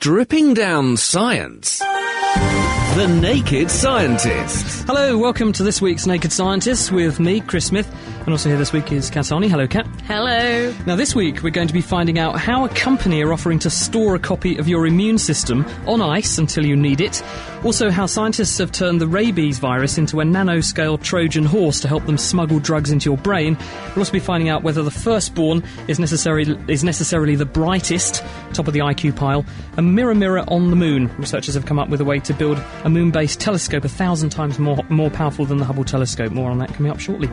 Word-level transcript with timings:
Stripping 0.00 0.54
down 0.54 0.96
science. 0.96 1.82
The 2.98 3.06
Naked 3.06 3.70
Scientist. 3.70 4.84
Hello, 4.88 5.16
welcome 5.16 5.52
to 5.52 5.62
this 5.62 5.80
week's 5.80 6.04
Naked 6.04 6.32
Scientists 6.32 6.90
with 6.90 7.20
me, 7.20 7.38
Chris 7.38 7.66
Smith, 7.66 7.88
and 8.22 8.30
also 8.30 8.48
here 8.48 8.58
this 8.58 8.72
week 8.72 8.90
is 8.90 9.08
Kat 9.08 9.26
Arney. 9.26 9.48
Hello, 9.48 9.68
Kat. 9.68 9.86
Hello. 10.08 10.74
Now, 10.84 10.96
this 10.96 11.14
week 11.14 11.44
we're 11.44 11.50
going 11.50 11.68
to 11.68 11.72
be 11.72 11.80
finding 11.80 12.18
out 12.18 12.40
how 12.40 12.64
a 12.64 12.68
company 12.70 13.22
are 13.22 13.32
offering 13.32 13.60
to 13.60 13.70
store 13.70 14.16
a 14.16 14.18
copy 14.18 14.56
of 14.56 14.66
your 14.66 14.84
immune 14.84 15.18
system 15.18 15.64
on 15.86 16.02
ice 16.02 16.38
until 16.38 16.66
you 16.66 16.74
need 16.74 17.00
it. 17.00 17.22
Also, 17.64 17.90
how 17.90 18.06
scientists 18.06 18.58
have 18.58 18.72
turned 18.72 19.00
the 19.00 19.06
rabies 19.06 19.58
virus 19.58 19.96
into 19.96 20.20
a 20.20 20.24
nanoscale 20.24 21.00
Trojan 21.00 21.44
horse 21.44 21.80
to 21.80 21.88
help 21.88 22.04
them 22.06 22.18
smuggle 22.18 22.58
drugs 22.58 22.90
into 22.90 23.10
your 23.10 23.18
brain. 23.18 23.56
We'll 23.90 24.00
also 24.00 24.12
be 24.12 24.20
finding 24.20 24.48
out 24.48 24.62
whether 24.62 24.82
the 24.82 24.90
firstborn 24.90 25.64
is 25.86 25.98
necessarily 25.98 26.58
is 26.68 26.84
necessarily 26.84 27.34
the 27.36 27.46
brightest, 27.46 28.24
top 28.54 28.68
of 28.68 28.74
the 28.74 28.80
IQ 28.80 29.16
pile. 29.16 29.44
A 29.76 29.82
mirror, 29.82 30.14
mirror 30.14 30.44
on 30.48 30.70
the 30.70 30.76
moon. 30.76 31.10
Researchers 31.16 31.54
have 31.54 31.66
come 31.66 31.78
up 31.78 31.88
with 31.88 32.00
a 32.00 32.04
way 32.04 32.20
to 32.20 32.34
build 32.34 32.62
a 32.84 32.87
moon-based 32.90 33.40
telescope 33.40 33.84
a 33.84 33.88
thousand 33.88 34.30
times 34.30 34.58
more 34.58 34.78
more 34.88 35.10
powerful 35.10 35.44
than 35.44 35.58
the 35.58 35.64
Hubble 35.64 35.84
telescope. 35.84 36.32
More 36.32 36.50
on 36.50 36.58
that 36.58 36.72
coming 36.74 36.90
up 36.90 37.00
shortly. 37.00 37.28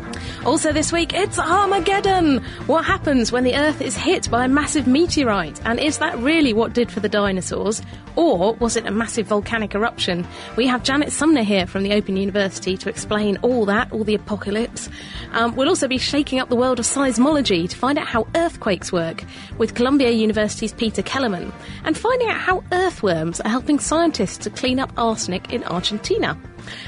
Also, 0.45 0.71
this 0.71 0.91
week, 0.91 1.13
it's 1.13 1.39
Armageddon. 1.39 2.43
What 2.67 2.85
happens 2.85 3.31
when 3.31 3.43
the 3.43 3.55
Earth 3.55 3.81
is 3.81 3.95
hit 3.95 4.29
by 4.29 4.45
a 4.45 4.47
massive 4.47 4.87
meteorite? 4.87 5.61
And 5.65 5.79
is 5.79 5.97
that 5.99 6.17
really 6.19 6.53
what 6.53 6.73
did 6.73 6.91
for 6.91 6.99
the 6.99 7.09
dinosaurs? 7.09 7.81
Or 8.15 8.53
was 8.55 8.77
it 8.77 8.85
a 8.85 8.91
massive 8.91 9.27
volcanic 9.27 9.75
eruption? 9.75 10.25
We 10.55 10.67
have 10.67 10.83
Janet 10.83 11.11
Sumner 11.11 11.43
here 11.43 11.67
from 11.67 11.83
the 11.83 11.93
Open 11.93 12.15
University 12.15 12.77
to 12.77 12.89
explain 12.89 13.37
all 13.41 13.65
that, 13.65 13.91
all 13.91 14.03
the 14.03 14.15
apocalypse. 14.15 14.89
Um, 15.33 15.55
we'll 15.55 15.69
also 15.69 15.87
be 15.87 15.97
shaking 15.97 16.39
up 16.39 16.49
the 16.49 16.55
world 16.55 16.79
of 16.79 16.85
seismology 16.85 17.69
to 17.69 17.75
find 17.75 17.97
out 17.97 18.07
how 18.07 18.27
earthquakes 18.35 18.91
work 18.91 19.23
with 19.57 19.75
Columbia 19.75 20.11
University's 20.11 20.71
Peter 20.73 21.01
Kellerman 21.01 21.51
and 21.83 21.97
finding 21.97 22.29
out 22.29 22.37
how 22.37 22.63
earthworms 22.71 23.41
are 23.41 23.49
helping 23.49 23.79
scientists 23.79 24.37
to 24.39 24.49
clean 24.49 24.79
up 24.79 24.91
arsenic 24.97 25.44
in 25.49 25.63
Argentina. 25.63 26.37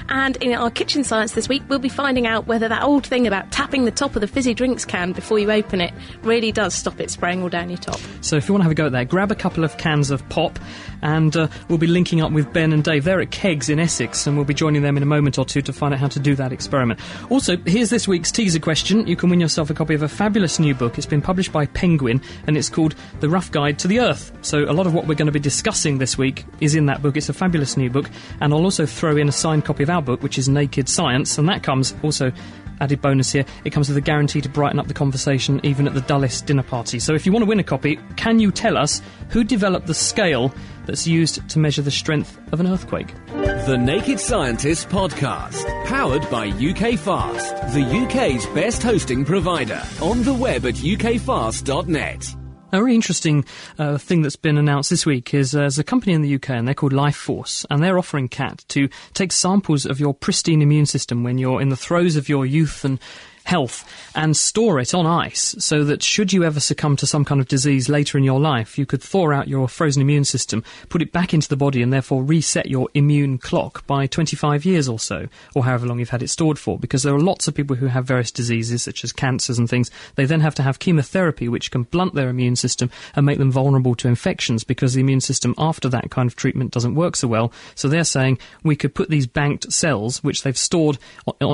And 0.09 0.36
in 0.38 0.53
our 0.53 0.70
kitchen 0.70 1.03
science 1.03 1.33
this 1.33 1.50
week, 1.50 1.64
we'll 1.67 1.80
be 1.80 1.89
finding 1.89 2.28
out 2.28 2.47
whether 2.47 2.67
that 2.67 2.83
old 2.83 3.06
thing 3.06 3.28
about 3.28 3.52
tapping 3.52 3.86
the 3.86 3.92
top 3.92 4.16
of 4.16 4.22
the 4.22 4.28
fizzy 4.28 4.53
drinks 4.53 4.86
can 4.86 5.11
before 5.11 5.39
you 5.39 5.52
open 5.52 5.81
it 5.81 5.94
really 6.23 6.52
does 6.52 6.73
stop 6.73 7.00
it 7.00 7.09
spraying 7.09 7.42
all 7.42 7.50
down 7.50 7.69
your 7.69 7.78
top. 7.78 8.00
So 8.22 8.36
if 8.36 8.47
you 8.47 8.53
want 8.53 8.61
to 8.61 8.64
have 8.64 8.72
a 8.72 8.75
go 8.75 8.86
at 8.88 8.92
that, 8.94 9.09
grab 9.09 9.31
a 9.31 9.36
couple 9.36 9.64
of 9.64 9.78
cans 9.78 10.11
of 10.11 10.28
pop, 10.30 10.59
and 11.02 11.36
uh, 11.36 11.47
we'll 11.69 11.78
be 11.78 11.88
linking 11.88 12.22
up 12.22 12.31
with 12.31 12.52
Ben 12.53 12.73
and 12.73 12.84
Dave. 12.84 13.03
They're 13.03 13.22
at 13.22 13.31
Kegs 13.31 13.69
in 13.69 13.80
Essex, 13.80 14.28
and 14.28 14.36
we'll 14.36 14.45
be 14.45 14.53
joining 14.53 14.81
them 14.81 14.97
in 14.97 15.03
a 15.03 15.08
moment 15.08 15.38
or 15.38 15.45
two 15.45 15.61
to 15.61 15.73
find 15.73 15.94
out 15.94 16.00
how 16.00 16.08
to 16.08 16.19
do 16.19 16.36
that 16.36 16.52
experiment. 16.52 17.00
Also, 17.30 17.58
here's 17.58 17.89
this 17.89 18.08
week's 18.08 18.31
teaser 18.31 18.59
question. 18.59 19.08
You 19.08 19.16
can 19.16 19.30
win 19.30 19.39
yourself 19.39 19.69
a 19.69 19.73
copy 19.73 19.94
of 19.94 20.03
a 20.03 20.08
fabulous 20.08 20.59
new 20.59 20.73
book. 20.73 20.97
It's 20.97 21.08
been 21.08 21.22
published 21.22 21.52
by 21.52 21.66
Penguin, 21.67 22.22
and 22.47 22.58
it's 22.58 22.69
called 22.69 22.95
The 23.19 23.30
Rough 23.30 23.52
Guide 23.52 23.80
to 23.80 23.88
the 23.88 24.00
Earth. 24.00 24.31
So 24.41 24.59
a 24.69 24.73
lot 24.73 24.88
of 24.88 24.94
what 24.94 25.08
we're 25.08 25.16
going 25.16 25.28
to 25.28 25.31
be 25.31 25.39
discussing 25.39 25.97
this 25.97 26.17
week 26.17 26.45
is 26.59 26.75
in 26.75 26.88
that 26.88 27.02
book. 27.02 27.17
It's 27.17 27.30
a 27.30 27.34
fabulous 27.34 27.78
new 27.78 27.89
book, 27.89 28.09
and 28.41 28.53
I'll 28.53 28.64
also 28.64 28.86
throw 28.86 29.17
in 29.17 29.30
a 29.30 29.31
signed 29.31 29.66
copy 29.68 29.84
of 29.84 29.90
our 29.90 30.02
book, 30.02 30.24
which 30.24 30.38
is 30.38 30.47
Naked 30.47 30.88
Science, 30.88 31.38
and 31.38 31.47
that 31.50 31.62
comes 31.62 31.94
also 32.02 32.31
added 32.80 33.02
bonus 33.02 33.31
here. 33.31 33.46
It 33.66 33.72
comes 33.72 33.90
with 33.90 33.97
a 33.97 34.02
guarantee 34.02 34.41
to 34.41 34.50
brighten 34.50 34.80
up 34.80 34.88
the 34.88 34.94
conversation 34.94 35.59
even 35.64 35.88
at 35.88 35.94
the 35.94 36.02
dullest 36.02 36.46
dinner 36.46 36.64
party. 36.64 37.00
So 37.00 37.14
if 37.14 37.25
you 37.25 37.31
want 37.31 37.44
to 37.44 37.47
win 37.47 37.59
a 37.59 37.64
copy, 37.64 38.00
can 38.16 38.40
you 38.40 38.52
tell 38.52 38.78
us 38.78 39.02
who 39.30 39.44
developed 39.44 39.88
the 39.88 39.94
scale 39.94 40.53
that's 40.86 41.06
used 41.06 41.47
to 41.50 41.59
measure 41.59 41.81
the 41.81 41.91
strength 41.91 42.40
of 42.53 42.59
an 42.59 42.68
earthquake? 42.68 43.14
The 43.34 43.78
Naked 43.78 44.19
Scientist 44.19 44.90
Podcast. 44.90 45.66
Powered 45.86 46.30
by 46.30 46.47
UK 46.47 46.97
Fast, 46.97 47.56
the 47.74 47.84
UK's 47.84 48.46
best 48.47 48.84
hosting 48.84 49.25
provider. 49.25 49.81
On 50.02 50.24
the 50.24 50.34
web 50.34 50.66
at 50.66 50.75
ukfast.net. 50.75 52.47
A 52.78 52.84
really 52.84 52.94
interesting 52.94 53.44
uh, 53.80 53.98
thing 53.98 54.22
that's 54.22 54.36
been 54.36 54.56
announced 54.56 54.92
this 54.92 55.04
week 55.04 55.34
is 55.34 55.56
uh, 55.56 55.62
there's 55.62 55.80
a 55.80 55.84
company 55.84 56.14
in 56.14 56.22
the 56.22 56.36
UK 56.36 56.52
and 56.52 56.68
they're 56.68 56.76
called 56.76 56.94
Life 56.94 57.16
Force 57.16 57.66
and 57.72 57.82
they're 57.82 57.98
offering 57.98 58.28
CAT 58.28 58.64
to 58.68 58.88
take 59.16 59.32
samples 59.32 59.88
of 59.88 60.00
your 60.00 60.14
pristine 60.14 60.62
immune 60.62 60.86
system 60.86 61.24
when 61.24 61.40
you're 61.40 61.60
in 61.60 61.70
the 61.70 61.76
throes 61.76 62.16
of 62.16 62.30
your 62.30 62.46
youth 62.46 62.86
and 62.86 63.00
health 63.47 63.85
and 64.13 64.35
store 64.35 64.78
it 64.78 64.94
on 64.94 65.06
ice 65.06 65.56
so 65.58 65.85
that 65.85 66.03
should 66.03 66.34
you 66.34 66.44
ever 66.44 66.59
succumb 66.59 66.97
to 66.97 67.08
some 67.08 67.24
kind 67.24 67.40
of 67.40 67.47
disease 67.47 67.88
later 67.88 68.18
in 68.18 68.24
your 68.25 68.41
life, 68.41 68.78
you 68.78 68.85
could 68.85 69.02
thaw 69.02 69.31
out 69.31 69.47
your 69.47 69.69
frozen 69.69 70.02
immune 70.02 70.25
system, 70.25 70.63
put 70.90 71.02
it 71.02 71.13
back 71.13 71.34
into 71.34 71.47
the 71.47 71.56
body, 71.56 71.81
and 71.81 71.94
therefore 71.94 72.24
reset 72.24 72.68
your 72.68 72.90
immune 72.94 73.38
clock 73.38 73.88
by 73.88 74.06
25 74.06 74.66
years 74.66 74.90
or 74.90 75.00
so, 75.00 75.28
or 75.56 75.63
however 75.63 75.88
long 75.88 76.00
you've 76.00 76.09
had 76.09 76.22
it 76.22 76.30
stored 76.30 76.59
for. 76.59 76.78
Because 76.78 77.03
there 77.03 77.16
are 77.16 77.19
lots 77.19 77.47
of 77.47 77.56
people 77.56 77.75
who 77.75 77.88
have 77.88 78.06
various 78.06 78.31
diseases, 78.31 78.84
such 78.84 79.03
as 79.03 79.13
cancers 79.13 79.58
and 79.58 79.69
things. 79.69 79.90
They 80.16 80.25
then 80.25 80.41
have 80.41 80.56
to 80.56 80.64
have 80.64 80.79
chemotherapy, 80.79 81.47
which 81.47 81.72
can 81.72 81.84
blunt 81.84 82.16
their 82.16 82.29
immune 82.29 82.58
system 82.58 82.91
and 83.16 83.25
make 83.25 83.38
them 83.38 83.52
vulnerable 83.52 83.96
to 83.96 84.09
infections 84.09 84.66
because 84.66 84.94
the 84.94 85.02
immune 85.02 85.22
system 85.22 85.56
after 85.58 85.88
that 85.90 86.12
kind 86.12 86.28
of 86.28 86.35
treatment 86.35 86.72
doesn't 86.72 86.96
work 86.96 87.16
so 87.16 87.28
well. 87.28 87.53
So 87.75 87.88
they're 87.88 88.03
saying 88.03 88.40
we 88.64 88.75
could 88.75 88.94
put 88.94 89.09
these 89.09 89.28
banked 89.28 89.72
cells, 89.72 90.24
which 90.24 90.44
they've 90.44 90.58
stored 90.58 90.97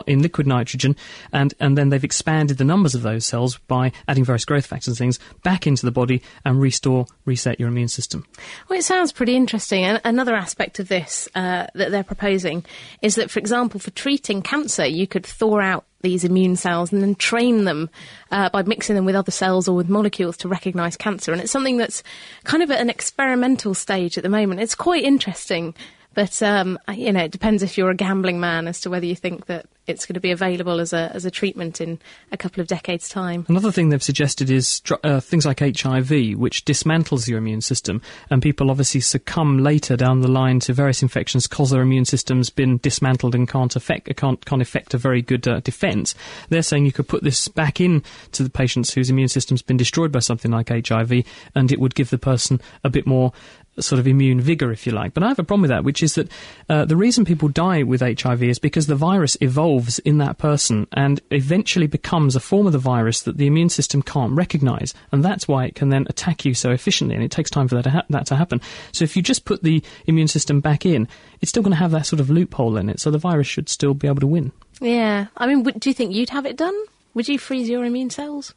in 0.08 0.22
liquid 0.22 0.48
nitrogen, 0.48 0.96
and, 1.32 1.54
and 1.60 1.78
then 1.78 1.83
they've 1.92 2.04
expanded 2.04 2.58
the 2.58 2.64
numbers 2.64 2.96
of 2.96 3.02
those 3.02 3.26
cells 3.26 3.58
by 3.68 3.92
adding 4.08 4.24
various 4.24 4.46
growth 4.46 4.66
factors 4.66 4.90
and 4.90 4.98
things 4.98 5.20
back 5.44 5.68
into 5.68 5.86
the 5.86 5.92
body 5.92 6.22
and 6.46 6.60
restore, 6.60 7.06
reset 7.26 7.60
your 7.60 7.70
immune 7.70 7.88
system. 7.88 8.26
Well, 8.70 8.80
it 8.80 8.84
sounds 8.84 9.12
pretty 9.12 9.36
interesting. 9.36 9.84
And 9.84 10.02
another 10.04 10.36
aspect 10.36 10.80
of 10.80 10.88
this 10.88 11.28
uh, 11.36 11.68
that 11.76 11.92
they're 11.92 12.04
proposing 12.04 12.66
is 13.02 13.16
that, 13.16 13.32
for 13.32 13.40
example, 13.40 13.80
for 13.80 13.92
treating 13.92 14.42
cancer, 14.42 14.86
you 14.86 15.08
could 15.08 15.26
thaw 15.26 15.60
out 15.60 15.86
these 16.02 16.24
immune 16.24 16.56
cells 16.56 16.92
and 16.92 17.02
then 17.02 17.16
train 17.16 17.64
them 17.64 17.90
uh, 18.30 18.50
by 18.50 18.62
mixing 18.64 18.96
them 18.96 19.06
with 19.06 19.16
other 19.16 19.32
cells 19.32 19.68
or 19.68 19.76
with 19.76 19.90
molecules 19.90 20.38
to 20.38 20.48
recognise 20.48 20.98
cancer. 20.98 21.32
And 21.32 21.42
it's 21.42 21.52
something 21.52 21.78
that's 21.78 22.04
kind 22.44 22.62
of 22.62 22.70
at 22.70 22.82
an 22.82 22.90
experimental 22.90 23.74
stage 23.74 24.18
at 24.18 24.24
the 24.24 24.30
moment. 24.30 24.60
It's 24.60 24.76
quite 24.76 25.04
interesting. 25.04 25.74
But 26.14 26.42
um, 26.42 26.80
you 26.94 27.12
know, 27.12 27.24
it 27.24 27.32
depends 27.32 27.64
if 27.64 27.78
you're 27.78 27.90
a 27.90 27.96
gambling 27.96 28.40
man 28.40 28.68
as 28.68 28.82
to 28.82 28.90
whether 28.90 29.06
you 29.06 29.16
think 29.16 29.48
that 29.48 29.66
it's 29.86 30.06
going 30.06 30.14
to 30.14 30.20
be 30.20 30.32
available 30.32 30.80
as 30.80 30.94
a 30.94 31.12
as 31.14 31.26
a 31.26 31.32
treatment 31.32 31.82
in 31.82 32.00
a 32.32 32.38
couple 32.38 32.62
of 32.62 32.68
decades' 32.68 33.10
time. 33.10 33.46
Another 33.50 33.72
thing 33.72 33.90
they've 33.90 34.02
suggested 34.02 34.50
is 34.50 34.82
uh, 35.04 35.20
things 35.20 35.46
like 35.46 35.60
HIV, 35.60 36.38
which 36.38 36.66
dismantles 36.66 37.28
your 37.28 37.38
immune 37.38 37.62
system, 37.62 38.02
and 38.30 38.42
people 38.42 38.72
obviously 38.72 39.02
succumb 39.02 39.60
later 39.60 39.98
down 39.98 40.22
the 40.22 40.32
line 40.32 40.60
to 40.62 40.74
various 40.74 41.02
infections 41.02 41.48
because 41.48 41.72
their 41.72 41.82
immune 41.82 42.06
system's 42.06 42.50
been 42.50 42.78
dismantled 42.78 43.36
and 43.36 43.50
can't 43.50 43.76
affect 43.76 44.16
can't 44.16 44.44
can't 44.46 44.62
effect 44.62 44.94
a 44.94 44.98
very 44.98 45.22
good 45.22 45.48
uh, 45.48 45.60
defence. 45.62 46.16
They're 46.50 46.62
saying 46.62 46.86
you 46.86 46.92
could 46.92 47.08
put 47.08 47.24
this 47.24 47.48
back 47.48 47.82
in 47.82 48.04
to 48.34 48.44
the 48.44 48.50
patients 48.50 48.94
whose 48.94 49.10
immune 49.10 49.28
system's 49.28 49.62
been 49.62 49.78
destroyed 49.78 50.12
by 50.12 50.20
something 50.20 50.52
like 50.52 50.70
HIV, 50.70 51.24
and 51.56 51.72
it 51.72 51.80
would 51.80 51.96
give 51.96 52.10
the 52.10 52.18
person 52.18 52.62
a 52.84 52.90
bit 52.90 53.06
more 53.06 53.34
sort 53.80 54.00
of 54.00 54.08
immune 54.08 54.40
vigor, 54.40 54.72
if 54.72 54.86
you 54.86 54.92
like. 54.92 55.14
But 55.14 55.24
I 55.24 55.30
have 55.30 55.40
a 55.40 55.44
problem 55.44 55.62
with 55.62 55.70
that, 55.70 55.84
which 55.84 56.04
is 56.04 56.16
that 56.16 56.30
uh, 56.70 56.86
the 56.86 56.96
reason 56.96 57.26
people 57.26 57.50
die 57.50 57.84
with 57.84 58.02
HIV 58.02 58.44
is 58.44 58.60
because 58.60 58.88
the 58.88 58.96
virus 58.96 59.38
evolves 59.42 60.00
in 60.00 60.18
that 60.20 60.38
person 60.38 60.88
and 60.94 61.22
eventually 61.32 61.88
becomes 61.88 62.36
a 62.36 62.40
form 62.40 62.68
of 62.68 62.74
the 62.74 62.80
virus 62.80 63.22
that 63.24 63.38
the 63.38 63.48
immune 63.48 63.70
system 63.70 64.02
can't 64.02 64.34
recognize, 64.34 64.94
and 65.12 65.24
that's 65.24 65.48
why 65.48 65.66
it 65.66 65.76
can 65.76 65.90
then 65.90 66.06
attack 66.10 66.46
you 66.46 66.54
so 66.54 66.72
efficiently. 66.72 67.16
And 67.16 67.24
it 67.24 67.32
takes 67.32 67.50
time 67.50 67.68
for 67.68 67.76
that 67.76 67.84
to, 67.84 67.90
ha- 67.90 68.06
that 68.10 68.26
to 68.28 68.36
happen. 68.36 68.62
So 68.92 69.04
if 69.04 69.16
you 69.16 69.22
just 69.22 69.46
put 69.46 69.64
the 69.64 69.84
immune 70.06 70.28
system 70.28 70.62
back 70.62 70.86
in, 70.86 71.08
it's 71.42 71.50
still 71.50 71.64
going 71.64 71.72
to 71.72 71.78
have 71.78 71.92
that 71.92 72.06
sort 72.06 72.20
of 72.20 72.30
loophole 72.30 72.78
in 72.78 72.90
it. 72.90 73.00
So 73.00 73.12
the 73.12 73.18
virus 73.18 73.48
should 73.48 73.70
still 73.70 73.94
be 73.94 74.08
able 74.08 74.22
to 74.22 74.28
win. 74.28 74.52
Yeah, 74.80 75.28
I 75.38 75.48
mean, 75.48 75.64
do 75.64 75.90
you 75.90 75.94
think 75.94 76.14
you'd 76.14 76.30
have 76.30 76.46
it 76.46 76.58
done? 76.58 76.76
Would 77.14 77.28
you 77.28 77.38
freeze 77.38 77.70
your 77.70 77.86
immune 77.86 78.10
cells? 78.10 78.54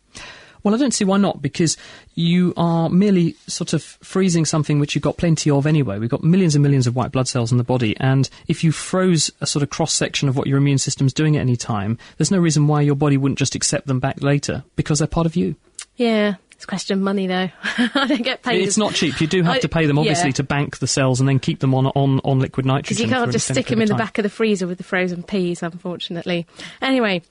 Well, 0.66 0.74
I 0.74 0.78
don't 0.78 0.92
see 0.92 1.04
why 1.04 1.18
not, 1.18 1.40
because 1.40 1.76
you 2.16 2.52
are 2.56 2.88
merely 2.88 3.36
sort 3.46 3.72
of 3.72 3.84
freezing 3.84 4.44
something 4.44 4.80
which 4.80 4.96
you've 4.96 5.04
got 5.04 5.16
plenty 5.16 5.48
of 5.48 5.64
anyway. 5.64 6.00
We've 6.00 6.10
got 6.10 6.24
millions 6.24 6.56
and 6.56 6.62
millions 6.64 6.88
of 6.88 6.96
white 6.96 7.12
blood 7.12 7.28
cells 7.28 7.52
in 7.52 7.58
the 7.58 7.62
body, 7.62 7.96
and 8.00 8.28
if 8.48 8.64
you 8.64 8.72
froze 8.72 9.30
a 9.40 9.46
sort 9.46 9.62
of 9.62 9.70
cross 9.70 9.94
section 9.94 10.28
of 10.28 10.36
what 10.36 10.48
your 10.48 10.58
immune 10.58 10.78
system's 10.78 11.12
doing 11.12 11.36
at 11.36 11.40
any 11.40 11.54
time, 11.54 11.98
there's 12.18 12.32
no 12.32 12.38
reason 12.38 12.66
why 12.66 12.80
your 12.80 12.96
body 12.96 13.16
wouldn't 13.16 13.38
just 13.38 13.54
accept 13.54 13.86
them 13.86 14.00
back 14.00 14.20
later, 14.24 14.64
because 14.74 14.98
they're 14.98 15.06
part 15.06 15.24
of 15.24 15.36
you. 15.36 15.54
Yeah. 15.94 16.34
It's 16.56 16.64
a 16.64 16.66
question 16.66 16.98
of 16.98 17.04
money, 17.04 17.26
though. 17.28 17.50
I 17.62 18.06
don't 18.08 18.22
get 18.22 18.42
paid. 18.42 18.62
It's 18.62 18.78
not 18.78 18.94
cheap. 18.94 19.20
You 19.20 19.26
do 19.28 19.42
have 19.44 19.56
I- 19.56 19.58
to 19.60 19.68
pay 19.68 19.86
them, 19.86 19.98
obviously, 20.00 20.30
yeah. 20.30 20.36
to 20.36 20.42
bank 20.42 20.78
the 20.78 20.86
cells 20.88 21.20
and 21.20 21.28
then 21.28 21.38
keep 21.38 21.60
them 21.60 21.74
on 21.74 21.86
on, 21.88 22.18
on 22.24 22.40
liquid 22.40 22.66
nitrogen. 22.66 22.96
Because 22.96 23.00
you 23.00 23.08
can't 23.08 23.30
just 23.30 23.46
stick 23.46 23.66
them 23.66 23.82
in 23.82 23.88
the 23.88 23.94
back 23.94 24.18
of 24.18 24.24
the 24.24 24.30
freezer 24.30 24.66
with 24.66 24.78
the 24.78 24.84
frozen 24.84 25.22
peas, 25.22 25.62
unfortunately. 25.62 26.46
Anyway, 26.80 27.22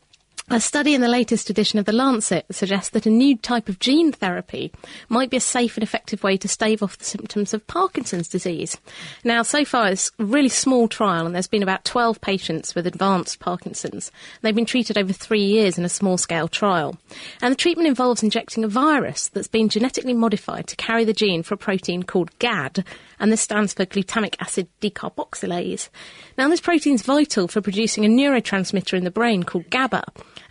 A 0.52 0.60
study 0.60 0.94
in 0.94 1.02
the 1.02 1.08
latest 1.08 1.50
edition 1.50 1.80
of 1.80 1.86
The 1.86 1.92
Lancet 1.92 2.46
suggests 2.52 2.92
that 2.92 3.08
a 3.08 3.10
new 3.10 3.36
type 3.36 3.68
of 3.68 3.80
gene 3.80 4.12
therapy 4.12 4.72
might 5.10 5.32
be 5.32 5.38
a 5.38 5.42
safe 5.42 5.76
and 5.76 5.82
effective 5.82 6.22
way 6.22 6.38
to 6.38 6.48
stave 6.48 6.84
off 6.84 7.00
the 7.00 7.04
symptoms 7.04 7.52
of 7.52 7.66
Parkinson's 7.66 8.28
disease. 8.28 8.78
Now, 9.24 9.42
so 9.42 9.66
far, 9.66 9.88
it's 9.88 10.12
a 10.20 10.24
really 10.24 10.50
small 10.50 10.88
trial, 10.88 11.26
and 11.26 11.34
there's 11.34 11.48
been 11.48 11.64
about 11.64 11.84
12 11.84 12.22
patients 12.22 12.76
with 12.76 12.86
advanced 12.86 13.40
Parkinson's. 13.40 14.12
They've 14.44 14.54
been 14.54 14.68
treated 14.68 15.00
over 15.00 15.12
three 15.12 15.44
years 15.44 15.80
in 15.80 15.84
a 15.84 15.90
small 15.90 16.16
scale 16.16 16.48
trial. 16.48 16.96
And 17.42 17.52
the 17.52 17.58
treatment 17.58 17.88
involves 17.88 18.22
injecting 18.22 18.64
a 18.64 18.68
virus 18.68 19.30
that's 19.30 19.48
been 19.48 19.68
genetically 19.68 20.14
modified 20.14 20.68
to 20.68 20.76
carry 20.76 21.06
the 21.06 21.12
gene 21.12 21.42
for 21.42 21.56
a 21.56 21.58
protein 21.58 22.04
called 22.04 22.38
GAD, 22.38 22.86
and 23.20 23.32
this 23.32 23.42
stands 23.42 23.74
for 23.74 23.88
glutamic 23.88 24.36
acid 24.40 24.68
decarboxylase. 24.80 25.90
Now, 26.38 26.50
this 26.50 26.62
protein 26.62 26.94
is 26.94 27.02
vital 27.02 27.48
for 27.48 27.62
producing 27.62 28.06
a 28.06 28.10
neurotransmitter 28.10 28.96
in 28.96 29.06
the 29.06 29.12
brain 29.12 29.42
called 29.42 29.72
GABA. 29.72 30.04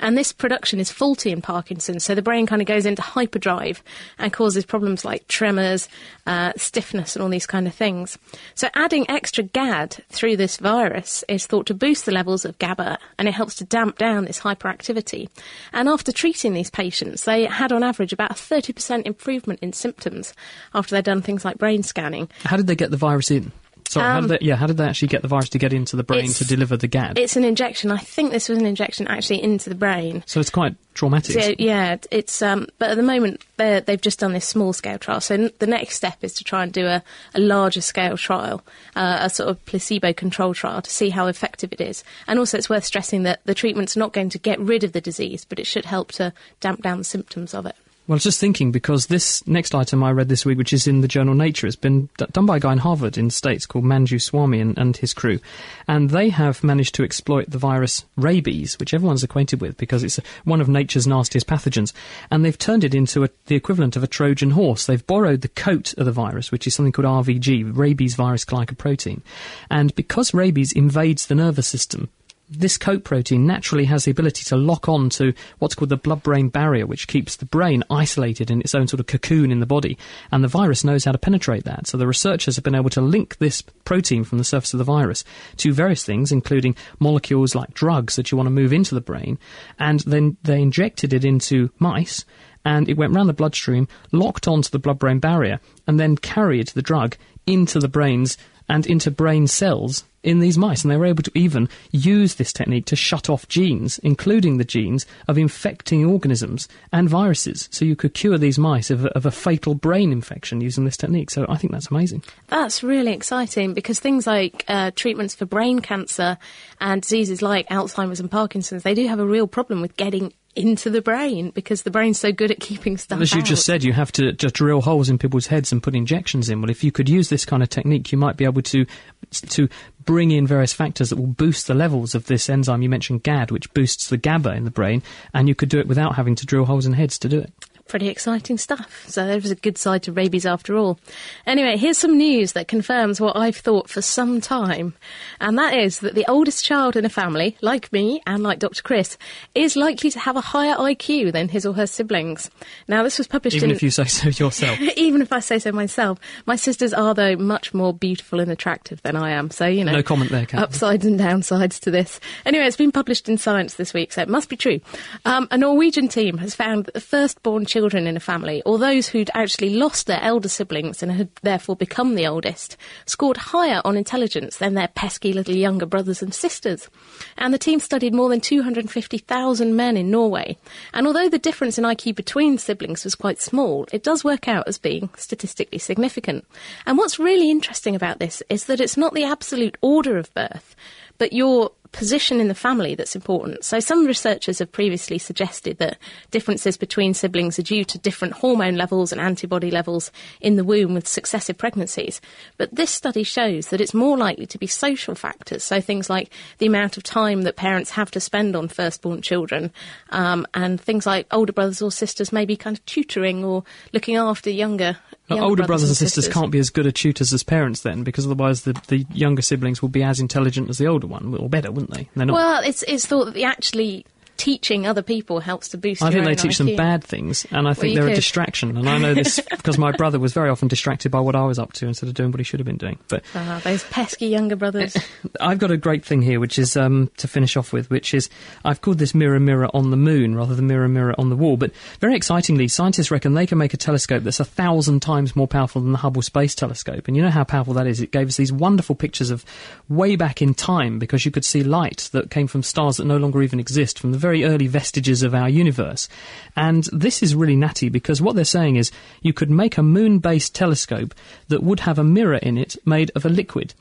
And 0.05 0.19
this 0.19 0.35
production 0.35 0.81
is 0.81 0.93
faulty 0.93 1.33
in 1.33 1.41
Parkinson's, 1.41 2.05
so 2.05 2.15
the 2.15 2.21
brain 2.21 2.45
kind 2.45 2.61
of 2.61 2.69
goes 2.69 2.85
into 2.85 3.01
hyperdrive 3.01 3.83
and 4.19 4.31
causes 4.31 4.67
problems 4.67 5.03
like 5.03 5.27
tremors, 5.29 5.89
uh, 6.27 6.53
stiffness, 6.59 7.17
and 7.17 7.23
all 7.23 7.31
these 7.31 7.47
kind 7.47 7.67
of 7.67 7.75
things. 7.75 8.19
So 8.55 8.69
adding 8.75 9.09
extra 9.09 9.45
GAD 9.45 10.05
through 10.11 10.37
this 10.37 10.59
virus 10.59 11.25
is 11.27 11.47
thought 11.47 11.65
to 11.69 11.75
boost 11.75 12.05
the 12.05 12.13
levels 12.13 12.45
of 12.45 12.59
GABA, 12.59 12.99
and 13.19 13.29
it 13.29 13.33
helps 13.33 13.55
to 13.55 13.65
damp 13.65 13.97
down 13.97 14.27
this 14.27 14.41
hyperactivity. 14.41 15.31
And 15.73 15.89
after 15.89 16.13
treating 16.13 16.53
these 16.53 16.71
patients, 16.71 17.25
they 17.25 17.47
had 17.47 17.73
on 17.73 17.83
average 17.83 18.13
about 18.13 18.33
a 18.33 18.35
30% 18.35 19.07
improvement 19.07 19.61
in 19.63 19.73
symptoms 19.73 20.35
after 20.75 20.95
they'd 20.95 21.07
done 21.07 21.23
things 21.23 21.47
like 21.47 21.57
brain 21.57 21.83
scanning. 21.83 22.29
How 22.45 22.59
did 22.59 22.67
they 22.67 22.77
get 22.77 22.91
the 22.91 22.99
virus 22.99 23.31
in? 23.31 23.53
How 23.93 24.19
Um, 24.19 24.27
did 24.27 24.41
they, 24.41 24.47
yeah, 24.47 24.57
how 24.57 24.67
did 24.67 24.77
they 24.77 24.85
actually 24.85 25.09
get 25.09 25.23
the 25.23 25.29
virus 25.29 25.49
to 25.51 25.59
get 25.59 25.73
into 25.73 25.95
the 25.97 26.03
brain 26.03 26.29
to 26.33 26.45
deliver 26.45 26.77
the 26.77 26.89
GAD? 26.89 27.19
It's 27.19 27.37
an 27.37 27.45
injection. 27.45 27.91
I 27.91 27.99
think 27.99 28.33
this 28.33 28.49
was 28.49 28.59
an 28.59 28.67
injection 28.67 29.07
actually 29.09 29.43
into 29.43 29.69
the 29.69 29.77
brain. 29.77 30.23
so 30.27 30.41
it's 30.41 30.51
quite 30.51 30.75
traumatic. 30.95 31.41
So, 31.41 31.55
yeah, 31.59 31.97
it's 32.11 32.41
um, 32.43 32.67
but 32.79 32.91
at 32.91 32.97
the 32.97 33.03
moment 33.03 33.41
they've 33.57 34.01
just 34.01 34.19
done 34.21 34.33
this 34.33 34.47
small 34.47 34.73
scale 34.73 34.99
trial. 34.99 35.21
So 35.21 35.35
n- 35.35 35.51
the 35.59 35.67
next 35.67 35.97
step 35.97 36.19
is 36.23 36.33
to 36.35 36.45
try 36.45 36.63
and 36.63 36.73
do 36.73 36.87
a, 36.87 37.03
a 37.35 37.41
larger 37.41 37.81
scale 37.81 38.17
trial, 38.17 38.63
uh, 38.97 39.19
a 39.23 39.31
sort 39.31 39.49
of 39.49 39.65
placebo 39.65 40.13
control 40.13 40.55
trial 40.55 40.83
to 40.83 40.91
see 40.91 41.11
how 41.11 41.27
effective 41.27 41.73
it 41.73 41.81
is. 41.81 42.03
And 42.27 42.39
also, 42.39 42.59
it's 42.59 42.71
worth 42.71 42.85
stressing 42.85 43.25
that 43.25 43.41
the 43.45 43.55
treatment's 43.55 43.97
not 43.97 44.13
going 44.13 44.31
to 44.31 44.39
get 44.39 44.59
rid 44.61 44.83
of 44.85 44.93
the 44.93 45.01
disease, 45.01 45.45
but 45.45 45.59
it 45.59 45.67
should 45.67 45.85
help 45.85 46.11
to 46.13 46.33
damp 46.61 46.83
down 46.83 46.99
the 46.99 47.05
symptoms 47.05 47.55
of 47.55 47.67
it. 47.67 47.77
Well, 48.07 48.17
I 48.17 48.17
was 48.17 48.25
just 48.25 48.39
thinking 48.39 48.71
because 48.71 49.07
this 49.07 49.47
next 49.47 49.75
item 49.75 50.05
I 50.05 50.13
read 50.13 50.29
this 50.29 50.45
week, 50.45 50.59
which 50.59 50.75
is 50.75 50.87
in 50.87 51.01
the 51.01 51.09
journal 51.09 51.35
Nature, 51.35 51.67
has 51.67 51.75
been 51.75 52.11
d- 52.19 52.27
done 52.33 52.45
by 52.45 52.59
a 52.59 52.61
guy 52.61 52.73
in 52.73 52.79
Harvard 52.79 53.17
in 53.17 53.29
the 53.29 53.31
States 53.31 53.65
called 53.65 53.87
Manju 53.87 54.21
Swami 54.21 54.61
and, 54.61 54.77
and 54.77 54.95
his 54.95 55.15
crew. 55.15 55.41
And 55.89 56.11
they 56.11 56.29
have 56.29 56.63
managed 56.63 56.95
to 56.97 57.03
exploit 57.03 57.49
the 57.49 57.57
virus 57.57 58.05
rabies, 58.19 58.79
which 58.79 58.93
everyone's 58.93 59.23
acquainted 59.23 59.63
with 59.63 59.79
because 59.79 60.05
it's 60.05 60.21
one 60.45 60.61
of 60.61 60.69
nature's 60.69 61.07
nastiest 61.07 61.47
pathogens. 61.47 61.95
And 62.31 62.45
they've 62.45 62.59
turned 62.59 62.85
it 62.85 62.95
into 62.95 63.25
a, 63.25 63.31
the 63.47 63.57
equivalent 63.57 63.97
of 63.97 64.03
a 64.03 64.07
Trojan 64.07 64.51
horse. 64.51 64.85
They've 64.85 65.07
borrowed 65.07 65.41
the 65.41 65.49
coat 65.49 65.95
of 65.95 66.05
the 66.05 66.13
virus, 66.13 66.53
which 66.53 66.67
is 66.67 66.75
something 66.75 66.93
called 66.93 67.07
RVG, 67.07 67.75
rabies 67.75 68.17
virus 68.17 68.45
glycoprotein. 68.45 69.23
And 69.71 69.95
because 69.95 70.35
rabies 70.35 70.73
invades 70.73 71.27
the 71.27 71.37
nervous 71.37 71.69
system, 71.69 72.11
this 72.49 72.77
coat 72.77 73.05
protein 73.05 73.47
naturally 73.47 73.87
has 73.87 74.05
the 74.05 74.11
ability 74.11 74.45
to 74.45 74.57
lock 74.57 74.89
on 74.89 75.09
to 75.11 75.33
what's 75.59 75.75
called 75.75 75.89
the 75.89 75.97
blood 75.97 76.23
brain 76.23 76.49
barrier, 76.49 76.87
which 76.87 77.09
keeps 77.09 77.37
the 77.37 77.47
brain 77.47 77.83
isolated 77.91 78.51
in 78.51 78.61
its 78.61 78.75
own 78.75 78.87
sort 78.87 79.01
of 79.01 79.07
cocoon 79.07 79.51
in 79.51 79.61
the 79.61 79.67
body. 79.67 79.97
And 80.31 80.45
the 80.45 80.49
virus 80.49 80.85
knows 80.85 81.05
how 81.05 81.13
to 81.13 81.19
penetrate 81.19 81.65
that. 81.65 81.87
So 81.87 81.97
the 81.97 82.07
researchers 82.07 82.57
have 82.57 82.65
been 82.65 82.75
able 82.75 82.91
to 82.91 83.01
link 83.01 83.39
this 83.39 83.63
protein 83.63 84.25
from 84.25 84.39
the 84.39 84.45
surface 84.45 84.75
of 84.75 84.79
the 84.79 84.85
virus 84.85 85.25
to 85.59 85.73
various 85.73 86.05
things, 86.05 86.33
including 86.33 86.77
molecules 86.99 87.55
like 87.55 87.75
drugs 87.75 88.17
that 88.17 88.31
you 88.31 88.37
want 88.37 88.47
to 88.47 88.53
move 88.53 88.73
into 88.73 88.95
the 88.95 89.01
brain. 89.01 89.39
And 89.79 90.01
then 90.01 90.37
they 90.43 90.61
injected 90.61 91.13
it 91.13 91.25
into 91.25 91.71
mice. 91.79 92.25
And 92.67 92.89
it 92.89 92.97
went 92.97 93.15
round 93.15 93.29
the 93.29 93.35
bloodstream, 93.35 93.89
locked 94.11 94.49
onto 94.49 94.71
the 94.71 94.79
blood 94.79 94.99
brain 94.99 95.19
barrier, 95.19 95.61
and 95.87 96.01
then 96.01 96.17
carried 96.17 96.69
the 96.69 96.83
drug 96.83 97.17
into 97.47 97.79
the 97.79 97.89
brains 97.89 98.39
and 98.69 98.87
into 98.87 99.11
brain 99.11 99.47
cells 99.47 100.05
in 100.25 100.41
these 100.41 100.59
mice. 100.59 100.83
And 100.83 100.91
they 100.91 100.97
were 100.97 101.07
able 101.07 101.23
to 101.23 101.39
even 101.39 101.69
use 101.93 102.37
this 102.37 102.53
technique 102.53 102.87
to 102.87 102.97
shut 102.97 103.29
off 103.29 103.47
genes, 103.47 103.99
including 104.01 104.57
the 104.57 104.65
genes 104.65 105.07
of 105.29 105.39
infecting 105.39 106.05
organisms 106.05 106.67
and 106.93 107.09
viruses. 107.09 107.69
So 107.71 107.85
you 107.85 107.95
could 107.95 108.15
cure 108.15 108.39
these 108.39 108.59
mice 108.59 108.91
of 108.91 109.07
of 109.07 109.27
a 109.27 109.31
fatal 109.31 109.75
brain 109.75 110.11
infection 110.11 110.61
using 110.61 110.85
this 110.85 110.97
technique. 110.97 111.31
So 111.31 111.47
I 111.49 111.57
think 111.57 111.73
that's 111.73 111.91
amazing. 111.91 112.23
That's 112.49 112.83
really 112.83 113.13
exciting 113.13 113.75
because 113.75 114.01
things 114.01 114.27
like 114.27 114.65
uh, 114.67 114.91
treatments 114.97 115.35
for 115.35 115.45
brain 115.45 115.81
cancer 115.81 116.39
and 116.81 117.03
diseases 117.03 117.43
like 117.43 117.69
Alzheimer's 117.69 118.21
and 118.21 118.31
Parkinson's, 118.31 118.83
they 118.83 118.95
do 118.95 119.07
have 119.07 119.21
a 119.21 119.27
real 119.27 119.47
problem 119.47 119.81
with 119.81 119.97
getting 119.97 120.33
into 120.57 120.91
the 120.91 121.03
brain 121.03 121.51
because 121.51 121.83
the 121.83 121.91
brain's 121.91 122.19
so 122.19 122.33
good 122.33 122.51
at 122.51 122.61
keeping 122.61 122.97
stuff 122.97 123.21
As 123.21 123.33
you 123.33 123.41
out. 123.41 123.47
just 123.47 123.67
said, 123.67 123.83
you 123.83 123.93
have 123.93 124.13
to 124.13 124.33
just 124.33 124.55
drill 124.55 124.81
holes 124.81 125.09
in 125.09 125.19
people's 125.19 125.47
heads 125.47 125.73
and 125.73 125.83
put 125.83 125.95
injections 125.95 126.49
in. 126.49 126.61
Well, 126.61 126.71
if 126.71 126.85
you 126.85 126.93
could 126.93 127.09
use 127.09 127.29
this 127.29 127.45
kind 127.45 127.63
of 127.63 127.69
technique, 127.69 128.13
you 128.13 128.19
might 128.19 128.37
be 128.37 128.45
able 128.45 128.63
to 128.63 128.87
to 129.31 129.69
bring 130.05 130.31
in 130.31 130.47
various 130.47 130.73
factors 130.73 131.11
that 131.11 131.17
will 131.17 131.27
boost 131.27 131.67
the 131.67 131.75
levels 131.75 132.15
of 132.15 132.27
this 132.27 132.49
enzyme 132.51 132.83
you 132.83 132.89
mentioned, 132.89 133.23
GAD, 133.23 133.51
which 133.51 133.73
boosts 133.75 134.09
the 134.09 134.17
GABA 134.19 134.53
in 134.53 134.65
the 134.65 134.71
brain, 134.71 135.03
and 135.33 135.49
you 135.49 135.55
could 135.55 135.69
do 135.71 135.79
it 135.79 135.87
without 135.89 136.15
having 136.17 136.35
to 136.35 136.47
drill 136.47 136.67
holes 136.67 136.87
in 136.87 136.93
heads 136.93 137.19
to 137.21 137.29
do 137.29 137.39
it. 137.41 137.53
Pretty 137.89 138.09
exciting 138.09 138.59
stuff. 138.59 139.05
So 139.09 139.27
there 139.27 139.37
was 139.37 139.51
a 139.51 139.57
good 139.57 139.77
side 139.77 140.03
to 140.05 140.13
rabies 140.13 140.47
after 140.47 140.77
all. 140.77 140.99
Anyway, 141.47 141.77
here's 141.77 141.99
some 141.99 142.17
news 142.17 142.53
that 142.53 142.67
confirms 142.67 143.21
what 143.21 143.37
I've 143.37 143.57
thought 143.57 143.91
for 143.91 144.01
some 144.01 144.41
time, 144.41 144.95
and 145.41 145.59
that 145.59 145.75
is 145.75 146.01
that 146.01 146.15
the 146.15 146.25
oldest 146.29 146.65
child 146.65 146.97
in 146.97 147.05
a 147.05 147.11
family, 147.11 147.57
like 147.61 147.93
me 147.93 148.23
and 148.27 148.43
like 148.43 148.59
Dr. 148.59 148.83
Chris, 148.83 149.19
is 149.55 149.77
likely 149.77 150.11
to 150.11 150.19
have 150.19 150.37
a 150.37 150.41
higher 150.41 150.75
IQ 150.77 151.33
than 151.33 151.49
his 151.49 151.67
or 151.67 151.75
her 151.75 151.87
siblings. 151.87 152.51
Now, 152.89 153.03
this 153.03 153.19
was 153.19 153.27
published 153.27 153.57
Even 153.57 153.71
in 153.71 153.77
if 153.77 153.83
you 153.83 153.91
say 153.91 154.05
so 154.05 154.29
yourself. 154.29 154.81
even 154.97 155.21
if 155.23 155.33
I 155.33 155.41
say 155.41 155.59
so 155.59 155.71
myself. 155.73 156.19
My 156.47 156.57
sisters 156.57 156.93
are, 156.95 157.15
though, 157.15 157.37
much 157.37 157.75
more 157.75 157.93
beautiful 157.93 158.41
and 158.41 158.51
attractive 158.51 159.03
than 159.03 159.17
I 159.17 159.31
am. 159.31 159.51
So, 159.51 159.67
you 159.67 159.85
know. 159.85 159.93
No 159.93 160.03
comment 160.03 160.31
there, 160.31 160.47
Kat. 160.47 160.63
Upsides 160.63 161.05
and 161.05 161.19
downsides 161.21 161.79
to 161.81 161.91
this. 161.91 162.19
Anyway, 162.47 162.67
it's 162.67 162.77
been 162.77 162.93
published 162.93 163.29
in 163.29 163.39
Science 163.39 163.75
this 163.75 163.93
week, 163.93 164.13
so 164.13 164.23
it 164.23 164.29
must 164.29 164.49
be 164.49 164.57
true. 164.57 164.81
Um, 165.25 165.49
a 165.51 165.59
Norwegian 165.59 166.09
team 166.09 166.39
has 166.39 166.55
found 166.55 166.87
that 166.87 166.95
the 166.95 167.01
firstborn 167.01 167.67
children 167.75 168.07
in 168.07 168.17
a 168.17 168.21
family, 168.21 168.63
or 168.65 168.79
those 168.79 169.09
who'd 169.09 169.33
actually 169.35 169.71
lost 169.71 170.07
their 170.07 170.23
elder 170.23 170.49
siblings 170.49 171.03
and 171.03 171.11
had 171.11 171.29
therefore 171.43 171.75
become 171.75 172.15
the 172.15 172.25
oldest, 172.25 172.77
scored 173.05 173.37
higher 173.37 173.83
on 173.85 173.97
intelligence 173.97 174.59
than 174.59 174.75
their 174.75 174.87
pesky 174.87 175.33
little 175.33 175.57
younger 175.57 175.85
brothers 175.85 176.23
and 176.23 176.33
sisters. 176.33 176.89
And 177.37 177.53
the 177.53 177.59
team 177.59 177.81
studied 177.81 178.15
more 178.15 178.29
than 178.29 178.41
250,000 178.41 179.75
men 179.75 179.97
in 179.97 180.09
Norway. 180.09 180.57
And 180.93 181.09
although 181.09 181.29
the 181.29 181.37
difference 181.37 181.77
in 181.77 181.83
IQ 181.83 182.15
between 182.15 182.59
siblings 182.59 183.03
was 183.03 183.17
quite 183.17 183.41
small, 183.41 183.89
it 183.91 184.05
does 184.05 184.23
work 184.23 184.47
out 184.47 184.69
as 184.69 184.79
being 184.79 185.11
statistically 185.17 185.79
significant. 185.79 186.45
And 186.87 186.97
what's 186.97 187.19
really 187.19 187.51
interesting 187.51 187.97
about 187.97 188.21
this 188.21 188.41
is 188.49 188.67
that 188.67 188.81
it's 188.81 188.97
not 188.97 189.15
the 189.15 189.25
absolute 189.25 189.77
order 189.81 190.17
of 190.17 190.33
birth, 190.33 190.77
but 191.19 191.33
your 191.33 191.73
position 191.95 192.41
in 192.41 192.49
the 192.49 192.55
family 192.55 192.95
that's 192.95 193.17
important. 193.17 193.65
So 193.65 193.81
some 193.81 194.05
researchers 194.05 194.59
have 194.59 194.71
previously 194.71 195.19
suggested 195.19 195.79
that 195.79 195.99
differences 196.31 196.77
between 196.77 197.15
siblings 197.15 197.59
are 197.59 197.63
due 197.63 197.85
to 197.85 197.99
different 197.99 198.35
hormone 198.35 198.77
levels 198.77 199.13
and 199.13 199.21
antibody 199.21 199.71
levels 199.71 200.11
in 200.41 200.57
the 200.57 200.65
womb 200.65 200.95
with 200.95 201.07
successive 201.07 201.57
pregnancies. 201.57 202.21
But 202.57 202.75
this 202.75 202.91
study 202.91 203.23
shows 203.23 203.69
that 203.69 203.81
it's 203.81 203.95
more 203.95 204.19
likely 204.19 204.47
to 204.47 204.59
be 204.59 204.67
social 204.67 205.15
factors. 205.15 205.65
So 205.65 205.81
things 205.81 206.11
like 206.11 206.31
the 206.59 206.67
amount 206.67 206.97
of 206.97 207.03
time 207.03 207.43
that 207.43 207.57
parents 207.57 207.91
have 207.91 208.11
to 208.13 208.21
spend 208.21 208.57
on 208.57 208.69
firstborn 208.69 209.23
children, 209.23 209.73
um, 210.11 210.47
and 210.55 210.81
things 210.81 211.07
like 211.07 211.27
older 211.31 211.53
brothers 211.53 211.81
or 211.81 211.91
sisters 211.91 212.33
maybe 212.33 212.57
kind 212.57 212.77
of 212.77 212.85
tutoring 212.87 213.45
or 213.45 213.65
looking 213.93 214.17
after 214.17 214.51
younger. 214.51 214.99
Older 215.31 215.65
brothers 215.65 215.89
and 215.89 215.97
sisters, 215.97 216.27
sisters. 216.27 216.35
can't 216.35 216.53
be 216.53 216.59
as 216.59 216.69
good 216.69 216.87
at 216.87 216.97
tutors 216.97 217.33
as 217.33 217.43
parents 217.43 217.81
then, 217.81 218.03
because 218.03 218.27
otherwise 218.27 218.63
the, 218.63 218.75
the 218.89 219.07
younger 219.11 219.41
siblings 219.41 219.81
will 219.81 219.89
be 219.89 220.03
as 220.03 220.21
intelligent 220.21 220.69
as 220.69 220.77
the 220.77 220.87
older 220.87 221.07
one, 221.07 221.35
or 221.37 221.49
better, 221.49 221.73
wouldn't 221.89 222.09
they? 222.15 222.25
Not. 222.25 222.35
Well, 222.35 222.63
it's 222.63 222.83
it's 222.85 223.07
thought 223.07 223.27
that 223.27 223.35
the 223.35 223.45
actually 223.45 224.07
teaching 224.37 224.87
other 224.87 225.03
people 225.03 225.41
helps 225.41 225.69
to 225.69 225.79
boost. 225.79 226.03
I 226.03 226.11
think 226.11 226.25
they 226.25 226.35
teach 226.35 226.59
them 226.59 226.77
bad 226.77 227.05
things, 227.05 227.47
and 227.51 227.69
I 227.69 227.75
think 227.75 227.95
they're 227.95 228.09
a 228.09 228.15
distraction. 228.15 228.77
And 228.77 228.89
I 228.89 228.99
know 228.99 229.15
this 229.15 229.41
because 229.51 229.79
my 229.79 229.93
brother 229.93 230.19
was 230.19 230.33
very 230.33 230.51
often 230.51 230.69
distracted 230.69 231.11
by 231.11 231.21
what 231.21 231.37
I 231.37 231.45
was 231.45 231.59
up 231.59 231.73
to 231.75 231.87
instead 231.87 232.09
of 232.09 232.15
doing 232.15 232.31
what 232.31 232.41
he 232.41 232.45
should 232.45 232.61
have 232.61 232.67
been 232.67 232.77
doing. 232.77 232.99
But 233.09 233.25
Ah, 233.35 233.61
those 233.63 233.85
pesky 233.85 234.27
younger 234.27 234.57
brothers. 234.57 234.97
I've 235.41 235.59
got 235.59 235.71
a 235.71 235.77
great 235.77 236.05
thing 236.05 236.23
here, 236.23 236.41
which 236.41 236.59
is 236.59 236.77
um, 236.77 237.11
to 237.19 237.29
finish 237.29 237.57
off 237.57 237.73
with, 237.73 237.91
which 237.91 238.15
is 238.15 238.29
I've 238.65 238.81
called 238.81 238.99
this 238.99 239.15
mirror 239.15 239.41
mirror 239.41 239.69
on 239.75 239.91
the 239.91 239.97
moon 239.97 240.35
rather 240.35 240.55
than 240.55 240.67
mirror 240.67 240.89
mirror 240.89 241.15
on 241.19 241.31
the 241.31 241.37
wall. 241.37 241.57
But 241.57 241.73
very 242.01 242.17
excitingly, 242.17 242.69
scientists 242.69 243.11
reckon 243.11 243.35
they 243.35 243.47
can 243.47 243.59
make 243.59 243.75
a 243.75 243.79
telescope 243.79 244.23
that's 244.23 244.41
a 244.41 244.45
thousand 244.45 245.01
times 245.01 245.37
more 245.37 245.49
powerful 245.49 245.81
than 245.83 245.93
the 245.93 245.99
Hubble 245.99 246.23
Space 246.23 246.55
Telescope. 246.55 247.09
And 247.09 247.17
you 247.17 247.23
know 247.23 247.31
how 247.31 247.45
powerful 247.45 247.75
that 247.75 247.87
is? 247.87 248.01
It 248.01 248.11
gave 248.11 248.29
us 248.29 248.37
these 248.37 248.53
wonderful 248.53 248.95
pictures 248.95 249.31
of 249.31 249.45
way 249.89 250.17
back 250.17 250.43
in 250.43 250.55
time 250.55 250.99
because 250.99 251.25
you 251.25 251.31
could 251.31 251.45
see 251.45 251.63
light 251.63 252.09
that 252.13 252.31
came 252.31 252.47
from 252.47 252.63
stars 252.63 252.97
that 252.97 253.05
no 253.05 253.17
longer 253.17 253.43
even 253.43 253.61
exist 253.61 253.99
from 253.99 254.13
the 254.13 254.19
very 254.25 254.45
early 254.45 254.67
vestiges 254.67 255.23
of 255.23 255.35
our 255.35 255.51
universe. 255.51 256.09
And 256.57 256.85
this 256.93 257.23
is 257.23 257.35
really 257.35 257.57
natty 257.57 257.91
because 257.91 258.23
what 258.23 258.35
they're 258.35 258.45
saying 258.47 258.77
is 258.77 258.91
you 259.21 259.35
could 259.35 259.51
make 259.51 259.77
a 259.77 259.83
moon 259.83 260.19
based 260.19 260.55
telescope 260.55 261.15
that 261.49 261.63
would 261.63 261.81
have 261.81 261.99
a 261.99 262.05
mirror 262.05 262.37
in 262.37 262.57
it 262.57 262.75
made 262.87 263.11
of 263.15 263.27
a 263.27 263.29
liquid. 263.29 263.75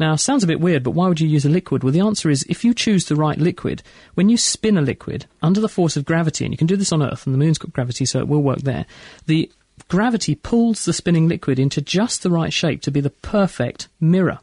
Now, 0.00 0.16
sounds 0.16 0.42
a 0.42 0.48
bit 0.48 0.58
weird, 0.58 0.82
but 0.82 0.96
why 0.96 1.06
would 1.06 1.20
you 1.20 1.28
use 1.28 1.44
a 1.44 1.48
liquid? 1.48 1.84
Well, 1.84 1.92
the 1.92 2.00
answer 2.00 2.28
is 2.28 2.44
if 2.48 2.64
you 2.64 2.74
choose 2.74 3.04
the 3.04 3.14
right 3.14 3.38
liquid, 3.38 3.84
when 4.14 4.28
you 4.28 4.36
spin 4.36 4.76
a 4.76 4.82
liquid 4.82 5.26
under 5.42 5.60
the 5.60 5.68
force 5.68 5.96
of 5.96 6.04
gravity, 6.04 6.44
and 6.44 6.52
you 6.52 6.58
can 6.58 6.66
do 6.66 6.76
this 6.76 6.90
on 6.90 7.00
Earth, 7.00 7.24
and 7.24 7.32
the 7.32 7.38
moon's 7.38 7.58
got 7.58 7.72
gravity, 7.72 8.04
so 8.04 8.18
it 8.18 8.26
will 8.26 8.42
work 8.42 8.62
there, 8.62 8.86
the 9.26 9.48
gravity 9.86 10.34
pulls 10.34 10.84
the 10.84 10.92
spinning 10.92 11.28
liquid 11.28 11.60
into 11.60 11.80
just 11.80 12.24
the 12.24 12.30
right 12.30 12.52
shape 12.52 12.82
to 12.82 12.90
be 12.90 13.00
the 13.00 13.10
perfect 13.10 13.86
mirror. 14.00 14.40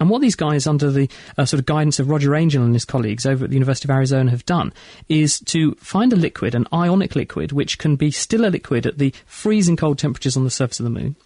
And 0.00 0.08
what 0.08 0.22
these 0.22 0.34
guys, 0.34 0.66
under 0.66 0.90
the 0.90 1.08
uh, 1.36 1.44
sort 1.44 1.60
of 1.60 1.66
guidance 1.66 1.98
of 1.98 2.08
Roger 2.08 2.34
Angel 2.34 2.64
and 2.64 2.74
his 2.74 2.86
colleagues 2.86 3.26
over 3.26 3.44
at 3.44 3.50
the 3.50 3.56
University 3.56 3.86
of 3.86 3.94
Arizona, 3.94 4.30
have 4.30 4.46
done 4.46 4.72
is 5.08 5.38
to 5.40 5.74
find 5.74 6.12
a 6.12 6.16
liquid, 6.16 6.54
an 6.54 6.66
ionic 6.72 7.14
liquid, 7.14 7.52
which 7.52 7.78
can 7.78 7.96
be 7.96 8.10
still 8.10 8.46
a 8.46 8.48
liquid 8.48 8.86
at 8.86 8.98
the 8.98 9.12
freezing 9.26 9.76
cold 9.76 9.98
temperatures 9.98 10.36
on 10.36 10.44
the 10.44 10.50
surface 10.50 10.80
of 10.80 10.84
the 10.84 10.90
moon. 10.90 11.16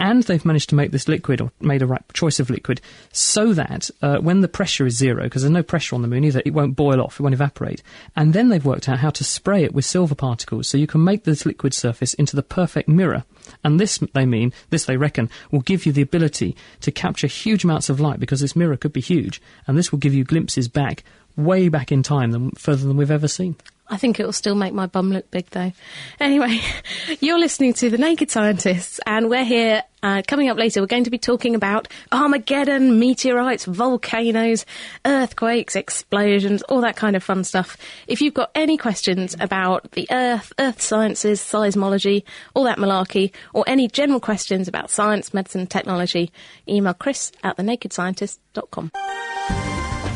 And 0.00 0.22
they've 0.22 0.44
managed 0.44 0.70
to 0.70 0.74
make 0.74 0.90
this 0.90 1.06
liquid, 1.06 1.40
or 1.40 1.52
made 1.60 1.82
a 1.82 1.86
right 1.86 2.02
choice 2.14 2.40
of 2.40 2.50
liquid, 2.50 2.80
so 3.12 3.52
that 3.52 3.90
uh, 4.00 4.18
when 4.18 4.40
the 4.40 4.48
pressure 4.48 4.86
is 4.86 4.96
zero, 4.96 5.24
because 5.24 5.42
there's 5.42 5.52
no 5.52 5.62
pressure 5.62 5.94
on 5.94 6.02
the 6.02 6.08
moon 6.08 6.24
either, 6.24 6.42
it 6.44 6.54
won't 6.54 6.76
boil 6.76 7.00
off, 7.00 7.20
it 7.20 7.22
won't 7.22 7.34
evaporate. 7.34 7.82
And 8.16 8.32
then 8.32 8.48
they've 8.48 8.64
worked 8.64 8.88
out 8.88 8.98
how 8.98 9.10
to 9.10 9.24
spray 9.24 9.64
it 9.64 9.74
with 9.74 9.84
silver 9.84 10.14
particles, 10.14 10.68
so 10.68 10.78
you 10.78 10.86
can 10.86 11.04
make 11.04 11.24
this 11.24 11.44
liquid 11.44 11.74
surface 11.74 12.14
into 12.14 12.36
the 12.36 12.42
perfect 12.42 12.88
mirror. 12.88 13.24
And 13.62 13.78
this, 13.78 13.98
they 14.12 14.26
mean, 14.26 14.52
this 14.70 14.84
they 14.86 14.96
reckon, 14.96 15.30
will 15.50 15.60
give 15.60 15.86
you 15.86 15.92
the 15.92 16.02
ability 16.02 16.56
to 16.80 16.90
capture 16.90 17.26
huge 17.26 17.64
amounts 17.64 17.88
of 17.88 18.00
light 18.00 18.20
because 18.20 18.40
this 18.40 18.56
mirror 18.56 18.76
could 18.76 18.92
be 18.92 19.00
huge, 19.00 19.40
and 19.66 19.76
this 19.76 19.92
will 19.92 19.98
give 19.98 20.14
you 20.14 20.24
glimpses 20.24 20.68
back, 20.68 21.04
way 21.36 21.68
back 21.68 21.92
in 21.92 22.02
time, 22.02 22.32
than, 22.32 22.50
further 22.52 22.86
than 22.86 22.96
we've 22.96 23.10
ever 23.10 23.28
seen. 23.28 23.56
I 23.86 23.98
think 23.98 24.18
it 24.18 24.24
will 24.24 24.32
still 24.32 24.54
make 24.54 24.72
my 24.72 24.86
bum 24.86 25.10
look 25.10 25.30
big, 25.30 25.50
though. 25.50 25.72
Anyway, 26.18 26.60
you're 27.20 27.38
listening 27.38 27.74
to 27.74 27.90
The 27.90 27.98
Naked 27.98 28.30
Scientists, 28.30 28.98
and 29.06 29.28
we're 29.28 29.44
here. 29.44 29.82
Uh, 30.02 30.22
coming 30.26 30.48
up 30.50 30.58
later, 30.58 30.80
we're 30.80 30.86
going 30.86 31.04
to 31.04 31.10
be 31.10 31.18
talking 31.18 31.54
about 31.54 31.88
Armageddon, 32.12 32.98
meteorites, 32.98 33.64
volcanoes, 33.64 34.66
earthquakes, 35.06 35.76
explosions, 35.76 36.62
all 36.62 36.82
that 36.82 36.96
kind 36.96 37.16
of 37.16 37.22
fun 37.22 37.42
stuff. 37.42 37.76
If 38.06 38.20
you've 38.20 38.34
got 38.34 38.50
any 38.54 38.76
questions 38.76 39.34
about 39.40 39.90
the 39.92 40.06
Earth, 40.10 40.52
Earth 40.58 40.80
sciences, 40.80 41.40
seismology, 41.40 42.24
all 42.54 42.64
that 42.64 42.78
malarkey, 42.78 43.32
or 43.54 43.64
any 43.66 43.88
general 43.88 44.20
questions 44.20 44.68
about 44.68 44.90
science, 44.90 45.32
medicine, 45.32 45.66
technology, 45.66 46.32
email 46.68 46.94
chris 46.94 47.32
at 47.42 47.56
thenakedscientist.com. 47.56 48.90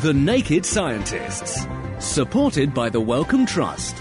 The 0.02 0.12
Naked 0.12 0.66
Scientists. 0.66 1.66
Supported 2.00 2.72
by 2.72 2.88
the 2.88 3.00
Wellcome 3.00 3.44
Trust. 3.44 3.96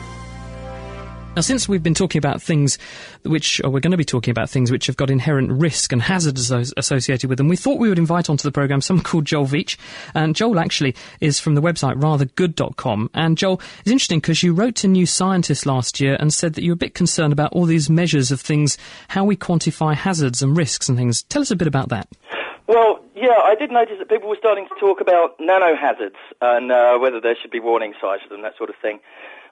Now, 1.36 1.42
since 1.42 1.68
we've 1.68 1.82
been 1.82 1.96
talking 1.96 2.20
about 2.20 2.42
things 2.42 2.78
which, 3.24 3.60
or 3.64 3.72
we're 3.72 3.80
going 3.80 3.92
to 3.92 3.98
be 3.98 4.06
talking 4.06 4.32
about 4.32 4.52
things 4.52 4.72
which 4.72 4.86
have 4.86 4.98
got 4.98 5.10
inherent 5.10 5.52
risk 5.52 5.92
and 5.92 6.02
hazards 6.02 6.52
associated 6.52 7.28
with 7.28 7.40
them, 7.40 7.48
we 7.48 7.56
thought 7.56 7.80
we 7.80 7.90
would 7.90 7.98
invite 7.98 8.30
onto 8.30 8.44
the 8.44 8.52
programme 8.52 8.82
someone 8.82 9.04
called 9.04 9.26
Joel 9.26 9.48
Veitch. 9.48 9.78
And 10.14 10.36
Joel 10.36 10.60
actually 10.60 10.96
is 11.22 11.40
from 11.40 11.56
the 11.56 11.62
website 11.62 12.00
rathergood.com. 12.00 13.10
And 13.16 13.36
Joel, 13.36 13.62
it's 13.80 13.92
interesting 13.92 14.20
because 14.20 14.44
you 14.44 14.54
wrote 14.54 14.76
to 14.76 14.88
New 14.88 15.08
Scientist 15.08 15.66
last 15.66 16.00
year 16.00 16.18
and 16.20 16.32
said 16.32 16.54
that 16.54 16.64
you 16.64 16.72
were 16.72 16.76
a 16.76 16.78
bit 16.78 16.94
concerned 16.94 17.34
about 17.34 17.52
all 17.54 17.66
these 17.66 17.90
measures 17.90 18.32
of 18.32 18.40
things, 18.40 18.78
how 19.08 19.24
we 19.26 19.36
quantify 19.36 19.96
hazards 19.96 20.44
and 20.44 20.56
risks 20.56 20.88
and 20.88 20.98
things. 21.00 21.24
Tell 21.24 21.42
us 21.42 21.50
a 21.50 21.56
bit 21.56 21.68
about 21.68 21.90
that. 21.90 22.08
Well, 22.68 23.00
yeah, 23.18 23.42
I 23.44 23.56
did 23.56 23.72
notice 23.72 23.98
that 23.98 24.10
people 24.10 24.30
were 24.30 24.38
starting 24.38 24.68
to 24.70 24.76
talk 24.80 25.02
about 25.02 25.36
nano 25.40 25.76
hazards 25.76 26.22
and 26.42 26.72
uh, 26.72 26.98
whether 26.98 27.20
there 27.20 27.36
should 27.36 27.52
be 27.52 27.60
warning 27.60 27.94
signs 28.00 28.22
for 28.22 28.30
them, 28.30 28.44
that 28.44 28.56
sort 28.58 28.70
of 28.70 28.76
thing. 28.82 29.00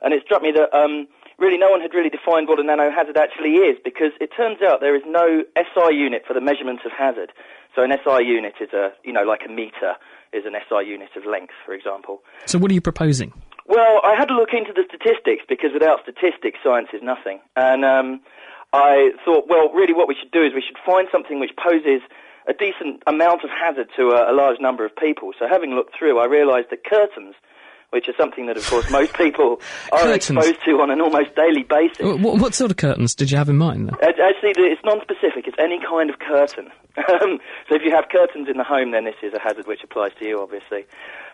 And 0.01 0.13
it 0.13 0.21
struck 0.23 0.43
me 0.43 0.51
that 0.53 0.69
um, 0.69 1.07
really 1.39 1.57
no 1.57 1.71
one 1.71 1.81
had 1.81 1.93
really 1.93 2.09
defined 2.09 2.47
what 2.47 2.59
a 2.59 2.63
nano 2.63 2.91
hazard 2.91 3.17
actually 3.17 3.57
is 3.65 3.77
because 3.83 4.13
it 4.21 4.29
turns 4.37 4.61
out 4.61 4.81
there 4.81 4.95
is 4.95 5.03
no 5.07 5.43
SI 5.57 5.95
unit 5.95 6.23
for 6.27 6.33
the 6.33 6.41
measurement 6.41 6.81
of 6.85 6.91
hazard. 6.91 7.33
So 7.73 7.81
an 7.81 7.91
SI 7.91 8.23
unit 8.23 8.53
is 8.61 8.71
a, 8.71 8.93
you 9.03 9.11
know, 9.11 9.23
like 9.23 9.41
a 9.45 9.51
meter 9.51 9.97
is 10.31 10.45
an 10.45 10.53
SI 10.69 10.85
unit 10.85 11.09
of 11.17 11.25
length, 11.25 11.53
for 11.65 11.73
example. 11.73 12.21
So 12.45 12.59
what 12.59 12.69
are 12.69 12.73
you 12.73 12.81
proposing? 12.81 13.33
Well, 13.65 13.99
I 14.03 14.13
had 14.15 14.29
to 14.29 14.35
look 14.35 14.53
into 14.53 14.73
the 14.73 14.85
statistics 14.85 15.43
because 15.49 15.71
without 15.73 15.99
statistics, 16.03 16.59
science 16.63 16.89
is 16.93 17.01
nothing. 17.01 17.41
And 17.55 17.83
um, 17.83 18.21
I 18.73 19.11
thought, 19.25 19.49
well, 19.49 19.73
really 19.73 19.93
what 19.93 20.07
we 20.07 20.15
should 20.15 20.31
do 20.31 20.43
is 20.43 20.53
we 20.53 20.61
should 20.61 20.77
find 20.85 21.07
something 21.11 21.39
which 21.39 21.51
poses 21.57 22.01
a 22.47 22.53
decent 22.53 23.01
amount 23.07 23.43
of 23.43 23.49
hazard 23.49 23.89
to 23.97 24.09
a, 24.11 24.31
a 24.31 24.33
large 24.33 24.59
number 24.59 24.85
of 24.85 24.95
people. 24.95 25.31
So 25.39 25.47
having 25.47 25.71
looked 25.71 25.97
through, 25.97 26.19
I 26.19 26.25
realised 26.25 26.67
that 26.71 26.83
curtains, 26.83 27.35
which 27.91 28.07
is 28.09 28.15
something 28.17 28.45
that, 28.47 28.57
of 28.57 28.65
course, 28.67 28.89
most 28.91 29.13
people 29.17 29.59
are 29.91 29.99
Curtains? 29.99 30.29
exposed 30.29 30.63
to 30.65 30.81
on 30.81 30.91
an 30.91 31.01
almost 31.01 31.35
daily 31.35 31.63
basis. 31.63 31.99
What, 31.99 32.39
what 32.39 32.53
sort 32.53 32.71
of 32.71 32.77
curtains 32.77 33.15
did 33.15 33.31
you 33.31 33.37
have 33.37 33.49
in 33.49 33.57
mind? 33.57 33.87
then? 33.89 33.95
Ac- 34.01 34.21
Actually, 34.21 34.53
it's 34.65 34.81
non-specific. 34.83 35.47
It's 35.47 35.57
any 35.59 35.79
kind 35.79 36.09
of 36.09 36.19
curtain. 36.19 36.71
Um, 36.97 37.39
so 37.67 37.75
if 37.75 37.81
you 37.83 37.91
have 37.91 38.05
curtains 38.07 38.47
in 38.47 38.55
the 38.55 38.63
home, 38.63 38.91
then 38.91 39.03
this 39.03 39.15
is 39.21 39.33
a 39.33 39.39
hazard 39.39 39.67
which 39.67 39.83
applies 39.83 40.13
to 40.17 40.25
you, 40.25 40.39
obviously. 40.41 40.85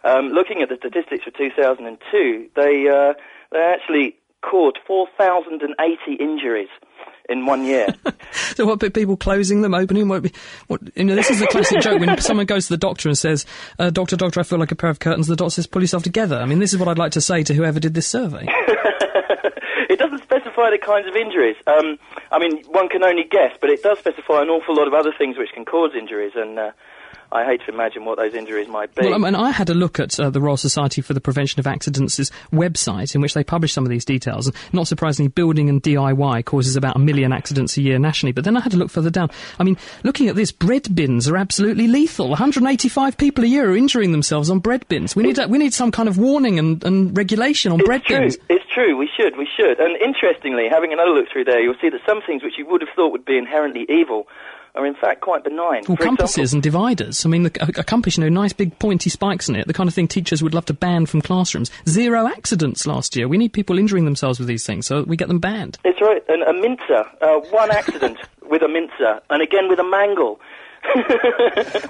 Um, 0.04 0.30
looking 0.30 0.64
at 0.64 0.70
the 0.70 0.76
statistics 0.76 1.24
for 1.24 1.30
2002, 1.30 2.50
they 2.56 2.88
uh, 2.90 3.14
they 3.52 3.60
actually 3.62 4.16
caused 4.42 4.80
4,080 4.88 6.14
injuries 6.16 6.68
in 7.30 7.46
one 7.46 7.64
year. 7.64 7.88
So 8.56 8.66
what, 8.66 8.80
people 8.94 9.18
closing 9.18 9.62
them, 9.62 9.74
opening, 9.74 10.08
what, 10.08 10.30
what, 10.68 10.82
you 10.96 11.06
know, 11.06 11.16
this 11.16 11.30
is 11.30 11.40
the 11.40 11.48
classic 11.48 11.80
joke 11.82 12.00
when 12.00 12.18
someone 12.22 12.46
goes 12.46 12.68
to 12.68 12.74
the 12.74 12.78
doctor 12.78 13.08
and 13.08 13.18
says, 13.18 13.46
uh, 13.80 13.90
doctor, 13.90 14.18
doctor, 14.18 14.40
I 14.40 14.44
feel 14.44 14.60
like 14.60 14.72
a 14.72 14.76
pair 14.76 14.90
of 14.90 15.00
curtains, 15.00 15.28
the 15.28 15.36
doctor 15.36 15.52
says, 15.52 15.68
pull 15.68 15.82
yourself 15.82 16.04
together. 16.04 16.38
I 16.38 16.46
mean, 16.46 16.60
this 16.60 16.74
is 16.74 16.80
what 16.80 16.88
I'd 16.88 16.98
like 16.98 17.14
to 17.14 17.22
say 17.22 17.44
to 17.44 17.54
whoever 17.54 17.80
did 17.80 17.94
this 17.94 18.08
survey. 18.08 18.46
it 19.90 20.00
doesn't 20.00 20.22
specify 20.22 20.70
the 20.70 20.78
kinds 20.78 21.08
of 21.08 21.16
injuries. 21.16 21.56
Um, 21.66 21.98
I 22.32 22.40
mean, 22.40 22.64
one 22.66 22.90
can 22.90 23.04
only 23.04 23.24
guess, 23.24 23.56
but 23.60 23.70
it 23.70 23.82
does 23.84 24.00
specify 24.00 24.42
an 24.42 24.50
awful 24.50 24.76
lot 24.76 24.88
of 24.88 24.94
other 24.94 25.14
things 25.18 25.38
which 25.38 25.52
can 25.54 25.66
cause 25.66 25.92
injuries, 25.98 26.34
and 26.36 26.60
uh, 26.60 26.72
I 27.32 27.46
hate 27.46 27.62
to 27.66 27.72
imagine 27.72 28.04
what 28.04 28.18
those 28.18 28.34
injuries 28.34 28.68
might 28.68 28.94
be. 28.94 29.06
Well, 29.06 29.14
I 29.14 29.18
mean, 29.18 29.36
I 29.36 29.52
had 29.52 29.70
a 29.70 29.74
look 29.74 30.00
at 30.00 30.20
uh, 30.20 30.30
the 30.30 30.42
Royal 30.42 30.58
Society 30.58 31.02
for 31.02 31.14
the 31.14 31.22
Prevention 31.22 31.60
of 31.60 31.68
Accidents' 31.68 32.30
website, 32.52 33.16
in 33.16 33.22
which 33.22 33.34
they 33.34 33.44
publish 33.44 33.72
some 33.72 33.86
of 33.86 33.90
these 33.90 34.04
details. 34.04 34.48
And 34.48 34.56
not 34.74 34.88
surprisingly, 34.88 35.30
building 35.30 35.70
and 35.70 35.82
DIY 35.82 36.44
causes 36.46 36.76
about 36.76 36.98
a 36.98 37.00
million 37.00 37.32
accidents 37.32 37.78
a 37.78 37.82
year 37.82 38.00
nationally. 38.00 38.34
But 38.34 38.44
then 38.44 38.58
I 38.58 38.60
had 38.60 38.74
to 38.74 38.78
look 38.78 38.90
further 38.90 39.10
down. 39.10 39.30
I 39.60 39.64
mean, 39.64 39.78
looking 40.04 40.28
at 40.28 40.36
this, 40.36 40.52
bread 40.52 40.94
bins 40.94 41.30
are 41.30 41.38
absolutely 41.38 41.88
lethal. 41.88 42.30
185 42.30 43.18
people 43.18 43.44
a 43.44 43.48
year 43.48 43.72
are 43.72 43.78
injuring 43.78 44.12
themselves 44.12 44.50
on 44.50 44.60
bread 44.60 44.88
bins. 44.90 45.16
We 45.16 45.24
need 45.24 45.40
we 45.50 45.58
need 45.58 45.74
some 45.74 45.92
kind 45.92 46.10
of 46.10 46.18
warning 46.18 46.60
and, 46.60 46.84
and 46.84 47.16
regulation 47.16 47.72
on 47.72 47.80
It's 47.80 47.88
bread 47.88 48.04
true. 48.04 48.20
bins. 48.20 48.38
It's 48.50 48.66
true. 48.74 48.98
We 48.98 49.10
should. 49.16 49.38
We 49.38 49.48
should. 49.58 49.80
And 49.80 49.96
interestingly, 50.02 50.68
having 50.70 50.92
another 50.92 51.12
look 51.12 51.28
through 51.32 51.46
there, 51.46 51.62
you'll 51.62 51.80
see 51.82 51.90
that 51.90 52.02
some 52.06 52.22
things 52.22 52.44
which 52.44 52.58
you 52.58 52.66
would 52.68 52.82
have 52.82 52.90
thought 52.96 53.12
would 53.12 53.26
be 53.26 53.38
inherently 53.38 53.86
evil 53.90 54.28
are 54.76 54.86
in 54.86 54.96
fact 54.96 55.22
quite 55.22 55.44
benign. 55.44 55.84
Well, 55.88 55.98
For 55.98 56.04
compasses 56.04 56.38
example, 56.54 56.56
and 56.58 56.64
dividers. 56.64 57.26
I 57.26 57.30
mean, 57.30 57.44
the, 57.44 57.52
a, 57.78 57.82
a 57.82 57.84
compass, 57.84 58.18
you 58.18 58.24
know, 58.24 58.30
nice 58.30 58.54
big 58.54 58.78
pointy 58.80 59.10
spikes 59.10 59.50
in 59.50 59.56
it, 59.56 59.68
the 59.68 59.74
kind 59.74 59.88
of 59.88 59.94
thing 59.94 60.08
teachers 60.08 60.42
would 60.42 60.54
love 60.54 60.66
to 60.66 60.74
ban 60.74 61.06
from 61.06 61.22
classrooms. 61.22 61.70
Zero 61.88 62.28
accidents 62.28 62.88
last 62.88 63.16
year. 63.16 63.28
We 63.28 63.38
need 63.38 63.54
people 63.54 63.78
injuring 63.78 64.06
themselves 64.06 64.40
with 64.40 64.48
these 64.48 64.66
things, 64.66 64.88
so 64.88 65.04
we 65.04 65.18
get 65.18 65.28
them 65.28 65.40
banned. 65.40 65.78
it's 65.84 66.00
right. 66.02 66.24
And 66.30 66.44
a 66.44 66.54
mincer, 66.54 67.04
uh, 67.22 67.40
one 67.52 67.72
accident 67.72 68.18
with 68.50 68.62
a 68.62 68.68
mincer, 68.68 69.20
and 69.30 69.42
again 69.42 69.68
with 69.70 69.80
a 69.80 69.84
mangle. 69.84 70.40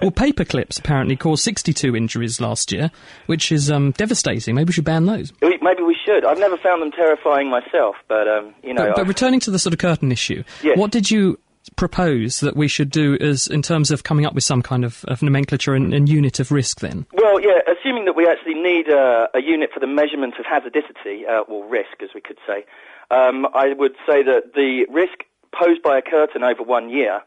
Well, 0.01 0.11
paper 0.11 0.43
clips 0.43 0.77
apparently 0.79 1.15
caused 1.15 1.43
62 1.43 1.95
injuries 1.95 2.41
last 2.41 2.71
year, 2.71 2.89
which 3.27 3.51
is 3.51 3.69
um, 3.69 3.91
devastating. 3.91 4.55
Maybe 4.55 4.69
we 4.69 4.73
should 4.73 4.83
ban 4.85 5.05
those. 5.05 5.31
Maybe 5.41 5.83
we 5.83 5.95
should. 6.05 6.25
I've 6.25 6.39
never 6.39 6.57
found 6.57 6.81
them 6.81 6.91
terrifying 6.91 7.50
myself, 7.50 7.95
but 8.07 8.27
um, 8.27 8.53
you 8.63 8.73
know. 8.73 8.88
But, 8.88 8.95
but 8.97 9.07
returning 9.07 9.39
to 9.41 9.51
the 9.51 9.59
sort 9.59 9.73
of 9.73 9.79
curtain 9.79 10.11
issue, 10.11 10.43
Yes. 10.63 10.77
what 10.77 10.91
did 10.91 11.09
you 11.11 11.39
propose 11.75 12.39
that 12.39 12.56
we 12.56 12.68
should 12.68 12.89
do 12.89 13.18
as 13.20 13.48
in 13.48 13.62
terms 13.62 13.91
of 13.91 14.03
coming 14.03 14.25
up 14.25 14.34
with 14.34 14.44
some 14.44 14.62
kind 14.62 14.84
of, 14.84 15.03
of 15.06 15.22
nomenclature 15.22 15.74
and, 15.74 15.94
and 15.94 16.10
unit 16.10 16.39
of 16.39 16.51
risk 16.51 16.80
then? 16.80 17.06
Well, 17.13 17.39
yeah, 17.39 17.60
assuming 17.68 18.06
that 18.06 18.15
we 18.15 18.27
actually 18.27 18.56
need 18.56 18.89
uh, 18.89 19.27
a 19.34 19.41
unit 19.41 19.72
for 19.74 19.80
the 19.80 19.88
measurement 19.88 20.36
of 20.39 20.46
hazardicity, 20.46 21.27
uh, 21.27 21.41
or 21.41 21.68
risk, 21.68 22.01
as 22.01 22.10
we 22.13 22.22
could 22.22 22.38
say, 22.46 22.65
um, 23.10 23.48
I 23.53 23.74
would 23.74 23.96
say 24.08 24.24
that 24.24 24.53
the 24.56 24.86
risk 24.89 25.25
posed 25.51 25.82
by 25.82 25.98
a 25.98 26.01
curtain 26.01 26.44
over 26.44 26.63
one 26.63 26.89
year, 26.89 27.22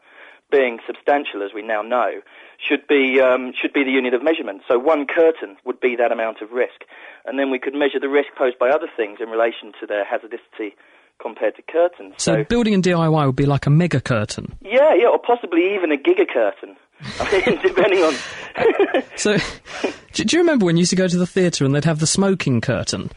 being 0.51 0.79
substantial 0.85 1.43
as 1.43 1.53
we 1.53 1.61
now 1.61 1.81
know, 1.81 2.21
should 2.57 2.87
be 2.87 3.19
um, 3.19 3.53
should 3.53 3.73
be 3.73 3.83
the 3.83 3.91
unit 3.91 4.13
of 4.13 4.23
measurement. 4.23 4.61
So 4.67 4.79
one 4.79 5.05
curtain 5.05 5.57
would 5.65 5.79
be 5.79 5.95
that 5.95 6.11
amount 6.11 6.41
of 6.41 6.51
risk, 6.51 6.85
and 7.25 7.37
then 7.37 7.51
we 7.51 7.59
could 7.59 7.73
measure 7.73 7.99
the 7.99 8.09
risk 8.09 8.29
posed 8.37 8.57
by 8.57 8.69
other 8.69 8.87
things 8.95 9.19
in 9.21 9.29
relation 9.29 9.73
to 9.79 9.85
their 9.85 10.05
hazardicity 10.05 10.73
compared 11.21 11.55
to 11.55 11.61
curtains. 11.63 12.15
So, 12.17 12.43
building 12.43 12.73
and 12.73 12.83
DIY 12.83 13.25
would 13.25 13.35
be 13.35 13.45
like 13.45 13.65
a 13.65 13.69
mega 13.69 14.01
curtain. 14.01 14.55
yeah, 14.61 14.93
yeah, 14.93 15.07
or 15.07 15.19
possibly 15.19 15.73
even 15.75 15.91
a 15.91 15.97
giga 15.97 16.27
curtain. 16.27 16.75
I 17.19 17.45
mean, 17.45 17.59
depending 17.61 18.03
on. 18.03 18.13
So, 19.17 19.37
do 20.13 20.23
you 20.29 20.39
remember 20.39 20.65
when 20.65 20.77
you 20.77 20.81
used 20.81 20.91
to 20.91 20.95
go 20.95 21.07
to 21.07 21.17
the 21.17 21.27
theatre 21.27 21.65
and 21.65 21.75
they'd 21.75 21.85
have 21.85 21.99
the 21.99 22.07
smoking 22.07 22.61
curtain? 22.61 23.11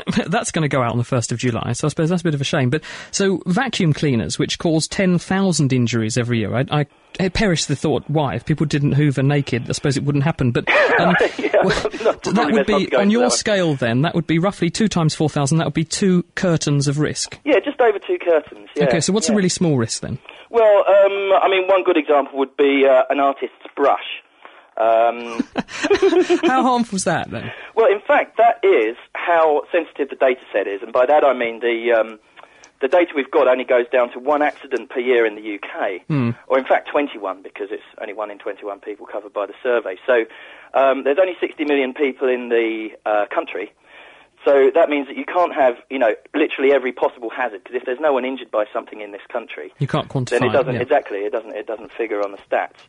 that's 0.26 0.50
going 0.50 0.62
to 0.62 0.68
go 0.68 0.82
out 0.82 0.92
on 0.92 0.98
the 0.98 1.04
1st 1.04 1.32
of 1.32 1.38
July, 1.38 1.72
so 1.72 1.86
I 1.86 1.88
suppose 1.88 2.08
that's 2.08 2.22
a 2.22 2.24
bit 2.24 2.34
of 2.34 2.40
a 2.40 2.44
shame. 2.44 2.70
But 2.70 2.82
so 3.10 3.42
vacuum 3.46 3.92
cleaners, 3.92 4.38
which 4.38 4.58
cause 4.58 4.88
10,000 4.88 5.72
injuries 5.72 6.16
every 6.16 6.38
year, 6.38 6.54
I, 6.54 6.64
I, 6.70 6.86
I 7.20 7.28
perish 7.28 7.66
the 7.66 7.76
thought, 7.76 8.04
why? 8.08 8.34
If 8.34 8.44
people 8.44 8.66
didn't 8.66 8.92
hoover 8.92 9.22
naked, 9.22 9.68
I 9.68 9.72
suppose 9.72 9.96
it 9.96 10.04
wouldn't 10.04 10.24
happen. 10.24 10.50
But 10.50 10.68
um, 11.00 11.14
Yeah, 11.38 11.50
well, 11.62 11.80
that 11.90 12.48
would 12.52 12.66
be, 12.66 12.94
on 12.94 13.10
your 13.10 13.30
scale 13.30 13.74
then, 13.74 14.02
that 14.02 14.14
would 14.14 14.26
be 14.26 14.38
roughly 14.38 14.70
2 14.70 14.88
times 14.88 15.14
4,000, 15.14 15.58
that 15.58 15.66
would 15.66 15.74
be 15.74 15.84
two 15.84 16.24
curtains 16.34 16.88
of 16.88 16.98
risk. 16.98 17.38
Yeah, 17.44 17.60
just 17.60 17.80
over 17.80 17.98
two 17.98 18.18
curtains. 18.18 18.68
Yeah. 18.76 18.84
okay, 18.84 19.00
so 19.00 19.12
what's 19.12 19.28
yeah. 19.28 19.34
a 19.34 19.36
really 19.36 19.48
small 19.48 19.76
risk 19.76 20.02
then? 20.02 20.18
Well, 20.50 20.84
um, 20.88 21.32
I 21.40 21.48
mean, 21.48 21.66
one 21.66 21.82
good 21.82 21.96
example 21.96 22.38
would 22.38 22.56
be 22.56 22.86
uh, 22.86 23.04
an 23.10 23.20
artist's 23.20 23.56
brush. 23.74 24.22
Um, 24.82 25.46
How 26.48 26.62
harmful 26.62 26.96
is 26.96 27.04
that 27.04 27.30
then? 27.30 27.52
well, 27.74 27.90
in 27.90 28.00
fact, 28.00 28.36
that 28.38 28.58
is 28.64 28.96
how 29.14 29.62
sensitive 29.70 30.08
the 30.10 30.16
data 30.16 30.40
set 30.52 30.66
is, 30.66 30.82
and 30.82 30.92
by 30.92 31.06
that 31.06 31.24
I 31.24 31.32
mean 31.32 31.60
the 31.60 31.92
um, 31.92 32.18
the 32.80 32.88
data 32.88 33.12
we've 33.14 33.30
got 33.30 33.46
only 33.46 33.64
goes 33.64 33.86
down 33.92 34.10
to 34.12 34.18
one 34.18 34.42
accident 34.42 34.90
per 34.90 34.98
year 34.98 35.24
in 35.24 35.36
the 35.36 35.54
UK, 35.54 36.02
or 36.48 36.58
in 36.58 36.64
fact 36.64 36.88
21 36.90 37.42
because 37.42 37.68
it's 37.70 37.82
only 38.00 38.12
one 38.12 38.30
in 38.30 38.38
21 38.38 38.80
people 38.80 39.06
covered 39.06 39.32
by 39.32 39.46
the 39.46 39.54
survey. 39.62 39.96
So 40.04 40.24
um, 40.74 41.04
there's 41.04 41.18
only 41.20 41.36
60 41.38 41.64
million 41.64 41.94
people 41.94 42.28
in 42.28 42.48
the 42.48 42.88
uh, 43.06 43.26
country. 43.32 43.72
So 44.44 44.70
that 44.74 44.88
means 44.88 45.06
that 45.06 45.16
you 45.16 45.24
can't 45.24 45.54
have, 45.54 45.76
you 45.88 45.98
know, 45.98 46.14
literally 46.34 46.72
every 46.72 46.92
possible 46.92 47.30
hazard 47.30 47.62
because 47.62 47.76
if 47.76 47.84
there's 47.84 48.00
no 48.00 48.12
one 48.12 48.24
injured 48.24 48.50
by 48.50 48.64
something 48.72 49.00
in 49.00 49.12
this 49.12 49.22
country, 49.28 49.72
You 49.78 49.86
can't 49.86 50.08
quantify 50.08 50.30
then 50.30 50.44
it 50.44 50.52
doesn't 50.52 50.74
yeah. 50.74 50.80
exactly 50.80 51.18
it 51.18 51.30
doesn't 51.30 51.54
it 51.54 51.66
doesn't 51.66 51.92
figure 51.92 52.20
on 52.22 52.32
the 52.32 52.38
stats. 52.38 52.80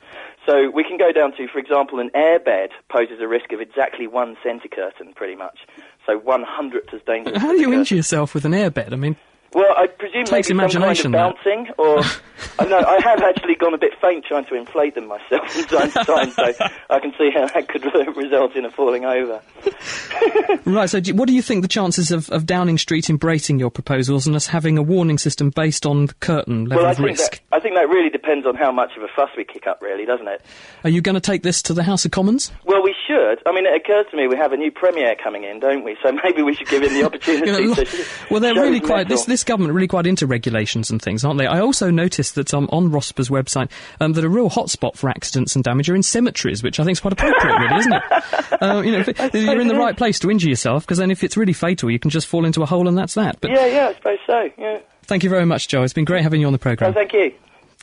So 0.45 0.71
we 0.71 0.83
can 0.83 0.97
go 0.97 1.11
down 1.11 1.35
to, 1.37 1.47
for 1.47 1.59
example, 1.59 1.99
an 1.99 2.09
airbed 2.15 2.69
poses 2.89 3.19
a 3.21 3.27
risk 3.27 3.51
of 3.51 3.61
exactly 3.61 4.07
one 4.07 4.35
centicurtain, 4.43 5.15
pretty 5.15 5.35
much. 5.35 5.59
So 6.05 6.17
one 6.17 6.43
hundredth 6.43 6.93
as 6.93 7.01
dangerous. 7.05 7.41
How 7.41 7.51
do 7.51 7.61
you 7.61 7.71
injure 7.71 7.95
yourself 7.95 8.33
with 8.33 8.45
an 8.45 8.53
airbed? 8.53 8.91
I 8.91 8.95
mean, 8.95 9.15
Well, 9.53 9.73
I 9.77 9.87
presume 9.87 10.25
Takes 10.25 10.49
maybe 10.49 10.59
imagination, 10.59 11.11
some 11.11 11.13
kind 11.13 11.31
of 11.31 11.43
that. 11.43 11.45
bouncing, 11.45 11.73
or 11.77 12.01
I 12.59 12.65
know. 12.65 12.79
I 12.79 12.99
have 13.01 13.21
actually 13.21 13.55
gone 13.55 13.73
a 13.73 13.77
bit 13.77 13.93
faint 14.01 14.25
trying 14.25 14.45
to 14.45 14.55
inflate 14.55 14.95
them 14.95 15.07
myself 15.07 15.51
from 15.51 15.65
time 15.65 15.91
to 15.91 16.03
time, 16.03 16.31
so 16.31 16.53
I 16.89 16.99
can 16.99 17.13
see 17.17 17.29
how 17.31 17.47
that 17.47 17.67
could 17.67 17.85
result 18.17 18.55
in 18.55 18.65
a 18.65 18.71
falling 18.71 19.05
over. 19.05 19.41
right, 20.65 20.89
so 20.89 20.99
do, 20.99 21.13
what 21.15 21.27
do 21.27 21.33
you 21.33 21.41
think 21.41 21.61
the 21.61 21.67
chances 21.67 22.11
of, 22.11 22.29
of 22.29 22.45
Downing 22.45 22.77
Street 22.77 23.09
embracing 23.09 23.59
your 23.59 23.69
proposals 23.69 24.25
and 24.27 24.35
us 24.35 24.47
having 24.47 24.77
a 24.77 24.83
warning 24.83 25.17
system 25.17 25.51
based 25.51 25.85
on 25.85 26.07
the 26.07 26.13
curtain 26.15 26.65
level 26.65 26.83
well, 26.83 26.87
I 26.87 26.91
of 26.91 26.97
think 26.97 27.09
risk? 27.09 27.31
that 27.31 27.57
I 27.57 27.59
think 27.59 27.75
that 27.75 27.87
really 27.89 28.09
depends 28.09 28.45
on 28.47 28.55
how 28.55 28.71
much 28.71 28.91
of 28.97 29.03
a 29.03 29.07
fuss 29.15 29.29
we 29.37 29.43
kick 29.45 29.67
up, 29.67 29.81
really, 29.81 30.05
doesn't 30.05 30.27
it? 30.27 30.41
Are 30.83 30.89
you 30.89 31.01
going 31.01 31.15
to 31.15 31.21
take 31.21 31.43
this 31.43 31.61
to 31.63 31.73
the 31.73 31.83
House 31.83 32.05
of 32.05 32.11
Commons? 32.11 32.51
Well, 32.65 32.83
we 32.83 32.92
should. 33.13 33.41
I 33.45 33.53
mean, 33.53 33.65
it 33.65 33.75
occurs 33.75 34.05
to 34.11 34.17
me 34.17 34.27
we 34.27 34.35
have 34.37 34.53
a 34.53 34.57
new 34.57 34.71
premier 34.71 35.15
coming 35.21 35.43
in, 35.43 35.59
don't 35.59 35.83
we? 35.83 35.95
So 36.01 36.11
maybe 36.23 36.41
we 36.41 36.55
should 36.55 36.67
give 36.67 36.81
him 36.83 36.93
the 36.93 37.03
opportunity 37.05 37.51
You 37.51 37.67
know, 37.69 37.75
to. 37.75 38.05
well, 38.31 38.39
they're 38.39 38.55
really 38.55 38.79
quite. 38.79 39.07
This 39.07 39.25
this 39.25 39.43
government 39.43 39.73
really 39.73 39.87
quite 39.87 40.07
into 40.07 40.25
regulations 40.27 40.89
and 40.89 41.01
things, 41.01 41.23
aren't 41.23 41.37
they? 41.39 41.45
I 41.47 41.59
also 41.59 41.89
noticed 41.91 42.35
that 42.35 42.53
um, 42.53 42.67
on 42.71 42.89
ROSPA's 42.91 43.29
website 43.29 43.69
um, 43.99 44.13
that 44.13 44.23
a 44.23 44.29
real 44.29 44.49
hotspot 44.49 44.95
for 44.97 45.09
accidents 45.09 45.55
and 45.55 45.63
damage 45.63 45.89
are 45.89 45.95
in 45.95 46.03
cemeteries, 46.03 46.63
which 46.63 46.79
I 46.79 46.83
think 46.83 46.93
is 46.93 46.99
quite 46.99 47.13
appropriate, 47.13 47.57
really, 47.59 47.77
isn't 47.79 47.93
it? 47.93 48.03
Uh, 48.63 48.81
you 48.81 48.91
know, 48.93 48.99
if 48.99 49.09
it, 49.09 49.33
you're 49.33 49.59
in 49.59 49.67
the 49.67 49.75
right 49.75 49.97
place 49.97 50.19
to 50.19 50.31
injure 50.31 50.47
yourself, 50.47 50.85
because 50.85 50.97
then 50.97 51.11
if 51.11 51.21
it's 51.23 51.35
really 51.35 51.51
fatal, 51.51 51.91
you 51.91 51.99
can 51.99 52.09
just 52.09 52.27
fall 52.27 52.45
into 52.45 52.61
a 52.61 52.65
hole 52.65 52.87
and 52.87 52.97
that's 52.97 53.15
that. 53.15 53.41
But 53.41 53.51
Yeah, 53.51 53.65
yeah, 53.65 53.87
I 53.89 53.93
suppose 53.95 54.19
so. 54.25 54.49
Yeah. 54.57 54.79
thank 55.03 55.23
you 55.25 55.29
very 55.29 55.45
much, 55.45 55.67
Joe. 55.67 55.83
It's 55.83 55.91
been 55.91 56.05
great 56.05 56.23
having 56.23 56.39
you 56.39 56.47
on 56.47 56.53
the 56.53 56.59
Oh, 56.59 56.61
programme. 56.61 56.93
thank 56.93 57.11
you. 57.11 57.33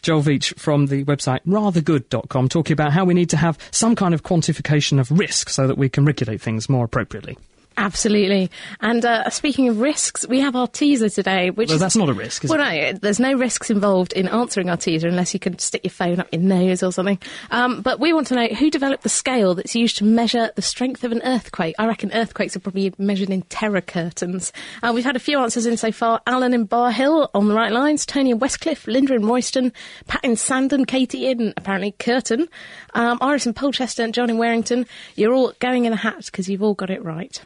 Joel 0.03 0.23
Veach 0.23 0.59
from 0.59 0.87
the 0.87 1.05
website 1.05 1.41
rathergood.com 1.47 2.49
talking 2.49 2.73
about 2.73 2.93
how 2.93 3.05
we 3.05 3.15
need 3.15 3.31
to 3.31 3.37
have 3.37 3.59
some 3.71 3.95
kind 3.95 4.15
of 4.15 4.23
quantification 4.23 4.99
of 4.99 5.11
risk 5.11 5.49
so 5.49 5.67
that 5.67 5.79
we 5.79 5.89
can 5.89 6.05
regulate 6.05 6.41
things 6.41 6.69
more 6.69 6.85
appropriately. 6.85 7.37
Absolutely. 7.77 8.51
And 8.81 9.05
uh, 9.05 9.31
speaking 9.31 9.69
of 9.69 9.81
risks, 9.81 10.27
we 10.29 10.41
have 10.41 10.55
our 10.55 10.67
teaser 10.69 11.09
today, 11.09 11.51
which 11.51 11.69
Well, 11.69 11.77
is 11.77 11.81
that's 11.81 11.97
not 11.97 12.11
a 12.11 12.13
risk, 12.13 12.45
is 12.45 12.51
well, 12.51 12.61
it? 12.61 12.93
no, 12.93 12.99
there's 13.01 13.21
no 13.21 13.33
risks 13.33 13.71
involved 13.71 14.13
in 14.13 14.29
answering 14.29 14.69
our 14.69 14.77
teaser 14.77 15.09
unless 15.09 15.33
you 15.33 15.41
can 15.41 15.59
stick 15.59 15.83
your 15.85 15.91
phone 15.91 16.21
up 16.21 16.29
your 16.31 16.43
nose 16.43 16.83
or 16.83 16.93
something. 16.93 17.19
Um, 17.51 17.81
but 17.81 17.99
we 17.99 18.13
want 18.13 18.27
to 18.27 18.35
know 18.35 18.49
who 18.49 18.71
developed 18.71 19.03
the 19.03 19.09
scale 19.09 19.55
that's 19.55 19.75
used 19.75 19.97
to 19.99 20.05
measure 20.05 20.51
the 20.57 20.63
strength 20.63 21.05
of 21.05 21.13
an 21.13 21.23
earthquake. 21.25 21.75
I 21.79 21.87
reckon 21.87 22.13
earthquakes 22.13 22.55
are 22.55 22.61
probably 22.61 22.93
measured 22.99 23.31
in 23.31 23.43
terror 23.43 23.81
curtains. 23.81 24.53
Uh, 24.83 24.93
we've 24.95 25.05
had 25.05 25.17
a 25.17 25.21
few 25.21 25.39
answers 25.39 25.65
in 25.65 25.77
so 25.79 25.91
far. 25.91 26.21
Alan 26.27 26.53
in 26.53 26.65
Bar 26.65 26.91
Hill 26.93 27.31
on 27.35 27.49
the 27.49 27.55
right 27.55 27.73
lines, 27.73 28.05
Tony 28.05 28.31
in 28.31 28.39
Westcliff, 28.41 28.87
Linda 28.89 29.15
in 29.15 29.25
Royston, 29.25 29.73
Pat 30.07 30.23
in 30.23 30.37
Sandon, 30.37 30.85
Katie 30.85 31.29
in 31.29 31.55
apparently 31.57 31.93
Curtin, 31.93 32.47
um, 32.95 33.17
Iris 33.23 33.47
in 33.47 33.55
Polchester, 33.55 34.03
and 34.03 34.13
John 34.13 34.29
in 34.29 34.37
Warrington. 34.37 34.87
You're 35.15 35.33
all 35.33 35.55
going 35.61 35.87
in 35.87 35.95
a 35.95 35.97
hat 35.97 36.27
because 36.27 36.49
you've 36.49 36.63
all 36.63 36.75
got 36.75 36.91
it 36.91 37.03
right. 37.03 37.41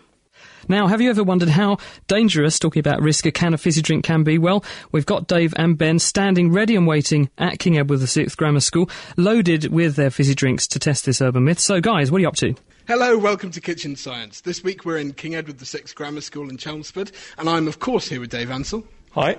Now, 0.68 0.86
have 0.86 1.00
you 1.00 1.10
ever 1.10 1.22
wondered 1.22 1.50
how 1.50 1.76
dangerous, 2.06 2.58
talking 2.58 2.80
about 2.80 3.02
risk, 3.02 3.26
a 3.26 3.30
can 3.30 3.52
of 3.52 3.60
fizzy 3.60 3.82
drink 3.82 4.04
can 4.04 4.22
be? 4.24 4.38
Well, 4.38 4.64
we've 4.92 5.04
got 5.04 5.26
Dave 5.28 5.52
and 5.56 5.76
Ben 5.76 5.98
standing 5.98 6.52
ready 6.52 6.74
and 6.74 6.86
waiting 6.86 7.28
at 7.36 7.58
King 7.58 7.76
Edward 7.76 8.00
VI 8.00 8.26
Grammar 8.36 8.60
School, 8.60 8.88
loaded 9.16 9.70
with 9.70 9.96
their 9.96 10.10
fizzy 10.10 10.34
drinks 10.34 10.66
to 10.68 10.78
test 10.78 11.04
this 11.04 11.20
urban 11.20 11.44
myth. 11.44 11.60
So, 11.60 11.80
guys, 11.80 12.10
what 12.10 12.18
are 12.18 12.22
you 12.22 12.28
up 12.28 12.36
to? 12.36 12.54
Hello, 12.86 13.18
welcome 13.18 13.50
to 13.50 13.60
Kitchen 13.60 13.96
Science. 13.96 14.40
This 14.42 14.62
week 14.64 14.84
we're 14.84 14.98
in 14.98 15.12
King 15.12 15.34
Edward 15.34 15.58
VI 15.58 15.80
Grammar 15.94 16.20
School 16.22 16.48
in 16.48 16.56
Chelmsford, 16.56 17.12
and 17.38 17.48
I'm 17.48 17.68
of 17.68 17.78
course 17.78 18.08
here 18.08 18.20
with 18.20 18.30
Dave 18.30 18.50
Ansell, 18.50 18.84
Hi. 19.12 19.38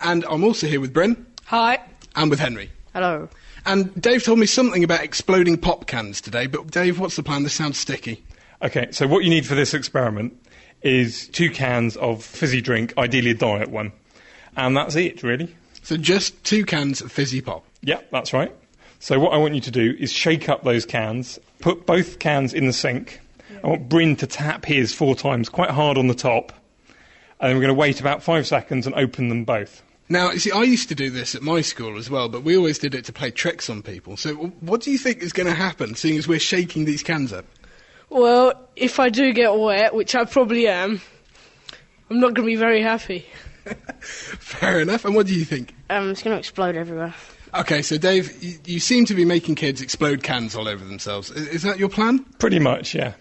and 0.00 0.24
I'm 0.26 0.44
also 0.44 0.66
here 0.66 0.80
with 0.80 0.92
Bryn, 0.94 1.26
Hi. 1.46 1.78
and 2.14 2.30
with 2.30 2.38
Henry. 2.40 2.70
Hello. 2.94 3.28
And 3.66 4.00
Dave 4.00 4.24
told 4.24 4.38
me 4.38 4.46
something 4.46 4.82
about 4.84 5.02
exploding 5.02 5.58
pop 5.58 5.86
cans 5.86 6.20
today, 6.22 6.46
but 6.46 6.70
Dave, 6.70 6.98
what's 6.98 7.16
the 7.16 7.22
plan? 7.22 7.42
This 7.42 7.52
sounds 7.52 7.78
sticky. 7.78 8.22
Okay, 8.62 8.88
so 8.90 9.06
what 9.06 9.24
you 9.24 9.28
need 9.30 9.44
for 9.46 9.54
this 9.54 9.74
experiment 9.74 10.34
is 10.82 11.28
two 11.28 11.50
cans 11.50 11.96
of 11.96 12.24
fizzy 12.24 12.60
drink, 12.60 12.94
ideally 12.98 13.30
a 13.30 13.34
diet 13.34 13.70
one. 13.70 13.92
And 14.56 14.76
that's 14.76 14.96
it, 14.96 15.22
really. 15.22 15.54
So 15.82 15.96
just 15.96 16.42
two 16.44 16.64
cans 16.64 17.00
of 17.00 17.12
fizzy 17.12 17.40
pop. 17.40 17.64
Yeah, 17.82 18.00
that's 18.10 18.32
right. 18.32 18.54
So 18.98 19.20
what 19.20 19.32
I 19.32 19.36
want 19.36 19.54
you 19.54 19.60
to 19.62 19.70
do 19.70 19.96
is 19.98 20.10
shake 20.10 20.48
up 20.48 20.64
those 20.64 20.86
cans, 20.86 21.38
put 21.60 21.86
both 21.86 22.18
cans 22.18 22.54
in 22.54 22.66
the 22.66 22.72
sink. 22.72 23.20
I 23.62 23.68
want 23.68 23.88
Bryn 23.88 24.16
to 24.16 24.26
tap 24.26 24.64
his 24.64 24.92
four 24.92 25.14
times, 25.14 25.48
quite 25.48 25.70
hard 25.70 25.98
on 25.98 26.06
the 26.06 26.14
top. 26.14 26.52
And 27.38 27.50
then 27.50 27.56
we're 27.56 27.62
going 27.62 27.74
to 27.74 27.78
wait 27.78 28.00
about 28.00 28.22
five 28.22 28.46
seconds 28.46 28.86
and 28.86 28.94
open 28.94 29.28
them 29.28 29.44
both. 29.44 29.82
Now, 30.08 30.30
you 30.30 30.38
see, 30.38 30.52
I 30.52 30.62
used 30.62 30.88
to 30.88 30.94
do 30.94 31.10
this 31.10 31.34
at 31.34 31.42
my 31.42 31.60
school 31.60 31.98
as 31.98 32.08
well, 32.08 32.28
but 32.28 32.44
we 32.44 32.56
always 32.56 32.78
did 32.78 32.94
it 32.94 33.04
to 33.06 33.12
play 33.12 33.30
tricks 33.30 33.68
on 33.68 33.82
people. 33.82 34.16
So, 34.16 34.34
what 34.60 34.80
do 34.80 34.92
you 34.92 34.98
think 34.98 35.20
is 35.20 35.32
going 35.32 35.48
to 35.48 35.54
happen, 35.54 35.96
seeing 35.96 36.16
as 36.16 36.28
we're 36.28 36.38
shaking 36.38 36.84
these 36.84 37.02
cans 37.02 37.32
up? 37.32 37.44
Well, 38.08 38.68
if 38.76 39.00
I 39.00 39.08
do 39.08 39.32
get 39.32 39.54
wet, 39.54 39.94
which 39.94 40.14
I 40.14 40.24
probably 40.24 40.68
am, 40.68 41.00
I'm 42.10 42.20
not 42.20 42.34
going 42.34 42.46
to 42.46 42.52
be 42.52 42.56
very 42.56 42.82
happy. 42.82 43.26
Fair 44.00 44.80
enough. 44.80 45.04
And 45.04 45.14
what 45.14 45.26
do 45.26 45.34
you 45.34 45.44
think? 45.44 45.74
Um, 45.90 46.10
it's 46.10 46.22
going 46.22 46.34
to 46.34 46.38
explode 46.38 46.76
everywhere. 46.76 47.14
Okay, 47.54 47.82
so 47.82 47.96
Dave, 47.96 48.42
you, 48.42 48.58
you 48.64 48.80
seem 48.80 49.06
to 49.06 49.14
be 49.14 49.24
making 49.24 49.54
kids 49.54 49.80
explode 49.80 50.22
cans 50.22 50.54
all 50.54 50.68
over 50.68 50.84
themselves. 50.84 51.30
Is, 51.30 51.48
is 51.48 51.62
that 51.62 51.78
your 51.78 51.88
plan? 51.88 52.24
Pretty 52.38 52.58
much, 52.58 52.94
yeah. 52.94 53.14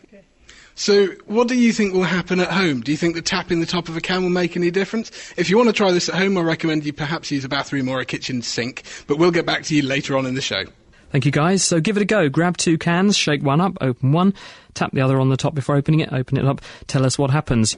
So, 0.78 1.08
what 1.26 1.48
do 1.48 1.56
you 1.56 1.72
think 1.72 1.94
will 1.94 2.04
happen 2.04 2.42
at 2.42 2.52
home? 2.52 2.82
Do 2.82 2.92
you 2.92 2.98
think 2.98 3.16
that 3.16 3.24
tapping 3.24 3.62
the 3.62 3.66
top 3.66 3.88
of 3.88 3.96
a 3.96 4.02
can 4.02 4.24
will 4.24 4.30
make 4.30 4.58
any 4.58 4.72
difference? 4.72 5.10
If 5.38 5.50
you 5.50 5.56
want 5.56 5.70
to 5.70 5.74
try 5.74 5.90
this 5.94 6.10
at 6.10 6.16
home, 6.16 6.38
I 6.38 6.42
recommend 6.42 6.86
you 6.86 6.92
perhaps 6.92 7.32
use 7.32 7.46
a 7.46 7.50
bathroom 7.50 7.88
or 7.88 8.02
a 8.02 8.06
kitchen 8.06 8.42
sink, 8.42 8.84
but 9.08 9.18
we'll 9.18 9.32
get 9.32 9.46
back 9.46 9.64
to 9.64 9.76
you 9.76 9.84
later 9.84 10.18
on 10.18 10.26
in 10.26 10.36
the 10.36 10.42
show. 10.42 10.66
Thank 11.16 11.24
you, 11.24 11.32
guys. 11.32 11.64
So 11.64 11.80
give 11.80 11.96
it 11.96 12.02
a 12.02 12.06
go. 12.06 12.28
Grab 12.28 12.58
two 12.58 12.78
cans, 12.78 13.16
shake 13.16 13.42
one 13.42 13.62
up, 13.62 13.78
open 13.80 14.12
one, 14.12 14.34
tap 14.74 14.92
the 14.92 15.00
other 15.00 15.18
on 15.18 15.30
the 15.30 15.38
top 15.38 15.56
before 15.56 15.78
opening 15.78 16.02
it, 16.02 16.12
open 16.12 16.36
it 16.36 16.44
up, 16.44 16.60
tell 16.88 17.06
us 17.06 17.18
what 17.18 17.30
happens. 17.30 17.78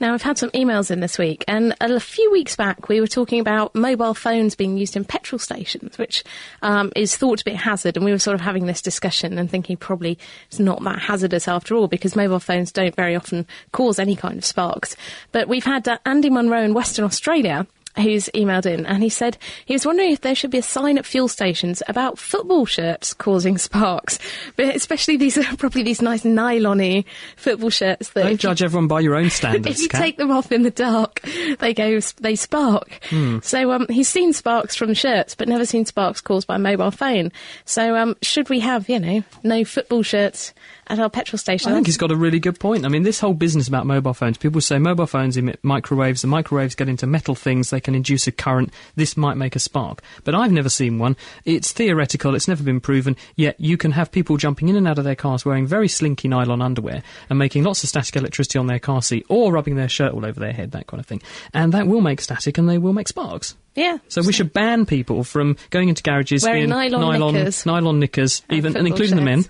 Now, 0.00 0.14
I've 0.14 0.22
had 0.22 0.38
some 0.38 0.48
emails 0.52 0.90
in 0.90 1.00
this 1.00 1.18
week, 1.18 1.44
and 1.46 1.74
a 1.82 2.00
few 2.00 2.32
weeks 2.32 2.56
back 2.56 2.88
we 2.88 3.02
were 3.02 3.06
talking 3.06 3.40
about 3.40 3.74
mobile 3.74 4.14
phones 4.14 4.54
being 4.54 4.78
used 4.78 4.96
in 4.96 5.04
petrol 5.04 5.38
stations, 5.38 5.98
which 5.98 6.24
um, 6.62 6.90
is 6.96 7.14
thought 7.14 7.40
to 7.40 7.44
be 7.44 7.50
a 7.50 7.58
hazard, 7.58 7.98
and 7.98 8.06
we 8.06 8.10
were 8.10 8.18
sort 8.18 8.34
of 8.34 8.40
having 8.40 8.64
this 8.64 8.80
discussion 8.80 9.36
and 9.36 9.50
thinking 9.50 9.76
probably 9.76 10.18
it's 10.46 10.58
not 10.58 10.82
that 10.82 10.98
hazardous 10.98 11.46
after 11.46 11.74
all, 11.74 11.88
because 11.88 12.16
mobile 12.16 12.40
phones 12.40 12.72
don't 12.72 12.96
very 12.96 13.14
often 13.14 13.46
cause 13.72 13.98
any 13.98 14.16
kind 14.16 14.38
of 14.38 14.46
sparks. 14.46 14.96
But 15.30 15.46
we've 15.46 15.62
had 15.62 15.86
uh, 15.86 15.98
Andy 16.06 16.30
Munro 16.30 16.62
in 16.62 16.72
Western 16.72 17.04
Australia 17.04 17.66
who's 18.00 18.28
emailed 18.34 18.66
in 18.66 18.86
and 18.86 19.02
he 19.02 19.08
said 19.08 19.36
he 19.64 19.74
was 19.74 19.84
wondering 19.86 20.12
if 20.12 20.20
there 20.20 20.34
should 20.34 20.50
be 20.50 20.58
a 20.58 20.62
sign 20.62 20.98
at 20.98 21.06
fuel 21.06 21.28
stations 21.28 21.82
about 21.88 22.18
football 22.18 22.64
shirts 22.66 23.12
causing 23.14 23.58
sparks, 23.58 24.18
but 24.56 24.74
especially 24.74 25.16
these 25.16 25.38
probably 25.58 25.82
these 25.82 26.00
nice 26.02 26.24
nylon-y 26.24 27.04
football 27.36 27.70
shirts 27.70 28.10
that 28.10 28.22
Don't 28.22 28.32
you- 28.32 28.38
judge 28.38 28.62
everyone 28.62 28.88
by 28.88 29.00
your 29.00 29.14
own 29.16 29.30
standards. 29.30 29.76
if 29.76 29.82
you 29.82 29.88
Kat. 29.88 30.00
take 30.00 30.16
them 30.16 30.30
off 30.30 30.50
in 30.52 30.62
the 30.62 30.70
dark, 30.70 31.20
they 31.58 31.74
go, 31.74 32.00
they 32.20 32.34
spark. 32.36 32.98
Hmm. 33.10 33.38
So 33.42 33.72
um, 33.72 33.86
he's 33.88 34.08
seen 34.08 34.32
sparks 34.32 34.74
from 34.76 34.94
shirts, 34.94 35.34
but 35.34 35.48
never 35.48 35.66
seen 35.66 35.84
sparks 35.86 36.20
caused 36.20 36.46
by 36.46 36.56
a 36.56 36.58
mobile 36.58 36.90
phone. 36.90 37.32
So 37.64 37.96
um, 37.96 38.16
should 38.22 38.48
we 38.48 38.60
have, 38.60 38.88
you 38.88 38.98
know, 39.00 39.24
no 39.42 39.64
football 39.64 40.02
shirts 40.02 40.52
at 40.88 40.98
our 40.98 41.10
petrol 41.10 41.38
station? 41.38 41.70
I 41.70 41.74
think 41.74 41.86
he's 41.86 41.96
got 41.96 42.10
a 42.10 42.16
really 42.16 42.38
good 42.38 42.58
point. 42.58 42.84
I 42.84 42.88
mean, 42.88 43.02
this 43.02 43.20
whole 43.20 43.34
business 43.34 43.68
about 43.68 43.86
mobile 43.86 44.14
phones, 44.14 44.38
people 44.38 44.60
say 44.60 44.78
mobile 44.78 45.06
phones 45.06 45.36
emit 45.36 45.58
microwaves, 45.62 46.22
the 46.22 46.28
microwaves 46.28 46.74
get 46.74 46.88
into 46.88 47.06
metal 47.06 47.34
things, 47.34 47.70
they 47.70 47.80
can 47.80 47.94
induce 47.94 48.26
a 48.26 48.32
current, 48.32 48.72
this 48.96 49.16
might 49.16 49.36
make 49.36 49.56
a 49.56 49.58
spark. 49.58 50.02
But 50.24 50.34
I've 50.34 50.52
never 50.52 50.68
seen 50.68 50.98
one. 50.98 51.16
It's 51.44 51.72
theoretical, 51.72 52.34
it's 52.34 52.48
never 52.48 52.62
been 52.62 52.80
proven, 52.80 53.16
yet 53.36 53.56
you 53.58 53.76
can 53.76 53.92
have 53.92 54.10
people 54.10 54.36
jumping 54.36 54.68
in 54.68 54.76
and 54.76 54.88
out 54.88 54.98
of 54.98 55.04
their 55.04 55.14
cars 55.16 55.44
wearing 55.44 55.66
very 55.66 55.88
slinky 55.88 56.28
nylon 56.28 56.62
underwear 56.62 57.02
and 57.28 57.38
making 57.38 57.64
lots 57.64 57.82
of 57.82 57.88
static 57.88 58.16
electricity 58.16 58.58
on 58.58 58.66
their 58.66 58.78
car 58.78 59.02
seat 59.02 59.26
or 59.28 59.52
rubbing 59.52 59.76
their 59.76 59.88
shirt 59.88 60.12
all 60.12 60.24
over 60.24 60.40
their 60.40 60.52
head, 60.52 60.72
that 60.72 60.86
kind 60.86 61.00
of 61.00 61.06
thing. 61.06 61.22
And 61.54 61.72
that 61.72 61.86
will 61.86 62.00
make 62.00 62.20
static 62.20 62.58
and 62.58 62.68
they 62.68 62.78
will 62.78 62.92
make 62.92 63.08
sparks. 63.08 63.54
Yeah. 63.74 63.98
So 64.08 64.22
we 64.22 64.32
should 64.32 64.52
ban 64.52 64.86
people 64.86 65.22
from 65.22 65.56
going 65.70 65.88
into 65.88 66.02
garages 66.02 66.42
Wearing 66.42 66.64
in 66.64 66.70
nylon 66.70 67.00
nylon 67.00 67.34
knickers. 67.34 67.64
nylon 67.64 68.00
knickers, 68.00 68.42
even 68.50 68.76
and 68.76 68.88
including 68.88 69.14
the 69.14 69.22
men. 69.22 69.44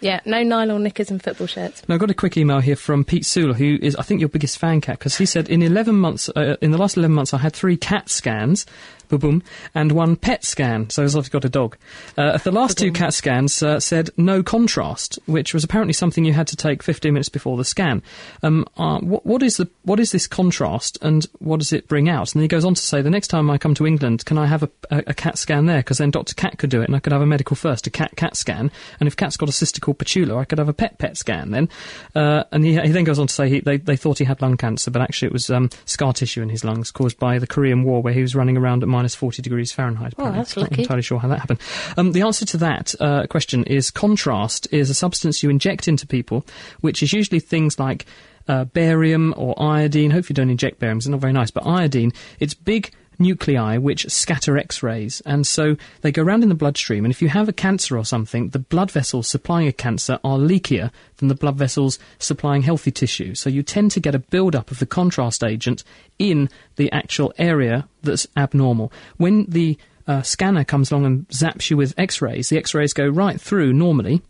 Yeah, 0.00 0.20
no 0.24 0.42
nylon 0.42 0.82
knickers 0.82 1.10
and 1.10 1.22
football 1.22 1.46
shirts. 1.46 1.82
Now, 1.88 1.96
I 1.96 1.98
got 1.98 2.10
a 2.10 2.14
quick 2.14 2.36
email 2.36 2.60
here 2.60 2.76
from 2.76 3.04
Pete 3.04 3.26
Sula, 3.26 3.54
who 3.54 3.78
is, 3.82 3.94
I 3.96 4.02
think, 4.02 4.20
your 4.20 4.28
biggest 4.28 4.58
fan 4.58 4.80
cat, 4.80 4.98
because 4.98 5.16
he 5.16 5.26
said 5.26 5.48
in 5.48 5.62
11 5.62 5.94
months, 5.94 6.30
uh, 6.30 6.56
in 6.62 6.70
the 6.70 6.78
last 6.78 6.96
11 6.96 7.14
months, 7.14 7.34
I 7.34 7.38
had 7.38 7.52
three 7.52 7.76
cat 7.76 8.08
scans, 8.08 8.64
boom, 9.10 9.20
boom, 9.20 9.42
and 9.74 9.92
one 9.92 10.16
pet 10.16 10.44
scan. 10.44 10.88
So 10.90 11.02
he's 11.02 11.14
obviously 11.14 11.38
got 11.38 11.44
a 11.44 11.50
dog. 11.50 11.76
Uh, 12.16 12.38
the 12.38 12.52
last 12.52 12.78
two 12.78 12.92
cat 12.92 13.12
scans 13.12 13.62
uh, 13.62 13.80
said 13.80 14.10
no 14.16 14.42
contrast, 14.42 15.18
which 15.26 15.52
was 15.52 15.64
apparently 15.64 15.92
something 15.92 16.24
you 16.24 16.32
had 16.32 16.46
to 16.48 16.56
take 16.56 16.82
15 16.82 17.12
minutes 17.12 17.28
before 17.28 17.56
the 17.56 17.64
scan. 17.64 18.02
Um, 18.42 18.66
uh, 18.76 19.00
what, 19.00 19.26
what 19.26 19.42
is 19.42 19.56
the 19.56 19.68
what 19.82 20.00
is 20.00 20.12
this 20.12 20.26
contrast, 20.26 20.98
and 21.02 21.26
what 21.38 21.58
does 21.58 21.72
it 21.72 21.88
bring 21.88 22.08
out? 22.08 22.34
And 22.34 22.42
he 22.42 22.48
goes 22.48 22.64
on 22.64 22.74
to 22.74 22.82
say, 22.82 23.02
the 23.02 23.10
next 23.10 23.28
time 23.28 23.50
I 23.50 23.58
come 23.58 23.74
to 23.74 23.86
England, 23.86 24.24
can 24.24 24.38
I 24.38 24.46
have 24.46 24.62
a, 24.62 24.70
a, 24.90 25.02
a 25.08 25.14
cat 25.14 25.38
scan 25.38 25.66
there? 25.66 25.78
Because 25.78 25.98
then 25.98 26.10
Dr. 26.10 26.34
Cat 26.34 26.58
could 26.58 26.70
do 26.70 26.82
it, 26.82 26.86
and 26.86 26.96
I 26.96 27.00
could 27.00 27.12
have 27.12 27.22
a 27.22 27.26
medical 27.26 27.56
first, 27.56 27.86
a 27.86 27.90
cat 27.90 28.16
cat 28.16 28.36
scan. 28.36 28.70
And 29.00 29.06
if 29.06 29.16
cat's 29.16 29.36
got 29.36 29.48
a 29.48 29.52
sister 29.52 29.80
called 29.80 29.98
Patula, 29.98 30.38
I 30.38 30.44
could 30.44 30.58
have 30.58 30.68
a 30.68 30.72
pet 30.72 30.98
pet 30.98 31.16
scan 31.16 31.50
then. 31.50 31.68
Uh, 32.14 32.44
and 32.52 32.64
he, 32.64 32.78
he 32.80 32.88
then 32.88 33.04
goes 33.04 33.18
on 33.18 33.26
to 33.26 33.34
say 33.34 33.48
he, 33.48 33.60
they, 33.60 33.76
they 33.76 33.96
thought 33.96 34.18
he 34.18 34.24
had 34.24 34.40
lung 34.40 34.56
cancer, 34.56 34.90
but 34.90 35.02
actually 35.02 35.26
it 35.26 35.32
was 35.32 35.50
um, 35.50 35.70
scar 35.84 36.12
tissue 36.12 36.42
in 36.42 36.48
his 36.48 36.64
lungs 36.64 36.90
caused 36.90 37.18
by 37.18 37.38
the 37.38 37.46
Korean 37.46 37.82
War, 37.82 38.02
where 38.02 38.12
he 38.12 38.22
was 38.22 38.34
running 38.34 38.56
around 38.56 38.82
at 38.82 38.88
minus 39.00 39.14
40 39.14 39.40
degrees 39.40 39.72
Fahrenheit. 39.72 40.12
Oh, 40.18 40.24
apparently. 40.24 40.38
that's 40.38 40.56
Not 40.56 40.78
entirely 40.78 41.02
sure 41.02 41.18
how 41.18 41.28
that 41.28 41.38
happened. 41.38 41.60
Um, 41.96 42.12
the 42.12 42.20
answer 42.22 42.44
to 42.44 42.56
that 42.58 42.94
uh, 43.00 43.26
question 43.28 43.64
is 43.64 43.90
contrast 43.90 44.68
is 44.70 44.90
a 44.90 44.94
substance 44.94 45.42
you 45.42 45.48
inject 45.48 45.88
into 45.88 46.06
people, 46.06 46.44
which 46.82 47.02
is 47.02 47.14
usually 47.14 47.40
things 47.40 47.78
like 47.78 48.04
uh, 48.46 48.64
barium 48.64 49.32
or 49.38 49.60
iodine. 49.60 50.10
Hopefully, 50.10 50.34
you 50.34 50.42
don't 50.42 50.50
inject 50.50 50.78
barium; 50.80 50.98
it's 50.98 51.06
not 51.06 51.20
very 51.20 51.32
nice. 51.32 51.50
But 51.50 51.66
iodine, 51.66 52.12
it's 52.40 52.52
big 52.52 52.92
nuclei 53.20 53.76
which 53.76 54.10
scatter 54.10 54.56
X-rays, 54.56 55.20
and 55.26 55.46
so 55.46 55.76
they 56.00 56.10
go 56.10 56.22
around 56.22 56.42
in 56.42 56.48
the 56.48 56.54
bloodstream. 56.54 57.04
And 57.04 57.12
if 57.12 57.22
you 57.22 57.28
have 57.28 57.48
a 57.48 57.52
cancer 57.52 57.96
or 57.96 58.04
something, 58.04 58.48
the 58.48 58.58
blood 58.58 58.90
vessels 58.90 59.28
supplying 59.28 59.68
a 59.68 59.72
cancer 59.72 60.18
are 60.24 60.38
leakier 60.38 60.90
than 61.18 61.28
the 61.28 61.34
blood 61.34 61.56
vessels 61.56 61.98
supplying 62.18 62.62
healthy 62.62 62.90
tissue. 62.90 63.34
So 63.34 63.50
you 63.50 63.62
tend 63.62 63.90
to 63.92 64.00
get 64.00 64.14
a 64.14 64.18
build-up 64.18 64.70
of 64.70 64.78
the 64.78 64.86
contrast 64.86 65.44
agent 65.44 65.84
in 66.18 66.48
the 66.76 66.90
actual 66.92 67.32
area 67.38 67.86
that's 68.02 68.26
abnormal. 68.36 68.92
When 69.18 69.44
the 69.44 69.78
uh, 70.06 70.22
scanner 70.22 70.64
comes 70.64 70.90
along 70.90 71.06
and 71.06 71.28
zaps 71.28 71.70
you 71.70 71.76
with 71.76 71.94
X-rays, 71.98 72.48
the 72.48 72.58
X-rays 72.58 72.92
go 72.92 73.06
right 73.06 73.40
through 73.40 73.72
normally, 73.72 74.22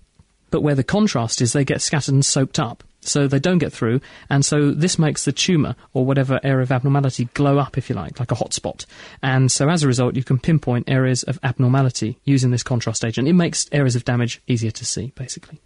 but 0.50 0.62
where 0.62 0.74
the 0.74 0.84
contrast 0.84 1.40
is, 1.40 1.52
they 1.52 1.64
get 1.64 1.80
scattered 1.80 2.12
and 2.12 2.24
soaked 2.24 2.58
up. 2.58 2.82
So 3.02 3.26
they 3.26 3.38
don't 3.38 3.58
get 3.58 3.72
through, 3.72 4.00
and 4.28 4.44
so 4.44 4.72
this 4.72 4.98
makes 4.98 5.24
the 5.24 5.32
tumour 5.32 5.74
or 5.94 6.04
whatever 6.04 6.38
area 6.42 6.62
of 6.62 6.70
abnormality 6.70 7.26
glow 7.32 7.58
up, 7.58 7.78
if 7.78 7.88
you 7.88 7.96
like, 7.96 8.20
like 8.20 8.30
a 8.30 8.34
hot 8.34 8.52
spot. 8.52 8.84
And 9.22 9.50
so 9.50 9.70
as 9.70 9.82
a 9.82 9.86
result, 9.86 10.16
you 10.16 10.24
can 10.24 10.38
pinpoint 10.38 10.88
areas 10.88 11.22
of 11.22 11.38
abnormality 11.42 12.18
using 12.24 12.50
this 12.50 12.62
contrast 12.62 13.04
agent. 13.04 13.26
It 13.26 13.32
makes 13.32 13.68
areas 13.72 13.96
of 13.96 14.04
damage 14.04 14.42
easier 14.46 14.70
to 14.72 14.84
see, 14.84 15.12
basically. 15.14 15.60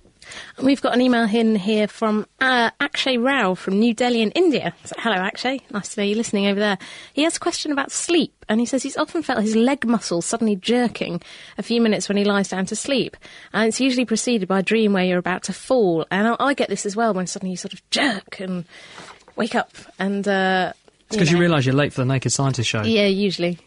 And 0.57 0.67
we've 0.67 0.81
got 0.81 0.95
an 0.95 1.01
email 1.01 1.25
in 1.29 1.57
here 1.57 1.89
from 1.89 2.27
uh, 2.41 2.71
Akshay 2.81 3.17
Rao 3.19 3.55
from 3.55 3.79
New 3.79 3.95
Delhi 3.95 4.23
in 4.23 4.31
India. 4.33 4.75
So, 4.85 4.95
hello, 4.99 5.17
Akshay. 5.17 5.61
Nice 5.71 5.95
to 5.95 6.01
know 6.01 6.07
you're 6.07 6.17
listening 6.17 6.47
over 6.47 6.61
there. 6.61 6.79
He 7.13 7.23
has 7.23 7.37
a 7.37 7.41
question 7.41 7.73
about 7.73 7.91
sleep, 7.93 8.45
and 8.49 8.61
he 8.61 8.67
says 8.67 8.83
he's 8.83 8.97
often 8.97 9.23
felt 9.23 9.43
his 9.43 9.57
leg 9.57 9.85
muscles 9.87 10.27
suddenly 10.27 10.57
jerking 10.57 11.21
a 11.59 11.63
few 11.63 11.81
minutes 11.81 12.09
when 12.09 12.17
he 12.17 12.25
lies 12.25 12.49
down 12.49 12.67
to 12.67 12.77
sleep. 12.77 13.17
And 13.53 13.69
it's 13.69 13.81
usually 13.81 14.05
preceded 14.05 14.49
by 14.49 14.61
a 14.61 14.63
dream 14.63 14.93
where 14.93 15.05
you're 15.05 15.19
about 15.19 15.43
to 15.45 15.53
fall. 15.53 16.07
And 16.11 16.29
I, 16.29 16.37
I 16.39 16.55
get 16.55 16.69
this 16.69 16.87
as 16.87 16.95
well 16.97 17.15
when 17.15 17.27
suddenly 17.27 17.53
you 17.53 17.57
sort 17.57 17.73
of 17.75 17.89
jerk 17.91 18.41
and 18.41 18.65
wake 19.37 19.55
up. 19.55 19.73
And 19.99 20.27
uh, 20.29 20.73
It's 21.07 21.17
because 21.17 21.31
you, 21.31 21.37
know. 21.37 21.41
realise 21.43 21.67
you're 21.67 21.75
late 21.75 21.93
for 21.93 22.01
the 22.03 22.07
Naked 22.07 22.33
Scientist 22.33 22.69
show. 22.69 22.83
Yeah, 22.83 23.07
usually. 23.07 23.59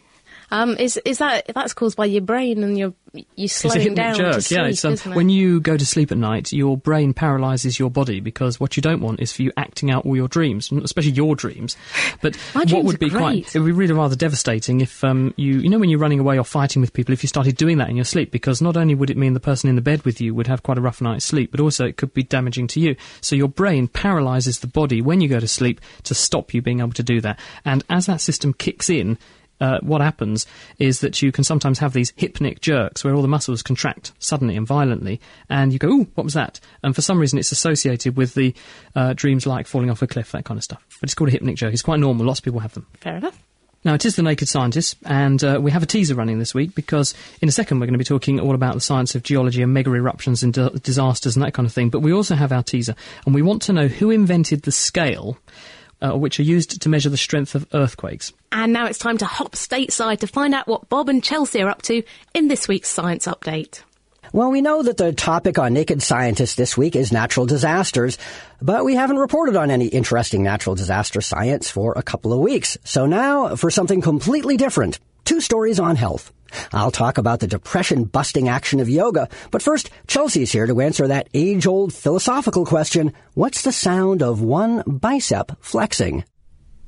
Um, 0.49 0.77
is 0.77 0.97
is 1.03 1.17
that 1.17 1.51
that's 1.53 1.73
caused 1.73 1.97
by 1.97 2.05
your 2.05 2.21
brain 2.21 2.63
and 2.63 2.77
your 2.77 2.93
you 3.35 3.47
slowing 3.47 3.95
down 3.95 4.15
jerk. 4.15 4.35
to 4.35 4.41
sleep, 4.41 4.57
yeah, 4.57 4.67
it's, 4.67 4.85
um, 4.85 4.93
it? 4.93 5.05
when 5.07 5.29
you 5.29 5.59
go 5.59 5.75
to 5.75 5.85
sleep 5.85 6.11
at 6.11 6.17
night, 6.17 6.53
your 6.53 6.77
brain 6.77 7.13
paralyzes 7.13 7.79
your 7.79 7.89
body 7.89 8.19
because 8.19 8.59
what 8.59 8.77
you 8.77 8.81
don't 8.81 9.01
want 9.01 9.19
is 9.19 9.33
for 9.33 9.41
you 9.41 9.51
acting 9.57 9.91
out 9.91 10.05
all 10.05 10.15
your 10.15 10.27
dreams, 10.27 10.71
especially 10.71 11.11
your 11.11 11.35
dreams. 11.35 11.75
But 12.21 12.35
what 12.53 12.85
would 12.85 12.99
be 12.99 13.09
quite 13.09 13.55
it 13.55 13.59
would 13.59 13.65
be 13.65 13.71
really 13.71 13.93
rather 13.93 14.15
devastating 14.15 14.81
if 14.81 15.03
um, 15.03 15.33
you 15.35 15.59
you 15.59 15.69
know 15.69 15.79
when 15.79 15.89
you're 15.89 15.99
running 15.99 16.19
away 16.19 16.37
or 16.37 16.45
fighting 16.45 16.81
with 16.81 16.93
people, 16.93 17.13
if 17.13 17.23
you 17.23 17.27
started 17.27 17.57
doing 17.57 17.77
that 17.79 17.89
in 17.89 17.95
your 17.95 18.05
sleep, 18.05 18.31
because 18.31 18.61
not 18.61 18.77
only 18.77 18.95
would 18.95 19.09
it 19.09 19.17
mean 19.17 19.33
the 19.33 19.39
person 19.39 19.69
in 19.69 19.75
the 19.75 19.81
bed 19.81 20.03
with 20.05 20.21
you 20.21 20.33
would 20.33 20.47
have 20.47 20.63
quite 20.63 20.77
a 20.77 20.81
rough 20.81 21.01
night's 21.01 21.25
sleep, 21.25 21.51
but 21.51 21.59
also 21.59 21.85
it 21.85 21.97
could 21.97 22.13
be 22.13 22.23
damaging 22.23 22.67
to 22.67 22.79
you. 22.79 22.95
So 23.19 23.35
your 23.35 23.49
brain 23.49 23.87
paralyzes 23.87 24.59
the 24.59 24.67
body 24.67 25.01
when 25.01 25.19
you 25.19 25.27
go 25.27 25.39
to 25.39 25.47
sleep 25.47 25.81
to 26.03 26.15
stop 26.15 26.53
you 26.53 26.61
being 26.61 26.79
able 26.79 26.93
to 26.93 27.03
do 27.03 27.19
that. 27.21 27.39
And 27.65 27.83
as 27.89 28.05
that 28.05 28.21
system 28.21 28.53
kicks 28.53 28.89
in, 28.89 29.17
uh, 29.59 29.79
what 29.81 30.01
happens 30.01 30.45
is 30.79 31.01
that 31.01 31.21
you 31.21 31.31
can 31.31 31.43
sometimes 31.43 31.79
have 31.79 31.93
these 31.93 32.11
hypnic 32.13 32.61
jerks 32.61 33.03
where 33.03 33.13
all 33.13 33.21
the 33.21 33.27
muscles 33.27 33.61
contract 33.63 34.11
suddenly 34.19 34.55
and 34.55 34.67
violently, 34.67 35.19
and 35.49 35.73
you 35.73 35.79
go, 35.79 35.89
"Ooh, 35.89 36.07
what 36.15 36.23
was 36.23 36.33
that?" 36.33 36.59
And 36.83 36.95
for 36.95 37.01
some 37.01 37.19
reason, 37.19 37.39
it's 37.39 37.51
associated 37.51 38.17
with 38.17 38.33
the 38.33 38.53
uh, 38.95 39.13
dreams 39.13 39.45
like 39.45 39.67
falling 39.67 39.89
off 39.89 40.01
a 40.01 40.07
cliff, 40.07 40.31
that 40.31 40.45
kind 40.45 40.57
of 40.57 40.63
stuff. 40.63 40.83
But 40.99 41.09
it's 41.09 41.15
called 41.15 41.29
a 41.29 41.33
hypnic 41.33 41.55
jerk. 41.55 41.73
It's 41.73 41.81
quite 41.81 41.99
normal. 41.99 42.25
Lots 42.25 42.39
of 42.39 42.45
people 42.45 42.59
have 42.59 42.73
them. 42.73 42.87
Fair 42.99 43.17
enough. 43.17 43.41
Now, 43.83 43.93
it 43.93 44.05
is 44.05 44.15
the 44.15 44.23
Naked 44.23 44.49
Scientist, 44.49 44.97
and 45.05 45.41
uh, 45.43 45.59
we 45.61 45.71
have 45.71 45.83
a 45.83 45.85
teaser 45.85 46.15
running 46.15 46.39
this 46.39 46.53
week 46.53 46.75
because 46.75 47.13
in 47.41 47.47
a 47.47 47.51
second 47.51 47.79
we're 47.79 47.85
going 47.85 47.93
to 47.93 47.99
be 47.99 48.03
talking 48.03 48.39
all 48.39 48.55
about 48.55 48.73
the 48.73 48.81
science 48.81 49.15
of 49.15 49.23
geology 49.23 49.61
and 49.61 49.73
mega 49.73 49.93
eruptions 49.93 50.43
and 50.43 50.53
di- 50.53 50.69
disasters 50.81 51.35
and 51.35 51.45
that 51.45 51.53
kind 51.53 51.65
of 51.65 51.71
thing. 51.71 51.89
But 51.89 52.01
we 52.01 52.11
also 52.11 52.35
have 52.35 52.51
our 52.51 52.63
teaser, 52.63 52.95
and 53.25 53.33
we 53.33 53.41
want 53.41 53.61
to 53.63 53.73
know 53.73 53.87
who 53.87 54.09
invented 54.09 54.63
the 54.63 54.71
scale, 54.71 55.37
uh, 56.01 56.17
which 56.17 56.39
are 56.39 56.43
used 56.43 56.81
to 56.81 56.89
measure 56.89 57.09
the 57.09 57.17
strength 57.17 57.55
of 57.55 57.67
earthquakes. 57.73 58.33
And 58.51 58.73
now 58.73 58.85
it's 58.85 58.99
time 58.99 59.17
to 59.19 59.25
hop 59.25 59.53
stateside 59.53 60.19
to 60.19 60.27
find 60.27 60.53
out 60.53 60.67
what 60.67 60.89
Bob 60.89 61.09
and 61.09 61.23
Chelsea 61.23 61.61
are 61.61 61.69
up 61.69 61.81
to 61.83 62.03
in 62.33 62.47
this 62.47 62.67
week's 62.67 62.89
Science 62.89 63.25
Update. 63.25 63.81
Well, 64.33 64.51
we 64.51 64.61
know 64.61 64.83
that 64.83 64.97
the 64.97 65.13
topic 65.13 65.57
on 65.57 65.73
Naked 65.73 66.01
Scientist 66.01 66.57
this 66.57 66.77
week 66.77 66.95
is 66.95 67.13
natural 67.13 67.45
disasters, 67.45 68.17
but 68.61 68.83
we 68.83 68.95
haven't 68.95 69.17
reported 69.17 69.55
on 69.55 69.71
any 69.71 69.87
interesting 69.87 70.43
natural 70.43 70.75
disaster 70.75 71.21
science 71.21 71.69
for 71.69 71.93
a 71.95 72.03
couple 72.03 72.33
of 72.33 72.39
weeks. 72.39 72.77
So 72.83 73.05
now 73.05 73.55
for 73.55 73.71
something 73.71 74.01
completely 74.01 74.57
different. 74.57 74.99
Two 75.27 75.41
stories 75.41 75.77
on 75.77 75.97
health. 75.97 76.31
I'll 76.71 76.89
talk 76.89 77.17
about 77.17 77.41
the 77.41 77.47
depression 77.47 78.05
busting 78.05 78.47
action 78.47 78.79
of 78.79 78.87
yoga, 78.87 79.27
but 79.51 79.61
first, 79.61 79.89
Chelsea's 80.07 80.53
here 80.53 80.65
to 80.65 80.79
answer 80.79 81.05
that 81.05 81.27
age 81.33 81.67
old 81.67 81.93
philosophical 81.93 82.65
question 82.65 83.11
what's 83.33 83.63
the 83.63 83.73
sound 83.73 84.23
of 84.23 84.41
one 84.41 84.83
bicep 84.87 85.51
flexing? 85.59 86.23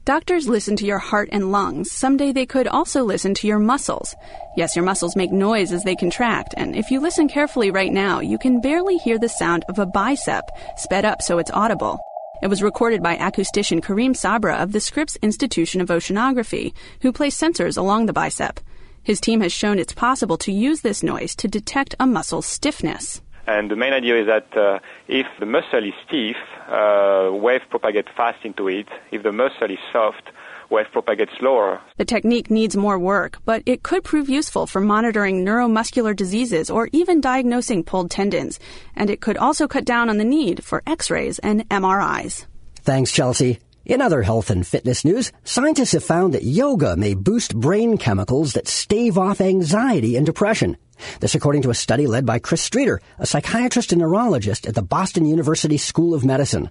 Doctors 0.06 0.48
listen 0.48 0.78
to 0.78 0.86
your 0.86 1.00
heart 1.00 1.28
and 1.34 1.52
lungs. 1.52 1.92
Someday 1.92 2.32
they 2.32 2.46
could 2.46 2.70
also 2.70 3.04
listen 3.04 3.34
to 3.34 3.46
your 3.46 3.60
muscles. 3.60 4.16
Yes, 4.56 4.74
your 4.74 4.86
muscles 4.86 5.18
make 5.18 5.34
noise 5.34 5.74
as 5.74 5.84
they 5.84 5.98
contract, 5.98 6.54
and 6.56 6.78
if 6.78 6.92
you 6.92 7.02
listen 7.02 7.28
carefully 7.28 7.72
right 7.72 7.92
now, 7.92 8.22
you 8.22 8.38
can 8.38 8.62
barely 8.62 8.96
hear 9.00 9.20
the 9.20 9.28
sound 9.28 9.66
of 9.68 9.80
a 9.80 9.86
bicep, 9.86 10.46
sped 10.78 11.04
up 11.04 11.22
so 11.22 11.40
it's 11.40 11.52
audible. 11.52 12.00
It 12.42 12.48
was 12.48 12.64
recorded 12.64 13.04
by 13.04 13.18
acoustician 13.18 13.82
Kareem 13.82 14.16
Sabra 14.16 14.56
of 14.56 14.72
the 14.72 14.80
Scripps 14.80 15.18
Institution 15.22 15.82
of 15.82 15.90
Oceanography, 15.90 16.74
who 17.02 17.12
placed 17.12 17.42
sensors 17.42 17.78
along 17.78 18.06
the 18.06 18.14
bicep. 18.14 18.62
His 19.04 19.20
team 19.20 19.42
has 19.42 19.52
shown 19.52 19.78
it's 19.78 19.94
possible 19.94 20.38
to 20.38 20.52
use 20.54 20.80
this 20.80 21.04
noise 21.04 21.36
to 21.36 21.50
detect 21.50 21.96
a 22.00 22.08
muscle 22.08 22.42
stiffness. 22.42 23.22
And 23.46 23.70
the 23.70 23.76
main 23.76 23.92
idea 23.92 24.22
is 24.22 24.28
that 24.28 24.56
uh, 24.56 24.80
if 25.10 25.28
the 25.42 25.46
muscle 25.46 25.84
is 25.84 25.94
stiff, 26.08 26.38
uh, 26.70 27.30
wave 27.34 27.62
propagate 27.70 28.08
fast 28.16 28.46
into 28.46 28.70
it. 28.70 28.88
If 29.12 29.24
the 29.24 29.34
muscle 29.34 29.70
is 29.70 29.80
soft, 29.92 30.30
wave 30.70 30.86
propagate 30.92 31.30
slower. 31.40 31.82
The 31.98 32.06
technique 32.06 32.50
needs 32.50 32.78
more 32.78 33.00
work, 33.00 33.40
but 33.46 33.64
it 33.66 33.84
could 33.84 34.04
prove 34.04 34.30
useful 34.30 34.68
for 34.68 34.82
monitoring 34.82 35.46
neuromuscular 35.46 36.16
diseases 36.16 36.70
or 36.70 36.90
even 36.92 37.22
diagnosing 37.22 37.84
pulled 37.84 38.12
tendons. 38.12 38.60
And 38.96 39.10
it 39.10 39.22
could 39.22 39.38
also 39.38 39.68
cut 39.68 39.86
down 39.86 40.10
on 40.10 40.18
the 40.18 40.26
need 40.26 40.64
for 40.64 40.84
x-rays 40.86 41.40
and 41.40 41.68
MRIs. 41.70 42.46
Thanks, 42.82 43.12
Chelsea. 43.12 43.60
In 43.86 44.02
other 44.02 44.22
health 44.22 44.52
and 44.52 44.68
fitness 44.68 45.04
news, 45.04 45.32
scientists 45.44 45.94
have 45.94 46.04
found 46.04 46.34
that 46.34 46.44
yoga 46.44 46.96
may 46.96 47.16
boost 47.16 47.56
brain 47.56 47.98
chemicals 47.98 48.54
that 48.54 48.68
stave 48.68 49.18
off 49.18 49.42
anxiety 49.42 50.16
and 50.16 50.26
depression. 50.26 50.78
This 51.22 51.34
according 51.34 51.64
to 51.64 51.70
a 51.70 51.76
study 51.76 52.06
led 52.06 52.26
by 52.26 52.40
Chris 52.40 52.62
Streeter, 52.62 53.02
a 53.18 53.26
psychiatrist 53.26 53.92
and 53.92 54.02
neurologist 54.02 54.68
at 54.68 54.76
the 54.76 54.84
Boston 54.84 55.26
University 55.26 55.78
School 55.78 56.14
of 56.14 56.24
Medicine. 56.24 56.70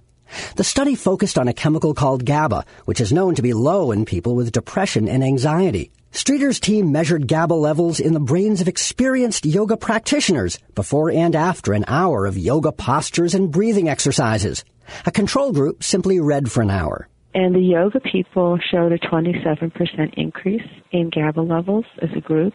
The 0.55 0.63
study 0.63 0.95
focused 0.95 1.37
on 1.37 1.47
a 1.47 1.53
chemical 1.53 1.93
called 1.93 2.25
GABA, 2.25 2.65
which 2.85 3.01
is 3.01 3.13
known 3.13 3.35
to 3.35 3.41
be 3.41 3.53
low 3.53 3.91
in 3.91 4.05
people 4.05 4.35
with 4.35 4.51
depression 4.51 5.07
and 5.07 5.23
anxiety. 5.23 5.91
Streeter's 6.11 6.59
team 6.59 6.91
measured 6.91 7.27
GABA 7.27 7.53
levels 7.53 7.99
in 7.99 8.13
the 8.13 8.19
brains 8.19 8.61
of 8.61 8.67
experienced 8.67 9.45
yoga 9.45 9.77
practitioners 9.77 10.57
before 10.73 11.11
and 11.11 11.35
after 11.35 11.73
an 11.73 11.85
hour 11.87 12.25
of 12.25 12.37
yoga 12.37 12.71
postures 12.71 13.35
and 13.35 13.51
breathing 13.51 13.87
exercises. 13.87 14.63
A 15.05 15.11
control 15.11 15.51
group 15.51 15.83
simply 15.83 16.19
read 16.19 16.51
for 16.51 16.61
an 16.61 16.71
hour. 16.71 17.07
And 17.35 17.53
the 17.53 17.59
yoga 17.59 17.99
people 17.99 18.57
showed 18.71 18.91
a 18.91 18.97
27% 18.97 20.13
increase 20.15 20.67
in 20.91 21.11
GABA 21.11 21.41
levels 21.41 21.85
as 22.01 22.09
a 22.15 22.21
group, 22.21 22.53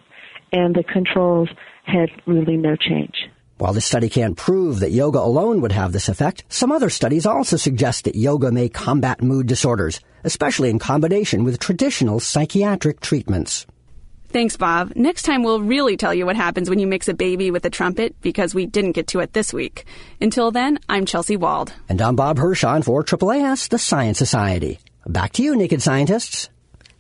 and 0.53 0.75
the 0.75 0.83
controls 0.83 1.49
had 1.85 2.11
really 2.27 2.57
no 2.57 2.75
change. 2.75 3.15
While 3.59 3.73
this 3.73 3.87
study 3.87 4.09
can't 4.09 4.37
prove 4.37 4.81
that 4.81 4.91
yoga 4.91 5.21
alone 5.21 5.61
would 5.61 5.71
have 5.71 5.93
this 5.93 6.09
effect, 6.09 6.45
some 6.49 6.73
other 6.73 6.91
studies 6.91 7.25
also 7.25 7.57
suggest 7.57 8.05
that 8.05 8.17
yoga 8.17 8.51
may 8.51 8.69
combat 8.69 9.23
mood 9.23 9.47
disorders, 9.47 10.01
especially 10.25 10.71
in 10.71 10.81
combination 10.81 11.45
with 11.45 11.61
traditional 11.61 12.19
psychiatric 12.19 12.99
treatments. 13.01 13.65
Thanks, 14.31 14.57
Bob. 14.57 14.97
Next 14.97 15.23
time 15.23 15.45
we'll 15.45 15.61
really 15.61 15.97
tell 15.97 16.13
you 16.13 16.27
what 16.27 16.35
happens 16.35 16.69
when 16.69 16.81
you 16.81 16.89
mix 16.89 17.07
a 17.07 17.15
baby 17.15 17.53
with 17.53 17.65
a 17.65 17.71
trumpet 17.71 18.21
because 18.21 18.53
we 18.57 18.67
didn't 18.67 18.93
get 18.93 19.07
to 19.09 19.21
it 19.21 19.33
this 19.33 19.53
week. 19.53 19.87
Until 20.21 20.51
then, 20.51 20.81
I'm 20.89 21.07
Chelsea 21.07 21.37
Wald. 21.37 21.73
And 21.89 22.03
I'm 22.03 22.17
Bob 22.17 22.39
Hirschon 22.39 22.83
for 22.83 23.05
AAAS, 23.05 23.69
the 23.69 23.79
Science 23.79 24.19
Society. 24.19 24.81
Back 25.07 25.35
to 25.35 25.45
you, 25.45 25.55
Naked 25.55 25.81
Scientists. 25.81 26.49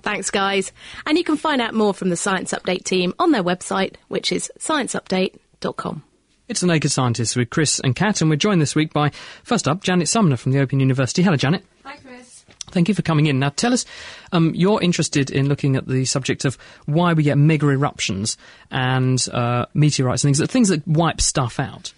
Thanks, 0.03 0.31
guys. 0.31 0.71
And 1.07 1.19
you 1.19 1.25
can 1.25 1.37
find 1.37 1.61
out 1.61 1.75
more 1.75 1.95
from 1.95 2.11
the 2.11 2.17
Science 2.17 2.53
Update 2.53 2.85
team 2.85 3.13
on 3.19 3.33
their 3.33 3.43
website, 3.43 3.97
which 4.07 4.31
is 4.31 4.53
scienceupdate.com. 4.61 6.05
It's 6.47 6.61
the 6.61 6.67
Naked 6.67 6.91
Scientists 6.91 7.37
with 7.37 7.49
Chris 7.49 7.81
and 7.81 7.97
Kat, 7.97 8.21
and 8.21 8.29
we're 8.29 8.37
joined 8.37 8.61
this 8.61 8.75
week 8.75 8.93
by, 8.93 9.13
first 9.45 9.67
up, 9.67 9.83
Janet 9.83 10.09
Sumner 10.09 10.37
from 10.37 10.53
the 10.53 10.61
Open 10.61 10.79
University. 10.79 11.23
Hello, 11.23 11.37
Janet. 11.37 11.65
Hi, 11.85 11.97
Chris. 11.97 12.45
Thank 12.67 12.87
you 12.87 12.95
for 12.95 13.01
coming 13.01 13.27
in. 13.27 13.39
Now, 13.39 13.49
tell 13.49 13.73
us, 13.73 13.87
um, 14.31 14.53
you're 14.55 14.83
interested 14.83 15.31
in 15.31 15.49
looking 15.49 15.75
at 15.75 15.89
the 15.89 16.05
subject 16.05 16.45
of 16.45 16.59
why 16.85 17.15
we 17.15 17.23
get 17.23 17.39
mega 17.39 17.67
eruptions 17.71 18.37
and 18.71 19.27
uh, 19.33 19.65
meteorites 19.73 20.23
and 20.23 20.37
things, 20.37 20.51
things 20.51 20.69
that 20.69 20.87
wipe 20.87 21.23
stuff 21.23 21.59
out. 21.59 21.95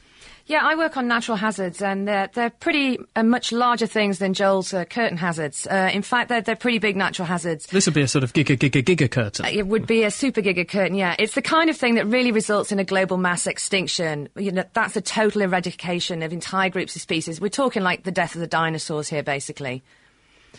Yeah, 0.49 0.61
I 0.63 0.77
work 0.77 0.97
on 0.97 1.09
natural 1.09 1.37
hazards, 1.37 1.83
and 1.83 2.07
they're, 2.07 2.31
they're 2.33 2.51
pretty 2.51 3.01
uh, 3.17 3.25
much 3.25 3.51
larger 3.51 3.87
things 3.87 4.21
than 4.21 4.33
Joel's 4.33 4.73
uh, 4.73 4.85
curtain 4.85 5.19
hazards. 5.19 5.67
Uh, 5.67 5.91
in 5.93 6.03
fact, 6.03 6.29
they're, 6.29 6.41
they're 6.41 6.55
pretty 6.55 6.79
big 6.79 6.95
natural 6.95 7.27
hazards. 7.27 7.67
This 7.67 7.87
would 7.87 7.95
be 7.95 8.03
a 8.03 8.07
sort 8.07 8.23
of 8.23 8.33
giga, 8.33 8.57
giga, 8.57 8.81
giga 8.81 9.11
curtain. 9.11 9.45
Uh, 9.45 9.49
It 9.49 9.67
would 9.67 9.89
be 9.89 10.05
a 10.05 10.11
super 10.11 10.41
giga 10.41 10.69
curtain, 10.69 10.95
yeah. 10.95 11.17
It's 11.19 11.35
the 11.35 11.43
kind 11.43 11.69
of 11.69 11.77
thing 11.77 11.97
that 11.97 12.07
really 12.07 12.31
results 12.31 12.71
in 12.71 12.79
a 12.79 12.85
global 12.85 13.17
mass 13.17 13.49
extinction. 13.49 14.29
You 14.37 14.53
know, 14.53 14.65
that's 14.73 14.97
a 14.97 15.01
total 15.01 15.43
eradication 15.43 16.23
of 16.23 16.33
entire 16.33 16.71
groups 16.71 16.95
of 16.95 17.03
species. 17.03 17.41
We're 17.41 17.49
talking 17.49 17.83
like 17.83 18.05
the 18.05 18.13
death 18.13 18.37
of 18.37 18.41
the 18.41 18.47
dinosaurs 18.47 19.09
here, 19.09 19.25
basically. 19.25 19.83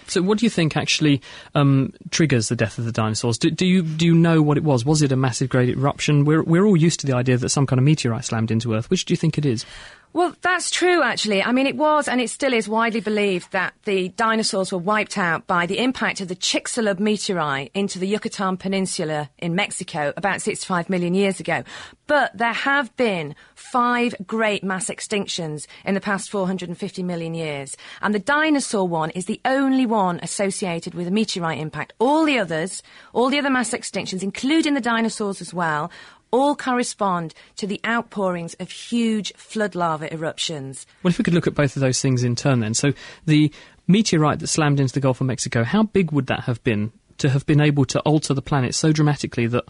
So, 0.08 0.22
what 0.22 0.38
do 0.38 0.46
you 0.46 0.50
think 0.50 0.78
actually 0.78 1.22
um, 1.56 1.94
triggers 2.12 2.50
the 2.50 2.56
death 2.56 2.78
of 2.78 2.86
the 2.86 2.92
dinosaurs? 2.92 3.38
Do, 3.38 3.50
do 3.50 3.66
you 3.66 3.82
do 3.82 4.06
you 4.06 4.16
know 4.16 4.42
what 4.42 4.58
it 4.58 4.64
was? 4.64 4.86
Was 4.86 5.02
it 5.02 5.12
a 5.12 5.16
massive 5.16 5.50
great 5.50 5.70
eruption? 5.70 6.26
We're 6.26 6.44
we're 6.44 6.66
all 6.66 6.78
used 6.78 7.00
to 7.02 7.08
the 7.08 7.14
idea 7.14 7.38
that 7.38 7.50
some 7.50 7.66
kind 7.66 7.80
of 7.80 7.84
meteorite 7.84 8.26
slammed 8.26 8.52
into 8.52 8.74
Earth. 8.74 8.90
Which 8.90 9.06
do 9.06 9.14
you 9.14 9.18
think 9.18 9.38
it 9.38 9.46
is? 9.46 9.66
Well, 10.14 10.36
that's 10.42 10.72
true, 10.72 11.04
actually. 11.04 11.44
I 11.44 11.52
mean, 11.52 11.68
it 11.68 11.76
was, 11.76 12.08
and 12.08 12.20
it 12.20 12.30
still 12.30 12.54
is, 12.54 12.68
widely 12.68 13.02
believed 13.02 13.52
that 13.52 13.74
the 13.84 14.10
dinosaurs 14.10 14.72
were 14.72 14.80
wiped 14.80 15.18
out 15.18 15.46
by 15.46 15.66
the 15.66 15.78
impact 15.78 16.22
of 16.22 16.28
the 16.28 16.36
Chicxulub 16.36 17.00
meteorite 17.00 17.70
into 17.76 18.00
the 18.00 18.08
Yucatan 18.08 18.58
Peninsula 18.58 19.30
in 19.38 19.54
Mexico 19.54 20.14
about 20.18 20.42
65 20.42 20.90
million 20.90 21.14
years 21.14 21.40
ago. 21.40 21.64
But 22.08 22.36
there 22.36 22.54
have 22.54 22.96
been 22.96 23.36
five 23.54 24.16
great 24.26 24.64
mass 24.64 24.90
extinctions 24.90 25.68
in 25.86 25.94
the 25.94 26.02
past 26.02 26.32
450 26.32 27.04
million 27.04 27.36
years. 27.36 27.76
And 28.02 28.16
the 28.16 28.20
dinosaur 28.20 28.88
one 28.88 29.10
is 29.12 29.26
the 29.26 29.42
only 29.46 29.86
one 29.86 30.20
associated 30.24 30.96
with 30.96 31.08
a 31.08 31.12
meteorite 31.12 31.60
impact. 31.60 31.94
All 32.00 32.26
the 32.26 32.40
others, 32.40 32.82
all 33.14 33.30
the 33.30 33.38
other 33.38 33.50
mass 33.50 33.72
extinctions, 33.72 34.24
including 34.24 34.74
the 34.74 34.82
dinosaurs 34.82 35.42
as 35.42 35.54
well, 35.54 35.92
all 36.32 36.56
correspond 36.56 37.34
to 37.58 37.68
the 37.68 37.80
outpourings 37.86 38.54
of 38.56 38.70
huge 38.72 39.34
flood 39.36 39.76
lava 39.76 40.12
eruptions. 40.14 40.86
Well, 41.04 41.12
if 41.12 41.18
we 41.18 41.24
could 41.24 41.34
look 41.34 41.48
at 41.48 41.56
both 41.56 41.76
of 41.76 41.82
those 41.82 42.02
things 42.02 42.24
in 42.24 42.36
turn, 42.36 42.60
then. 42.60 42.74
So, 42.74 42.94
the 43.26 43.52
meteorite 43.88 44.40
that 44.40 44.48
slammed 44.48 44.80
into 44.80 44.94
the 44.94 45.00
Gulf 45.00 45.22
of 45.22 45.28
Mexico, 45.28 45.64
how 45.64 45.84
big 45.84 46.12
would 46.12 46.28
that 46.28 46.42
have 46.42 46.64
been 46.64 46.92
to 47.18 47.30
have 47.30 47.46
been 47.46 47.62
able 47.62 47.86
to 47.86 48.00
alter 48.02 48.34
the 48.34 48.42
planet 48.42 48.76
so 48.76 48.92
dramatically 48.92 49.48
that 49.48 49.64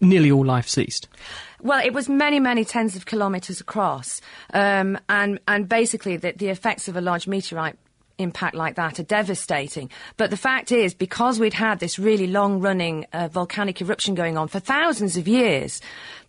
nearly 0.00 0.30
all 0.30 0.44
life 0.44 0.68
ceased? 0.68 1.08
Well, 1.60 1.84
it 1.84 1.92
was 1.92 2.08
many, 2.08 2.40
many 2.40 2.64
tens 2.64 2.96
of 2.96 3.06
kilometres 3.06 3.60
across, 3.60 4.20
um, 4.54 4.98
and 5.08 5.40
and 5.48 5.68
basically 5.68 6.16
the, 6.16 6.32
the 6.32 6.48
effects 6.48 6.88
of 6.88 6.96
a 6.96 7.00
large 7.00 7.26
meteorite 7.26 7.76
impact 8.18 8.54
like 8.54 8.74
that 8.76 8.98
are 8.98 9.04
devastating. 9.04 9.90
But 10.16 10.30
the 10.30 10.36
fact 10.36 10.72
is, 10.72 10.94
because 10.94 11.40
we'd 11.40 11.54
had 11.54 11.80
this 11.80 11.98
really 11.98 12.26
long 12.26 12.60
running 12.60 13.06
uh, 13.12 13.28
volcanic 13.28 13.80
eruption 13.80 14.14
going 14.14 14.36
on 14.36 14.48
for 14.48 14.60
thousands 14.60 15.16
of 15.16 15.26
years, 15.26 15.80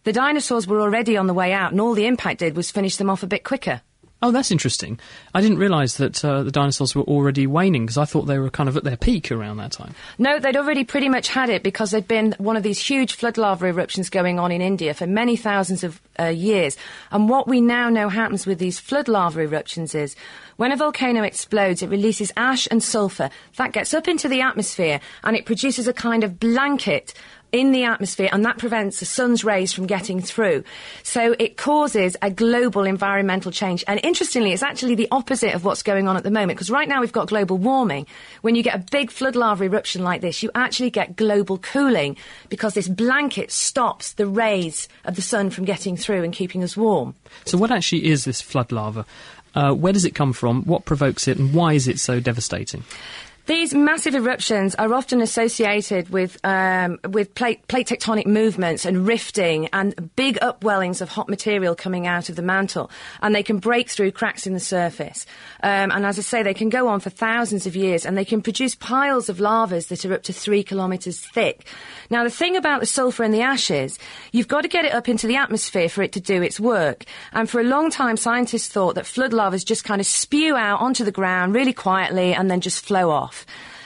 the 0.04 0.14
dinosaurs 0.14 0.68
were 0.68 0.82
already 0.82 1.18
on 1.18 1.28
the 1.28 1.34
way 1.34 1.52
out, 1.52 1.72
and 1.72 1.82
all 1.82 1.94
the 1.94 2.08
impact 2.08 2.40
did 2.40 2.56
was 2.56 2.72
finish 2.72 2.96
them 2.96 3.10
off 3.10 3.24
a 3.24 3.28
bit 3.28 3.44
quicker. 3.44 3.82
Oh, 4.22 4.32
that's 4.32 4.52
interesting. 4.52 5.00
I 5.34 5.40
didn't 5.40 5.60
realise 5.60 5.96
that 5.96 6.24
uh, 6.26 6.44
the 6.44 6.52
dinosaurs 6.52 6.94
were 6.94 7.04
already 7.04 7.48
waning 7.48 7.86
because 7.86 7.98
I 7.98 8.04
thought 8.04 8.24
they 8.24 8.38
were 8.38 8.50
kind 8.50 8.68
of 8.68 8.76
at 8.76 8.84
their 8.84 8.98
peak 8.98 9.32
around 9.32 9.58
that 9.58 9.72
time. 9.72 9.96
No, 10.18 10.40
they'd 10.40 10.58
already 10.58 10.84
pretty 10.84 11.08
much 11.08 11.30
had 11.30 11.50
it 11.50 11.64
because 11.64 11.92
there'd 11.92 12.08
been 12.08 12.36
one 12.38 12.58
of 12.58 12.64
these 12.64 12.80
huge 12.80 13.14
flood 13.14 13.38
lava 13.38 13.68
eruptions 13.68 14.10
going 14.10 14.38
on 14.38 14.52
in 14.52 14.62
India 14.62 14.94
for 14.94 15.08
many 15.08 15.38
thousands 15.38 15.86
of 15.86 16.02
uh, 16.20 16.26
years. 16.26 16.76
And 17.12 17.30
what 17.30 17.48
we 17.48 17.62
now 17.62 17.88
know 17.90 18.10
happens 18.10 18.46
with 18.46 18.60
these 18.60 18.78
flood 18.78 19.08
lava 19.08 19.40
eruptions 19.40 19.96
is 19.96 20.18
when 20.58 20.74
a 20.74 20.76
volcano 20.76 21.24
explodes, 21.24 21.82
it 21.82 21.90
releases 21.90 22.34
ash 22.36 22.68
and 22.70 22.84
sulfur. 22.84 23.30
That 23.56 23.72
gets 23.72 23.94
up 23.94 24.10
into 24.10 24.28
the 24.28 24.42
atmosphere 24.42 25.00
and 25.24 25.38
it 25.38 25.46
produces 25.46 25.88
a 25.88 25.94
kind 25.94 26.26
of 26.26 26.42
blanket 26.42 27.14
in 27.52 27.72
the 27.72 27.84
atmosphere 27.84 28.30
and 28.32 28.46
that 28.46 28.58
prevents 28.58 29.00
the 29.00 29.06
sun's 29.06 29.44
rays 29.44 29.74
from 29.74 29.88
getting 29.88 30.22
through. 30.22 30.64
So 31.04 31.36
it 31.40 31.58
causes 31.58 32.16
a 32.22 32.30
global 32.30 32.84
environmental 32.84 33.52
change. 33.52 33.84
And 33.88 34.00
interestingly, 34.04 34.52
it's 34.52 34.64
actually 34.64 34.96
the 34.96 35.08
opposite 35.12 35.54
of 35.56 35.66
what's 35.66 35.84
going 35.84 36.08
on 36.08 36.18
at 36.18 36.24
the 36.24 36.32
moment 36.32 36.58
because 36.58 36.70
right 36.70 36.88
now 36.88 37.02
we've 37.02 37.12
got 37.12 37.28
global 37.28 37.58
warming. 37.58 38.06
When 38.42 38.56
you 38.56 38.64
get 38.64 38.76
a 38.76 38.86
big 38.92 39.12
flood 39.12 39.36
lava 39.36 39.64
eruption 39.64 40.04
like 40.04 40.22
this, 40.22 40.44
you 40.44 40.52
actually 40.56 40.90
get 40.90 41.16
global 41.16 41.58
cooling 41.58 42.18
because 42.50 42.74
this 42.74 42.88
blanket 42.88 43.52
stops 43.52 44.14
the 44.14 44.28
rays 44.28 44.88
of 45.06 45.16
the 45.16 45.22
sun 45.22 45.50
from 45.50 45.66
getting 45.66 45.98
through 45.98 46.24
and 46.24 46.34
keeping 46.34 46.64
us 46.64 46.78
warm. 46.78 47.16
So, 47.46 47.58
what 47.58 47.72
actually 47.72 48.06
is 48.06 48.26
this 48.26 48.42
flood 48.42 48.72
lava? 48.72 49.06
Uh, 49.56 49.74
where 49.74 49.94
does 49.94 50.06
it 50.06 50.14
come 50.14 50.34
from? 50.34 50.64
What 50.64 50.86
provokes 50.86 51.28
it? 51.28 51.38
And 51.38 51.54
why 51.54 51.74
is 51.74 51.88
it 51.88 52.00
so 52.00 52.20
devastating? 52.20 52.84
These 53.50 53.74
massive 53.74 54.14
eruptions 54.14 54.76
are 54.76 54.94
often 54.94 55.22
associated 55.22 56.10
with 56.10 56.38
um, 56.44 57.00
with 57.10 57.34
plate, 57.34 57.68
plate 57.68 57.88
tectonic 57.88 58.28
movements 58.28 58.86
and 58.86 59.08
rifting 59.08 59.70
and 59.74 60.16
big 60.16 60.38
upwellings 60.40 61.02
of 61.02 61.10
hot 61.10 61.28
material 61.28 61.74
coming 61.74 62.06
out 62.06 62.30
of 62.30 62.36
the 62.36 62.44
mantle, 62.44 62.92
and 63.24 63.34
they 63.34 63.42
can 63.42 63.58
break 63.58 63.90
through 63.90 64.12
cracks 64.12 64.46
in 64.46 64.54
the 64.54 64.60
surface. 64.60 65.26
Um, 65.64 65.90
and 65.90 66.06
as 66.06 66.20
I 66.20 66.22
say, 66.22 66.44
they 66.44 66.54
can 66.54 66.70
go 66.70 66.90
on 66.90 67.00
for 67.00 67.10
thousands 67.10 67.66
of 67.66 67.76
years, 67.76 68.06
and 68.06 68.16
they 68.16 68.24
can 68.24 68.44
produce 68.44 68.76
piles 68.76 69.30
of 69.30 69.40
lavas 69.40 69.88
that 69.88 70.06
are 70.06 70.14
up 70.14 70.22
to 70.24 70.34
three 70.34 70.62
kilometres 70.62 71.20
thick. 71.20 71.66
Now, 72.12 72.24
the 72.24 72.30
thing 72.30 72.56
about 72.56 72.82
the 72.82 72.86
sulphur 72.86 73.24
and 73.24 73.34
the 73.34 73.42
ashes, 73.42 73.98
you've 74.32 74.48
got 74.48 74.62
to 74.62 74.68
get 74.68 74.86
it 74.86 74.94
up 74.94 75.10
into 75.10 75.26
the 75.26 75.38
atmosphere 75.38 75.90
for 75.90 76.04
it 76.04 76.12
to 76.12 76.20
do 76.20 76.44
its 76.44 76.60
work. 76.60 77.06
And 77.34 77.50
for 77.50 77.60
a 77.60 77.64
long 77.64 77.90
time, 77.90 78.16
scientists 78.16 78.68
thought 78.68 78.94
that 78.94 79.08
flood 79.08 79.34
lavas 79.34 79.64
just 79.64 79.84
kind 79.84 80.00
of 80.00 80.06
spew 80.06 80.56
out 80.56 80.82
onto 80.82 81.04
the 81.04 81.12
ground 81.12 81.56
really 81.56 81.74
quietly 81.74 82.36
and 82.36 82.52
then 82.52 82.62
just 82.62 82.86
flow 82.86 83.10
off. 83.10 83.39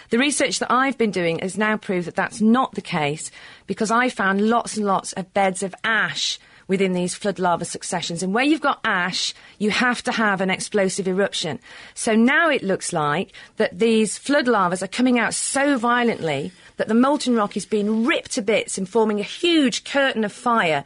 The 0.09 0.19
research 0.19 0.59
that 0.59 0.71
I've 0.71 0.97
been 0.97 1.11
doing 1.11 1.39
has 1.39 1.57
now 1.57 1.77
proved 1.77 2.07
that 2.07 2.15
that's 2.15 2.41
not 2.41 2.75
the 2.75 2.81
case 2.81 3.31
because 3.65 3.89
I 3.89 4.09
found 4.09 4.47
lots 4.47 4.77
and 4.77 4.85
lots 4.85 5.13
of 5.13 5.33
beds 5.33 5.63
of 5.63 5.73
ash 5.83 6.39
within 6.67 6.93
these 6.93 7.15
flood 7.15 7.39
lava 7.39 7.65
successions. 7.65 8.23
And 8.23 8.33
where 8.33 8.43
you've 8.43 8.61
got 8.61 8.79
ash, 8.83 9.33
you 9.57 9.71
have 9.71 10.01
to 10.03 10.11
have 10.11 10.41
an 10.41 10.49
explosive 10.49 11.07
eruption. 11.07 11.59
So 11.93 12.15
now 12.15 12.49
it 12.49 12.63
looks 12.63 12.93
like 12.93 13.33
that 13.57 13.79
these 13.79 14.17
flood 14.17 14.47
lavas 14.47 14.83
are 14.83 14.87
coming 14.87 15.19
out 15.19 15.33
so 15.33 15.77
violently 15.77 16.51
that 16.77 16.87
the 16.87 16.93
molten 16.93 17.35
rock 17.35 17.57
is 17.57 17.65
being 17.65 18.05
ripped 18.05 18.31
to 18.31 18.41
bits 18.41 18.77
and 18.77 18.87
forming 18.87 19.19
a 19.19 19.23
huge 19.23 19.83
curtain 19.83 20.23
of 20.23 20.31
fire 20.31 20.83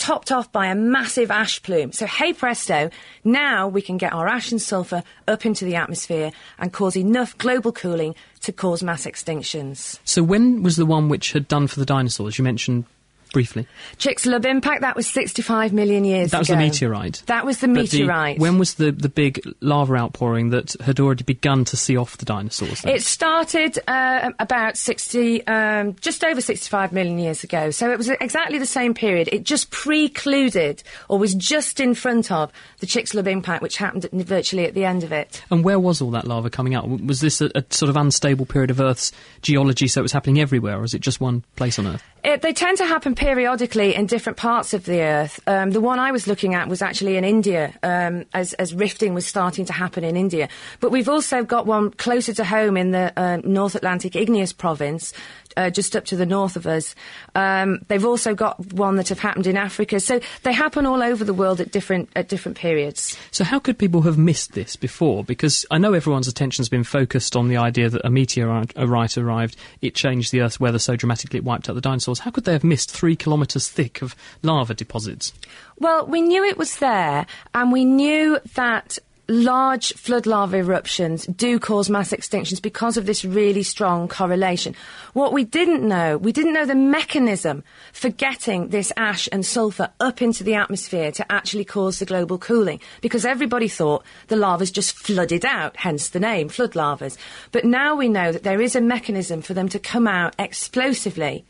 topped 0.00 0.32
off 0.32 0.50
by 0.50 0.66
a 0.66 0.74
massive 0.74 1.30
ash 1.30 1.62
plume. 1.62 1.92
So, 1.92 2.06
hey 2.06 2.32
presto, 2.32 2.90
now 3.22 3.68
we 3.68 3.82
can 3.82 3.98
get 3.98 4.12
our 4.12 4.26
ash 4.26 4.50
and 4.50 4.60
sulphur 4.60 5.04
up 5.28 5.46
into 5.46 5.64
the 5.64 5.76
atmosphere 5.76 6.32
and 6.58 6.72
cause 6.72 6.96
enough 6.96 7.38
global 7.38 7.70
cooling 7.70 8.16
to 8.40 8.50
cause 8.50 8.82
mass 8.82 9.04
extinctions. 9.04 10.00
So, 10.04 10.22
when 10.22 10.64
was 10.64 10.76
the 10.76 10.86
one 10.86 11.08
which 11.08 11.32
had 11.32 11.46
done 11.46 11.68
for 11.68 11.78
the 11.78 11.86
dinosaurs? 11.86 12.38
You 12.38 12.44
mentioned 12.44 12.86
briefly. 13.32 13.66
Chicxulub 13.98 14.44
impact, 14.44 14.80
that 14.82 14.96
was 14.96 15.06
65 15.08 15.72
million 15.72 16.04
years 16.04 16.30
That 16.30 16.38
was 16.38 16.48
ago. 16.50 16.58
the 16.58 16.64
meteorite. 16.64 17.22
That 17.26 17.44
was 17.46 17.58
the 17.60 17.68
meteorite. 17.68 18.38
when 18.38 18.58
was 18.58 18.74
the, 18.74 18.90
the 18.92 19.08
big 19.08 19.40
lava 19.60 19.96
outpouring 19.96 20.50
that 20.50 20.74
had 20.80 21.00
already 21.00 21.24
begun 21.24 21.64
to 21.66 21.76
see 21.76 21.96
off 21.96 22.16
the 22.16 22.24
dinosaurs? 22.24 22.82
then? 22.82 22.94
It 22.94 23.02
started 23.02 23.78
uh, 23.88 24.30
about 24.38 24.76
60, 24.76 25.46
um, 25.46 25.96
just 26.00 26.24
over 26.24 26.40
65 26.40 26.92
million 26.92 27.18
years 27.18 27.44
ago. 27.44 27.70
So 27.70 27.90
it 27.90 27.98
was 27.98 28.08
exactly 28.08 28.58
the 28.58 28.66
same 28.66 28.94
period. 28.94 29.28
It 29.32 29.44
just 29.44 29.70
precluded, 29.70 30.82
or 31.08 31.18
was 31.18 31.34
just 31.34 31.80
in 31.80 31.94
front 31.94 32.30
of, 32.30 32.52
the 32.78 32.86
Chicxulub 32.86 33.26
impact, 33.26 33.62
which 33.62 33.76
happened 33.76 34.04
at, 34.06 34.12
virtually 34.12 34.64
at 34.64 34.74
the 34.74 34.84
end 34.84 35.04
of 35.04 35.12
it. 35.12 35.42
And 35.50 35.64
where 35.64 35.78
was 35.78 36.00
all 36.00 36.10
that 36.12 36.26
lava 36.26 36.50
coming 36.50 36.74
out? 36.74 36.88
Was 36.88 37.20
this 37.20 37.40
a, 37.40 37.50
a 37.54 37.64
sort 37.70 37.90
of 37.90 37.96
unstable 37.96 38.46
period 38.46 38.70
of 38.70 38.80
Earth's 38.80 39.12
geology, 39.42 39.86
so 39.88 40.00
it 40.00 40.02
was 40.02 40.12
happening 40.12 40.40
everywhere, 40.40 40.78
or 40.78 40.84
is 40.84 40.94
it 40.94 41.00
just 41.00 41.20
one 41.20 41.44
place 41.56 41.78
on 41.78 41.86
Earth? 41.86 42.02
It, 42.22 42.42
they 42.42 42.52
tend 42.52 42.76
to 42.78 42.86
happen 42.86 43.14
periodically 43.20 43.94
in 43.94 44.06
different 44.06 44.38
parts 44.38 44.72
of 44.72 44.86
the 44.86 45.02
Earth. 45.02 45.40
Um, 45.46 45.72
the 45.72 45.80
one 45.80 45.98
I 45.98 46.10
was 46.10 46.26
looking 46.26 46.54
at 46.54 46.68
was 46.68 46.80
actually 46.80 47.18
in 47.18 47.24
India, 47.24 47.74
um, 47.82 48.24
as, 48.32 48.54
as 48.54 48.72
rifting 48.72 49.12
was 49.12 49.26
starting 49.26 49.66
to 49.66 49.74
happen 49.74 50.04
in 50.04 50.16
India. 50.16 50.48
But 50.80 50.90
we've 50.90 51.08
also 51.08 51.44
got 51.44 51.66
one 51.66 51.90
closer 51.90 52.32
to 52.32 52.44
home 52.46 52.78
in 52.78 52.92
the 52.92 53.12
uh, 53.18 53.42
North 53.44 53.74
Atlantic 53.74 54.16
Igneous 54.16 54.54
Province, 54.54 55.12
uh, 55.56 55.70
just 55.70 55.96
up 55.96 56.04
to 56.06 56.16
the 56.16 56.26
north 56.26 56.56
of 56.56 56.66
us. 56.66 56.94
Um, 57.34 57.80
they've 57.88 58.04
also 58.04 58.34
got 58.34 58.72
one 58.72 58.96
that 58.96 59.08
have 59.08 59.18
happened 59.18 59.46
in 59.46 59.56
Africa. 59.56 60.00
So 60.00 60.20
they 60.42 60.52
happen 60.52 60.86
all 60.86 61.02
over 61.02 61.24
the 61.24 61.34
world 61.34 61.60
at 61.60 61.70
different 61.70 62.08
at 62.14 62.28
different 62.28 62.58
periods. 62.58 63.16
So 63.30 63.44
how 63.44 63.58
could 63.58 63.78
people 63.78 64.02
have 64.02 64.18
missed 64.18 64.52
this 64.52 64.76
before? 64.76 65.24
Because 65.24 65.66
I 65.70 65.78
know 65.78 65.92
everyone's 65.92 66.28
attention's 66.28 66.68
been 66.68 66.84
focused 66.84 67.36
on 67.36 67.48
the 67.48 67.56
idea 67.56 67.88
that 67.88 68.04
a 68.04 68.10
meteorite 68.10 68.76
arrived, 68.76 69.56
it 69.80 69.94
changed 69.94 70.32
the 70.32 70.40
Earth's 70.40 70.60
weather 70.60 70.78
so 70.78 70.96
dramatically 70.96 71.38
it 71.38 71.44
wiped 71.44 71.68
out 71.68 71.74
the 71.74 71.80
dinosaurs. 71.80 72.20
How 72.20 72.30
could 72.30 72.44
they 72.44 72.52
have 72.52 72.64
missed 72.64 72.90
three 72.90 73.16
kilometres 73.16 73.68
thick 73.68 74.02
of 74.02 74.14
lava 74.42 74.74
deposits? 74.74 75.32
Well, 75.78 76.06
we 76.06 76.20
knew 76.20 76.44
it 76.44 76.58
was 76.58 76.76
there, 76.76 77.26
and 77.54 77.72
we 77.72 77.86
knew 77.86 78.38
that 78.54 78.98
large 79.30 79.92
flood 79.94 80.26
lava 80.26 80.56
eruptions 80.56 81.24
do 81.26 81.60
cause 81.60 81.88
mass 81.88 82.10
extinctions 82.10 82.60
because 82.60 82.96
of 82.96 83.06
this 83.06 83.24
really 83.24 83.62
strong 83.62 84.08
correlation. 84.08 84.74
What 85.12 85.32
we 85.32 85.44
didn't 85.44 85.86
know, 85.86 86.18
we 86.18 86.32
didn't 86.32 86.52
know 86.52 86.66
the 86.66 86.74
mechanism 86.74 87.62
for 87.92 88.08
getting 88.08 88.68
this 88.68 88.92
ash 88.96 89.28
and 89.30 89.46
sulfur 89.46 89.90
up 90.00 90.20
into 90.20 90.42
the 90.42 90.54
atmosphere 90.54 91.12
to 91.12 91.32
actually 91.32 91.64
cause 91.64 92.00
the 92.00 92.06
global 92.06 92.38
cooling 92.38 92.80
because 93.00 93.24
everybody 93.24 93.68
thought 93.68 94.04
the 94.26 94.36
lavas 94.36 94.72
just 94.72 94.96
flooded 94.96 95.44
out, 95.44 95.76
hence 95.76 96.08
the 96.08 96.20
name, 96.20 96.48
flood 96.48 96.74
lavas. 96.74 97.16
But 97.52 97.64
now 97.64 97.94
we 97.94 98.08
know 98.08 98.32
that 98.32 98.42
there 98.42 98.60
is 98.60 98.74
a 98.74 98.80
mechanism 98.80 99.42
for 99.42 99.54
them 99.54 99.68
to 99.68 99.78
come 99.78 100.08
out 100.08 100.34
explosively 100.38 101.44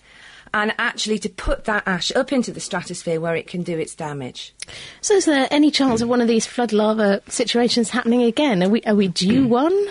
and 0.53 0.75
actually 0.79 1.19
to 1.21 1.29
put 1.29 1.65
that 1.65 1.83
ash 1.87 2.11
up 2.13 2.33
into 2.33 2.53
the 2.53 2.61
stratosphere 2.61 3.21
where 3.21 3.37
it 3.37 3.47
can 3.47 3.63
do 3.63 3.79
its 3.79 3.95
damage. 3.95 4.55
So, 5.01 5.15
is 5.15 5.25
there 5.25 5.49
any 5.51 5.71
chance 5.71 6.01
of 6.01 6.09
one 6.09 6.21
of 6.21 6.29
these 6.29 6.47
flood 6.47 6.73
lava 6.73 7.23
situations 7.29 7.91
happening 7.91 8.23
again? 8.23 8.63
Are 8.63 8.69
we 8.69 8.83
are 8.83 8.95
we 8.95 9.09
due 9.09 9.45
hmm. 9.45 9.51
one? 9.51 9.87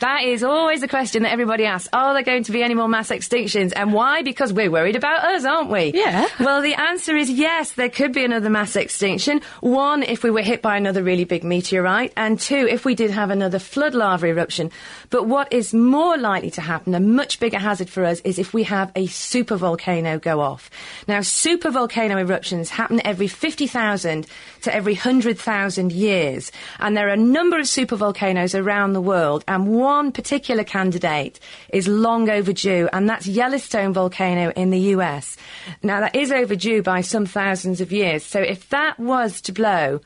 That 0.00 0.24
is 0.24 0.42
always 0.42 0.80
the 0.80 0.88
question 0.88 1.22
that 1.22 1.32
everybody 1.32 1.64
asks. 1.64 1.88
Are 1.92 2.12
there 2.12 2.22
going 2.22 2.42
to 2.44 2.52
be 2.52 2.62
any 2.62 2.74
more 2.74 2.88
mass 2.88 3.10
extinctions? 3.10 3.72
And 3.74 3.92
why? 3.92 4.22
Because 4.22 4.52
we're 4.52 4.70
worried 4.70 4.96
about 4.96 5.24
us, 5.24 5.44
aren't 5.44 5.70
we? 5.70 5.92
Yeah. 5.94 6.28
Well, 6.46 6.60
the 6.60 6.74
answer 6.74 7.16
is 7.16 7.30
yes, 7.30 7.72
there 7.72 7.88
could 7.88 8.12
be 8.12 8.24
another 8.24 8.50
mass 8.50 8.76
extinction. 8.76 9.40
One, 9.60 10.02
if 10.02 10.22
we 10.22 10.30
were 10.30 10.42
hit 10.42 10.62
by 10.62 10.76
another 10.76 11.02
really 11.02 11.24
big 11.24 11.42
meteorite. 11.42 12.12
And 12.16 12.38
two, 12.38 12.68
if 12.68 12.84
we 12.84 12.94
did 12.94 13.10
have 13.10 13.30
another 13.30 13.58
flood 13.58 13.94
lava 13.94 14.26
eruption. 14.26 14.70
But 15.10 15.26
what 15.26 15.52
is 15.52 15.72
more 15.72 16.16
likely 16.16 16.50
to 16.52 16.60
happen, 16.60 16.94
a 16.94 17.00
much 17.00 17.40
bigger 17.40 17.58
hazard 17.58 17.88
for 17.88 18.04
us, 18.04 18.20
is 18.20 18.38
if 18.38 18.52
we 18.52 18.64
have 18.64 18.90
a 18.94 19.06
supervolcano 19.06 20.20
go 20.20 20.40
off. 20.40 20.70
Now, 21.06 21.20
supervolcano 21.20 22.20
eruptions 22.20 22.70
happen 22.70 23.00
every 23.04 23.28
50,000 23.28 24.26
to 24.62 24.74
every 24.74 24.94
100,000 24.94 25.92
years. 25.92 26.52
And 26.78 26.96
there 26.96 27.08
are 27.08 27.12
a 27.12 27.16
number 27.16 27.58
of 27.58 27.66
supervolcanoes 27.66 28.58
around 28.58 28.92
the 28.92 29.00
world. 29.00 29.44
And 29.46 29.68
one 29.68 30.12
particular 30.12 30.64
candidate 30.64 31.38
is 31.72 31.88
long 31.88 32.28
overdue, 32.28 32.88
and 32.92 33.08
that's 33.08 33.26
Yellowstone 33.26 33.92
volcano 33.92 34.50
in 34.50 34.70
the 34.70 34.80
US. 34.96 35.36
Now, 35.82 36.00
that 36.00 36.16
is 36.16 36.32
overdue 36.32 36.82
by 36.82 37.00
some 37.00 37.26
thousands 37.26 37.80
of 37.80 37.92
years. 37.92 38.24
So 38.24 38.40
if 38.40 38.68
that 38.70 38.98
was 38.98 39.40
to 39.42 39.52
blow, 39.52 40.00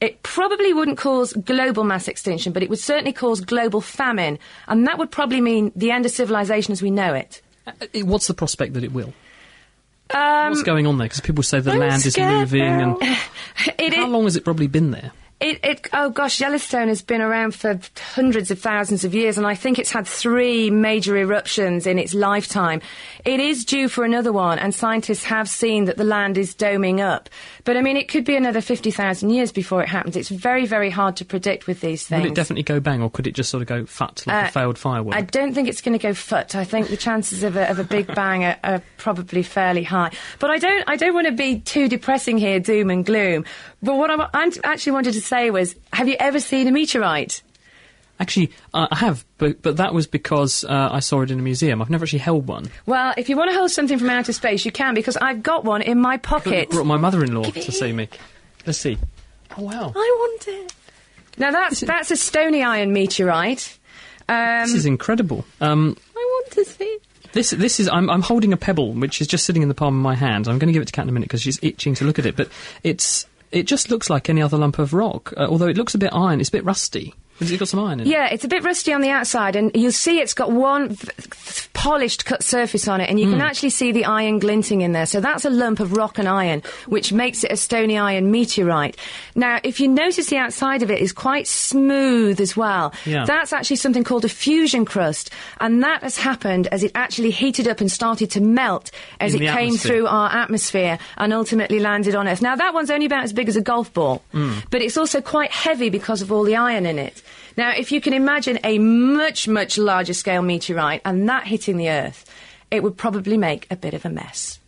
it 0.00 0.22
probably 0.22 0.72
wouldn't 0.72 0.98
cause 0.98 1.32
global 1.32 1.84
mass 1.84 2.06
extinction, 2.08 2.52
but 2.52 2.62
it 2.62 2.68
would 2.70 2.78
certainly 2.78 3.12
cause 3.12 3.40
global 3.40 3.80
famine, 3.80 4.38
and 4.68 4.86
that 4.86 4.98
would 4.98 5.10
probably 5.10 5.40
mean 5.40 5.72
the 5.74 5.90
end 5.90 6.04
of 6.06 6.12
civilization 6.12 6.72
as 6.72 6.82
we 6.82 6.90
know 6.90 7.14
it. 7.14 7.40
Uh, 7.66 7.72
what's 8.04 8.26
the 8.26 8.34
prospect 8.34 8.74
that 8.74 8.84
it 8.84 8.92
will? 8.92 9.12
Um, 10.10 10.50
What's 10.50 10.62
going 10.62 10.86
on 10.86 10.98
there? 10.98 11.06
Because 11.06 11.20
people 11.20 11.42
say 11.42 11.58
the 11.60 11.72
I'm 11.72 11.78
land 11.80 12.06
is 12.06 12.16
moving, 12.16 12.62
and 12.62 12.96
It- 13.78 13.94
how 13.94 14.04
it- 14.04 14.08
long 14.10 14.24
has 14.24 14.36
it 14.36 14.44
probably 14.44 14.66
been 14.68 14.90
there? 14.92 15.12
It, 15.38 15.60
it, 15.62 15.88
oh 15.92 16.08
gosh, 16.08 16.40
Yellowstone 16.40 16.88
has 16.88 17.02
been 17.02 17.20
around 17.20 17.54
for 17.54 17.78
hundreds 18.14 18.50
of 18.50 18.58
thousands 18.58 19.04
of 19.04 19.14
years, 19.14 19.36
and 19.36 19.46
I 19.46 19.54
think 19.54 19.78
it's 19.78 19.90
had 19.90 20.06
three 20.06 20.70
major 20.70 21.14
eruptions 21.14 21.86
in 21.86 21.98
its 21.98 22.14
lifetime. 22.14 22.80
It 23.22 23.38
is 23.38 23.66
due 23.66 23.88
for 23.90 24.02
another 24.04 24.32
one, 24.32 24.58
and 24.58 24.74
scientists 24.74 25.24
have 25.24 25.46
seen 25.46 25.84
that 25.86 25.98
the 25.98 26.04
land 26.04 26.38
is 26.38 26.54
doming 26.54 27.00
up. 27.00 27.28
But 27.66 27.76
I 27.76 27.82
mean, 27.82 27.96
it 27.98 28.08
could 28.08 28.24
be 28.24 28.36
another 28.36 28.62
50,000 28.62 29.28
years 29.28 29.52
before 29.52 29.82
it 29.82 29.88
happens. 29.88 30.16
It's 30.16 30.28
very, 30.30 30.64
very 30.64 30.88
hard 30.88 31.16
to 31.16 31.24
predict 31.24 31.66
with 31.66 31.80
these 31.82 32.06
things. 32.06 32.22
Would 32.22 32.30
it 32.30 32.34
definitely 32.34 32.62
go 32.62 32.80
bang, 32.80 33.02
or 33.02 33.10
could 33.10 33.26
it 33.26 33.32
just 33.32 33.50
sort 33.50 33.60
of 33.60 33.66
go 33.66 33.84
fut 33.84 34.24
like 34.26 34.44
Uh, 34.44 34.48
a 34.48 34.52
failed 34.52 34.78
firework? 34.78 35.16
I 35.16 35.20
don't 35.20 35.52
think 35.52 35.68
it's 35.68 35.82
going 35.82 35.98
to 35.98 36.02
go 36.02 36.14
foot. 36.14 36.54
I 36.54 36.64
think 36.64 36.88
the 36.88 36.96
chances 36.96 37.42
of 37.42 37.56
a, 37.56 37.68
of 37.68 37.78
a 37.78 37.84
big 37.84 38.06
bang 38.14 38.44
are, 38.44 38.56
are 38.64 38.82
probably 38.96 39.42
fairly 39.42 39.82
high. 39.82 40.12
But 40.38 40.50
I 40.50 40.58
don't, 40.58 40.84
I 40.86 40.96
don't 40.96 41.12
want 41.12 41.26
to 41.26 41.32
be 41.32 41.58
too 41.58 41.88
depressing 41.88 42.38
here, 42.38 42.60
doom 42.60 42.88
and 42.88 43.04
gloom. 43.04 43.44
But 43.82 43.96
what 43.96 44.10
I'm, 44.10 44.22
I'm 44.32 44.52
actually 44.64 44.92
wanted 44.92 45.12
to 45.14 45.20
say 45.20 45.50
was, 45.50 45.74
have 45.92 46.08
you 46.08 46.16
ever 46.20 46.38
seen 46.40 46.68
a 46.68 46.72
meteorite? 46.72 47.42
Actually, 48.18 48.50
uh, 48.72 48.88
I 48.90 48.96
have, 48.96 49.24
but 49.38 49.60
but 49.62 49.76
that 49.76 49.92
was 49.92 50.06
because 50.06 50.64
uh, 50.64 50.88
I 50.90 51.00
saw 51.00 51.20
it 51.22 51.30
in 51.30 51.38
a 51.38 51.42
museum. 51.42 51.82
I've 51.82 51.90
never 51.90 52.04
actually 52.04 52.20
held 52.20 52.46
one. 52.46 52.70
Well, 52.86 53.12
if 53.18 53.28
you 53.28 53.36
want 53.36 53.50
to 53.50 53.56
hold 53.56 53.70
something 53.70 53.98
from 53.98 54.08
outer 54.08 54.32
space, 54.32 54.64
you 54.64 54.72
can, 54.72 54.94
because 54.94 55.16
I've 55.18 55.42
got 55.42 55.64
one 55.64 55.82
in 55.82 56.00
my 56.00 56.16
pocket. 56.16 56.68
I 56.70 56.74
brought 56.74 56.86
my 56.86 56.96
mother-in-law 56.96 57.50
to 57.50 57.72
see 57.72 57.92
me. 57.92 58.08
Let's 58.64 58.78
see. 58.78 58.96
Oh 59.58 59.62
wow! 59.62 59.92
I 59.94 60.16
want 60.18 60.48
it. 60.48 60.74
Now 61.38 61.50
that's 61.50 61.80
that's 61.80 62.10
a 62.10 62.16
stony 62.16 62.62
iron 62.62 62.92
meteorite. 62.92 63.78
Um, 64.28 64.62
This 64.62 64.74
is 64.74 64.86
incredible. 64.86 65.44
Um, 65.60 65.96
I 66.16 66.18
want 66.18 66.50
to 66.52 66.64
see. 66.64 66.98
This 67.32 67.50
this 67.50 67.78
is 67.78 67.88
I'm 67.88 68.08
I'm 68.08 68.22
holding 68.22 68.52
a 68.54 68.56
pebble 68.56 68.94
which 68.94 69.20
is 69.20 69.26
just 69.26 69.44
sitting 69.44 69.60
in 69.62 69.68
the 69.68 69.74
palm 69.74 69.94
of 69.94 70.02
my 70.02 70.14
hand. 70.14 70.48
I'm 70.48 70.58
going 70.58 70.68
to 70.68 70.72
give 70.72 70.82
it 70.82 70.86
to 70.86 70.92
Kat 70.92 71.02
in 71.04 71.10
a 71.10 71.12
minute 71.12 71.26
because 71.28 71.42
she's 71.42 71.58
itching 71.62 71.94
to 71.96 72.04
look 72.06 72.18
at 72.18 72.24
it. 72.24 72.34
But 72.34 72.48
it's 72.82 73.26
it 73.52 73.64
just 73.64 73.90
looks 73.90 74.08
like 74.08 74.30
any 74.30 74.40
other 74.40 74.56
lump 74.56 74.78
of 74.78 74.94
rock. 74.94 75.34
Uh, 75.36 75.46
although 75.46 75.68
it 75.68 75.76
looks 75.76 75.94
a 75.94 75.98
bit 75.98 76.10
iron, 76.14 76.40
it's 76.40 76.48
a 76.48 76.52
bit 76.52 76.64
rusty. 76.64 77.14
Has 77.38 77.50
it 77.50 77.58
got 77.58 77.68
some 77.68 77.80
iron 77.80 78.00
in 78.00 78.06
it? 78.06 78.10
Yeah, 78.10 78.28
it's 78.32 78.44
a 78.44 78.48
bit 78.48 78.62
rusty 78.64 78.92
on 78.92 79.00
the 79.02 79.10
outside, 79.10 79.56
and 79.56 79.70
you'll 79.74 79.92
see 79.92 80.20
it's 80.20 80.34
got 80.34 80.50
one 80.52 80.90
v- 80.90 81.08
th- 81.20 81.68
polished 81.74 82.24
cut 82.24 82.42
surface 82.42 82.88
on 82.88 83.00
it, 83.00 83.10
and 83.10 83.20
you 83.20 83.26
can 83.26 83.36
Hmm. 83.40 83.46
actually 83.46 83.70
see 83.70 83.92
the 83.92 84.04
iron 84.06 84.38
glinting 84.38 84.80
in 84.80 84.92
there. 84.92 85.06
So 85.06 85.20
that's 85.20 85.44
a 85.44 85.50
lump 85.50 85.78
of 85.80 85.92
rock 85.92 86.18
and 86.18 86.26
iron, 86.28 86.62
which 86.86 87.12
makes 87.12 87.44
it 87.44 87.52
a 87.52 87.56
stony 87.56 87.98
iron 87.98 88.30
meteorite. 88.30 88.96
Now, 89.34 89.60
if 89.62 89.78
you 89.80 89.88
notice 89.88 90.26
the 90.26 90.38
outside 90.38 90.82
of 90.82 90.90
it 90.90 91.00
is 91.00 91.12
quite 91.12 91.46
smooth 91.46 92.40
as 92.40 92.56
well. 92.56 92.92
Yeah. 93.04 93.24
That's 93.26 93.52
actually 93.52 93.76
something 93.76 94.02
called 94.04 94.24
a 94.24 94.28
fusion 94.30 94.84
crust, 94.84 95.30
and 95.60 95.82
that 95.84 96.02
has 96.02 96.16
happened 96.16 96.66
as 96.68 96.82
it 96.82 96.92
actually 96.94 97.30
heated 97.30 97.68
up 97.68 97.80
and 97.80 97.92
started 97.92 98.30
to 98.32 98.40
melt 98.40 98.90
as 99.20 99.34
In 99.34 99.42
it 99.42 99.46
came 99.46 99.56
atmosphere. 99.74 99.90
through 99.92 100.06
our 100.06 100.32
atmosphere 100.32 100.98
and 101.18 101.32
ultimately 101.32 101.80
landed 101.80 102.14
on 102.14 102.26
Earth. 102.28 102.40
Now, 102.42 102.56
that 102.56 102.72
one's 102.72 102.90
only 102.90 103.06
about 103.06 103.24
as 103.24 103.32
big 103.32 103.48
as 103.48 103.56
a 103.56 103.60
golf 103.60 103.92
ball 103.92 104.22
Mm. 104.32 104.62
but 104.70 104.80
it's 104.82 104.96
also 104.96 105.20
quite 105.20 105.50
heavy 105.50 105.90
because 105.90 106.22
of 106.22 106.32
all 106.32 106.42
the 106.44 106.56
iron 106.56 106.86
in 106.86 106.98
it. 106.98 107.22
Now, 107.56 107.72
if 107.76 107.92
you 107.92 108.00
can 108.00 108.12
imagine 108.12 108.58
a 108.64 108.78
much, 108.78 109.48
much 109.48 109.78
larger 109.78 110.14
scale 110.14 110.42
meteorite 110.42 111.02
and 111.04 111.28
that 111.28 111.46
hitting 111.46 111.76
the 111.76 111.88
Earth, 111.88 112.24
it 112.70 112.82
would 112.82 112.96
probably 112.96 113.36
make 113.36 113.66
a 113.70 113.76
bit 113.76 113.94
of 113.94 114.04
a 114.04 114.10
mess. 114.10 114.58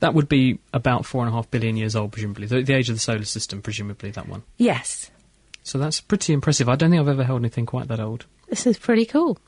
That 0.00 0.14
would 0.14 0.28
be 0.28 0.58
about 0.72 1.06
four 1.06 1.24
and 1.24 1.32
a 1.32 1.36
half 1.36 1.50
billion 1.50 1.76
years 1.76 1.96
old, 1.96 2.12
presumably. 2.12 2.46
The, 2.46 2.62
the 2.62 2.74
age 2.74 2.88
of 2.88 2.96
the 2.96 3.00
solar 3.00 3.24
system, 3.24 3.62
presumably 3.62 4.10
that 4.10 4.28
one. 4.28 4.42
Yes. 4.58 5.10
So 5.62 5.78
that's 5.78 6.00
pretty 6.00 6.32
impressive. 6.32 6.68
I 6.68 6.74
don't 6.74 6.90
think 6.90 7.00
I've 7.00 7.08
ever 7.08 7.24
held 7.24 7.40
anything 7.40 7.66
quite 7.66 7.88
that 7.88 8.00
old. 8.00 8.26
This 8.48 8.66
is 8.66 8.78
pretty 8.78 9.06
cool. 9.06 9.38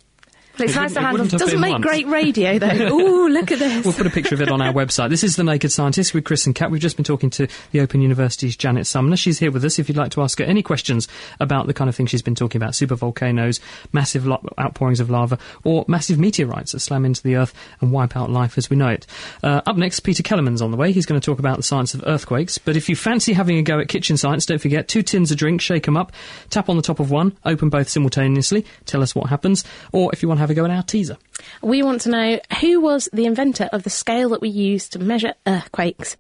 Well, 0.59 0.67
it's 0.69 0.77
It 0.77 0.81
nice 0.81 0.95
to 0.95 1.01
wouldn't- 1.11 1.29
it 1.29 1.31
have. 1.33 1.41
Doesn't 1.41 1.61
make 1.61 1.73
once. 1.73 1.85
great 1.85 2.07
radio 2.07 2.59
though. 2.61 2.89
Ooh, 2.97 3.29
look 3.29 3.51
at 3.51 3.59
this. 3.59 3.85
We'll 3.85 3.93
put 3.95 4.07
a 4.07 4.11
picture 4.11 4.35
of 4.37 4.41
it 4.41 4.51
on 4.51 4.61
our 4.63 4.73
website. 4.73 5.11
This 5.11 5.25
is 5.25 5.35
The 5.37 5.43
Naked 5.43 5.73
Scientist 5.73 6.15
with 6.15 6.25
Chris 6.25 6.47
and 6.47 6.55
Kat. 6.55 6.71
We've 6.71 6.81
just 6.81 6.97
been 6.97 7.05
talking 7.05 7.29
to 7.31 7.49
the 7.73 7.81
Open 7.81 8.01
University's 8.01 8.57
Janet 8.57 8.87
Sumner. 8.87 9.17
She's 9.17 9.39
here 9.41 9.51
with 9.51 9.65
us 9.65 9.79
if 9.81 9.89
you'd 9.89 9.97
like 9.99 10.13
to 10.13 10.23
ask 10.23 10.39
her 10.39 10.45
any 10.45 10.63
questions 10.63 11.09
about 11.41 11.67
the 11.67 11.75
kind 11.75 11.89
of 11.89 11.97
thing 11.97 12.07
she's 12.07 12.23
been 12.23 12.37
talking 12.37 12.61
about 12.63 12.73
supervolcanoes, 12.75 13.59
massive 13.93 14.27
lo- 14.27 14.47
outpourings 14.59 15.01
of 15.01 15.11
lava, 15.11 15.39
or 15.65 15.85
massive 15.89 16.19
meteorites 16.19 16.71
that 16.73 16.81
slam 16.81 17.05
into 17.05 17.23
the 17.23 17.35
Earth 17.35 17.53
and 17.81 17.91
wipe 17.91 18.17
out 18.17 18.31
life 18.31 18.57
as 18.57 18.71
we 18.71 18.77
know 18.77 18.89
it. 18.89 19.07
Uh, 19.43 19.61
up 19.67 19.77
next, 19.77 20.01
Peter 20.01 20.23
Kelemen's 20.23 20.63
on 20.63 20.71
the 20.71 20.77
way. 20.77 20.93
He's 20.93 21.07
going 21.07 21.21
to 21.21 21.25
talk 21.25 21.41
about 21.41 21.57
the 21.57 21.63
science 21.65 21.95
of 21.95 22.05
earthquakes. 22.07 22.59
But 22.59 22.77
if 22.77 22.89
you 22.89 22.95
fancy 22.95 23.33
having 23.33 23.59
a 23.59 23.63
go 23.63 23.81
at 23.81 23.89
kitchen 23.89 24.17
science, 24.17 24.47
don't 24.47 24.61
forget 24.61 24.87
two 24.87 25.03
tins 25.03 25.33
of 25.33 25.37
drink, 25.37 25.61
shake 25.61 25.89
'em 25.89 25.97
up, 25.97 26.13
tap 26.51 26.69
on 26.69 26.77
the 26.77 26.83
top 26.83 27.01
of 27.01 27.11
one, 27.11 27.37
open 27.45 27.71
both 27.71 27.89
simultaneously, 27.89 28.65
tell 28.87 29.03
us 29.03 29.15
what 29.17 29.31
happens, 29.31 29.65
or 29.91 30.11
if 30.13 30.23
you 30.23 30.29
want 30.29 30.39
to 30.39 30.44
have 30.45 30.51
a 30.51 30.55
go 30.55 30.67
at 30.67 30.71
our 30.71 30.83
teaser. 30.83 31.17
We 31.63 31.83
want 31.83 32.03
to 32.03 32.11
know 32.11 32.39
who 32.61 32.81
was 32.81 33.09
the 33.15 33.25
inventor 33.25 33.71
of 33.73 33.83
the 33.83 33.91
scale 33.91 34.29
that 34.31 34.43
we 34.43 34.51
use 34.51 34.91
to 34.91 34.99
measure 34.99 35.33
earthquakes. 35.47 36.19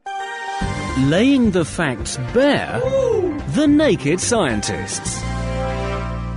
Laying 0.98 1.50
the 1.50 1.64
facts 1.64 2.16
bare, 2.32 2.80
the 3.48 3.66
naked 3.66 4.20
scientists. 4.20 5.33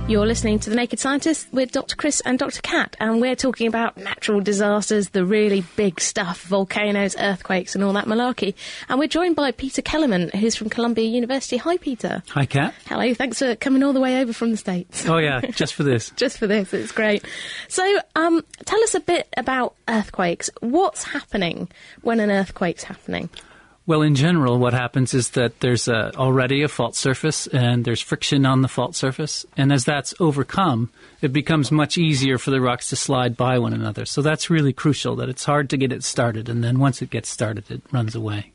You're 0.08 0.24
listening 0.24 0.58
to 0.60 0.70
The 0.70 0.76
Naked 0.76 0.98
Scientist 0.98 1.52
with 1.52 1.70
Dr. 1.70 1.94
Chris 1.94 2.22
and 2.22 2.38
Dr. 2.38 2.62
Kat, 2.62 2.96
and 2.98 3.20
we're 3.20 3.36
talking 3.36 3.66
about 3.66 3.98
natural 3.98 4.40
disasters, 4.40 5.10
the 5.10 5.22
really 5.22 5.62
big 5.76 6.00
stuff, 6.00 6.44
volcanoes, 6.44 7.14
earthquakes, 7.18 7.74
and 7.74 7.84
all 7.84 7.92
that 7.92 8.06
malarkey. 8.06 8.54
And 8.88 8.98
we're 8.98 9.08
joined 9.08 9.36
by 9.36 9.50
Peter 9.50 9.82
Kelemen, 9.82 10.34
who's 10.34 10.56
from 10.56 10.70
Columbia 10.70 11.04
University. 11.04 11.58
Hi, 11.58 11.76
Peter. 11.76 12.22
Hi, 12.30 12.46
Kat. 12.46 12.72
Hello, 12.86 13.12
thanks 13.12 13.40
for 13.40 13.54
coming 13.54 13.82
all 13.82 13.92
the 13.92 14.00
way 14.00 14.22
over 14.22 14.32
from 14.32 14.50
the 14.50 14.56
States. 14.56 15.06
Oh, 15.06 15.18
yeah, 15.18 15.40
just 15.50 15.74
for 15.74 15.82
this. 15.82 16.08
just 16.16 16.38
for 16.38 16.46
this, 16.46 16.72
it's 16.72 16.92
great. 16.92 17.22
So, 17.68 18.00
um, 18.16 18.42
tell 18.64 18.82
us 18.84 18.94
a 18.94 19.00
bit 19.00 19.28
about 19.36 19.74
earthquakes. 19.88 20.48
What's 20.60 21.04
happening 21.04 21.68
when 22.00 22.18
an 22.18 22.30
earthquake's 22.30 22.84
happening? 22.84 23.28
Well, 23.88 24.02
in 24.02 24.16
general, 24.16 24.58
what 24.58 24.74
happens 24.74 25.14
is 25.14 25.30
that 25.30 25.60
there's 25.60 25.88
a, 25.88 26.14
already 26.14 26.62
a 26.62 26.68
fault 26.68 26.94
surface 26.94 27.46
and 27.46 27.86
there's 27.86 28.02
friction 28.02 28.44
on 28.44 28.60
the 28.60 28.68
fault 28.68 28.94
surface. 28.94 29.46
And 29.56 29.72
as 29.72 29.86
that's 29.86 30.12
overcome, 30.20 30.90
it 31.22 31.32
becomes 31.32 31.72
much 31.72 31.96
easier 31.96 32.36
for 32.36 32.50
the 32.50 32.60
rocks 32.60 32.90
to 32.90 32.96
slide 32.96 33.34
by 33.34 33.58
one 33.58 33.72
another. 33.72 34.04
So 34.04 34.20
that's 34.20 34.50
really 34.50 34.74
crucial 34.74 35.16
that 35.16 35.30
it's 35.30 35.46
hard 35.46 35.70
to 35.70 35.78
get 35.78 35.90
it 35.90 36.04
started. 36.04 36.50
And 36.50 36.62
then 36.62 36.78
once 36.78 37.00
it 37.00 37.08
gets 37.08 37.30
started, 37.30 37.70
it 37.70 37.80
runs 37.90 38.14
away. 38.14 38.52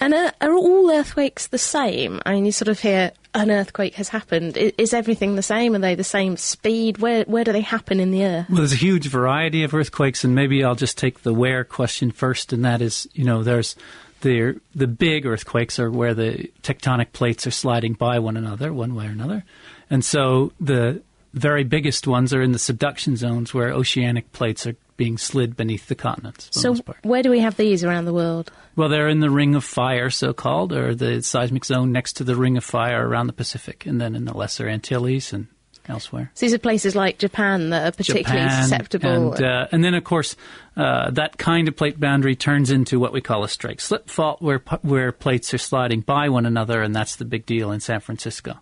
And 0.00 0.14
are, 0.14 0.32
are 0.40 0.54
all 0.54 0.90
earthquakes 0.90 1.48
the 1.48 1.58
same? 1.58 2.22
I 2.24 2.32
mean, 2.32 2.46
you 2.46 2.52
sort 2.52 2.68
of 2.68 2.80
hear 2.80 3.12
an 3.34 3.50
earthquake 3.50 3.96
has 3.96 4.08
happened. 4.08 4.56
Is, 4.56 4.72
is, 4.78 4.94
everything 4.94 5.36
the 5.36 5.42
same? 5.42 5.74
Are 5.74 5.78
they 5.78 5.94
the 5.94 6.04
same 6.04 6.36
speed? 6.36 6.98
Where 6.98 7.24
where 7.24 7.44
do 7.44 7.52
they 7.52 7.60
happen 7.60 8.00
in 8.00 8.10
the 8.10 8.24
earth? 8.24 8.46
Well, 8.48 8.58
there's 8.58 8.72
a 8.72 8.76
huge 8.76 9.08
variety 9.08 9.62
of 9.62 9.74
earthquakes, 9.74 10.24
and 10.24 10.34
maybe 10.34 10.64
I'll 10.64 10.74
just 10.74 10.98
take 10.98 11.22
the 11.22 11.34
where 11.34 11.64
question 11.64 12.10
first, 12.10 12.52
and 12.52 12.64
that 12.64 12.80
is, 12.80 13.08
you 13.12 13.24
know, 13.24 13.42
there's 13.42 13.76
the 14.24 14.60
the 14.74 14.88
big 14.88 15.24
earthquakes 15.24 15.78
are 15.78 15.90
where 15.90 16.14
the 16.14 16.50
tectonic 16.62 17.12
plates 17.12 17.46
are 17.46 17.52
sliding 17.52 17.92
by 17.92 18.18
one 18.18 18.36
another, 18.36 18.72
one 18.72 18.96
way 18.96 19.06
or 19.06 19.10
another, 19.10 19.44
and 19.88 20.04
so 20.04 20.52
the 20.58 21.00
very 21.32 21.64
biggest 21.64 22.06
ones 22.06 22.32
are 22.32 22.42
in 22.42 22.52
the 22.52 22.58
subduction 22.58 23.16
zones 23.16 23.52
where 23.52 23.70
oceanic 23.70 24.32
plates 24.32 24.66
are 24.66 24.76
being 24.96 25.18
slid 25.18 25.56
beneath 25.56 25.88
the 25.88 25.94
continents. 25.94 26.48
so, 26.52 26.76
where 27.02 27.22
do 27.22 27.30
we 27.30 27.40
have 27.40 27.56
these 27.56 27.82
around 27.82 28.04
the 28.04 28.12
world? 28.12 28.52
Well, 28.76 28.88
they're 28.88 29.08
in 29.08 29.20
the 29.20 29.30
Ring 29.30 29.54
of 29.54 29.64
Fire, 29.64 30.10
so 30.10 30.32
called, 30.32 30.72
or 30.72 30.94
the 30.94 31.22
seismic 31.22 31.64
zone 31.64 31.92
next 31.92 32.14
to 32.14 32.24
the 32.24 32.36
Ring 32.36 32.56
of 32.56 32.64
Fire 32.64 33.06
around 33.06 33.26
the 33.26 33.32
Pacific, 33.32 33.86
and 33.86 34.00
then 34.00 34.14
in 34.14 34.24
the 34.24 34.36
Lesser 34.36 34.68
Antilles 34.68 35.32
and 35.32 35.48
elsewhere. 35.88 36.30
So 36.34 36.46
these 36.46 36.54
are 36.54 36.58
places 36.58 36.94
like 36.94 37.18
Japan 37.18 37.70
that 37.70 37.86
are 37.86 37.92
particularly 37.96 38.48
Japan, 38.48 38.62
susceptible. 38.62 39.34
And, 39.34 39.44
uh, 39.44 39.66
and 39.72 39.84
then, 39.84 39.94
of 39.94 40.04
course, 40.04 40.36
uh, 40.76 41.10
that 41.12 41.38
kind 41.38 41.68
of 41.68 41.76
plate 41.76 41.98
boundary 42.00 42.36
turns 42.36 42.70
into 42.70 42.98
what 42.98 43.12
we 43.12 43.20
call 43.20 43.44
a 43.44 43.48
strike 43.48 43.80
slip 43.80 44.08
fault, 44.08 44.40
where, 44.40 44.62
where 44.82 45.12
plates 45.12 45.52
are 45.54 45.58
sliding 45.58 46.00
by 46.00 46.28
one 46.28 46.46
another, 46.46 46.82
and 46.82 46.94
that's 46.94 47.16
the 47.16 47.24
big 47.24 47.46
deal 47.46 47.72
in 47.72 47.80
San 47.80 48.00
Francisco. 48.00 48.58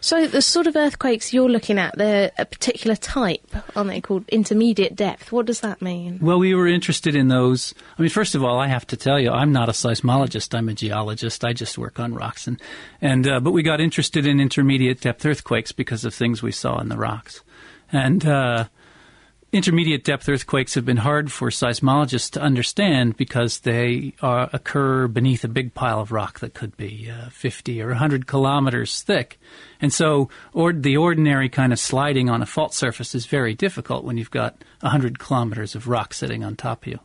So 0.00 0.26
the 0.26 0.42
sort 0.42 0.66
of 0.66 0.76
earthquakes 0.76 1.32
you're 1.32 1.48
looking 1.48 1.78
at, 1.78 1.96
they're 1.96 2.30
a 2.38 2.44
particular 2.44 2.96
type, 2.96 3.54
aren't 3.74 3.90
they, 3.90 4.00
called 4.00 4.28
intermediate 4.28 4.96
depth? 4.96 5.32
What 5.32 5.46
does 5.46 5.60
that 5.60 5.80
mean? 5.82 6.18
Well, 6.20 6.38
we 6.38 6.54
were 6.54 6.66
interested 6.66 7.14
in 7.14 7.28
those. 7.28 7.74
I 7.98 8.02
mean, 8.02 8.10
first 8.10 8.34
of 8.34 8.44
all, 8.44 8.58
I 8.58 8.66
have 8.68 8.86
to 8.88 8.96
tell 8.96 9.18
you, 9.18 9.30
I'm 9.30 9.52
not 9.52 9.68
a 9.68 9.72
seismologist. 9.72 10.54
I'm 10.56 10.68
a 10.68 10.74
geologist. 10.74 11.44
I 11.44 11.52
just 11.52 11.78
work 11.78 11.98
on 11.98 12.14
rocks, 12.14 12.46
and 12.46 12.60
and 13.00 13.26
uh, 13.26 13.40
but 13.40 13.52
we 13.52 13.62
got 13.62 13.80
interested 13.80 14.26
in 14.26 14.40
intermediate 14.40 15.00
depth 15.00 15.24
earthquakes 15.24 15.72
because 15.72 16.04
of 16.04 16.14
things 16.14 16.42
we 16.42 16.52
saw 16.52 16.80
in 16.80 16.88
the 16.88 16.96
rocks, 16.96 17.42
and. 17.92 18.26
Uh, 18.26 18.66
intermediate 19.54 20.02
depth 20.02 20.28
earthquakes 20.28 20.74
have 20.74 20.84
been 20.84 20.96
hard 20.96 21.30
for 21.30 21.48
seismologists 21.48 22.28
to 22.32 22.40
understand 22.40 23.16
because 23.16 23.60
they 23.60 24.12
uh, 24.20 24.48
occur 24.52 25.06
beneath 25.06 25.44
a 25.44 25.48
big 25.48 25.72
pile 25.74 26.00
of 26.00 26.10
rock 26.10 26.40
that 26.40 26.54
could 26.54 26.76
be 26.76 27.08
uh, 27.08 27.30
50 27.30 27.80
or 27.80 27.88
100 27.88 28.26
kilometers 28.26 29.02
thick. 29.02 29.38
And 29.80 29.92
so 29.92 30.28
or, 30.52 30.72
the 30.72 30.96
ordinary 30.96 31.48
kind 31.48 31.72
of 31.72 31.78
sliding 31.78 32.28
on 32.28 32.42
a 32.42 32.46
fault 32.46 32.74
surface 32.74 33.14
is 33.14 33.26
very 33.26 33.54
difficult 33.54 34.04
when 34.04 34.16
you've 34.18 34.32
got 34.32 34.56
100 34.80 35.20
kilometers 35.20 35.76
of 35.76 35.86
rock 35.86 36.14
sitting 36.14 36.42
on 36.42 36.56
top 36.56 36.82
of 36.82 36.92
you. 36.92 36.98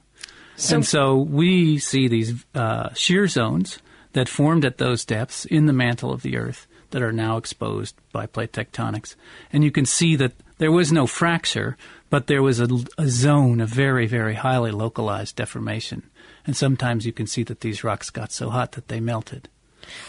So, 0.55 0.75
and 0.75 0.85
so 0.85 1.17
we 1.17 1.77
see 1.77 2.07
these 2.07 2.45
uh, 2.55 2.91
shear 2.95 3.27
zones 3.27 3.77
that 4.13 4.27
formed 4.27 4.65
at 4.65 4.79
those 4.79 5.05
depths 5.05 5.45
in 5.45 5.67
the 5.67 5.73
mantle 5.73 6.11
of 6.11 6.23
the 6.23 6.35
Earth 6.35 6.65
that 6.89 7.03
are 7.03 7.11
now 7.11 7.37
exposed 7.37 7.95
by 8.11 8.25
plate 8.25 8.51
tectonics. 8.51 9.15
And 9.53 9.63
you 9.63 9.69
can 9.69 9.85
see 9.85 10.15
that 10.15 10.33
there 10.57 10.71
was 10.71 10.91
no 10.91 11.07
fracture, 11.07 11.77
but 12.09 12.27
there 12.27 12.41
was 12.41 12.59
a, 12.59 12.67
a, 12.97 13.07
zone 13.07 13.61
of 13.61 13.69
very, 13.69 14.07
very 14.07 14.35
highly 14.35 14.71
localized 14.71 15.35
deformation. 15.35 16.09
And 16.45 16.55
sometimes 16.55 17.05
you 17.05 17.13
can 17.13 17.27
see 17.27 17.43
that 17.43 17.61
these 17.61 17.83
rocks 17.83 18.09
got 18.09 18.31
so 18.31 18.49
hot 18.49 18.73
that 18.73 18.87
they 18.87 18.99
melted. 18.99 19.49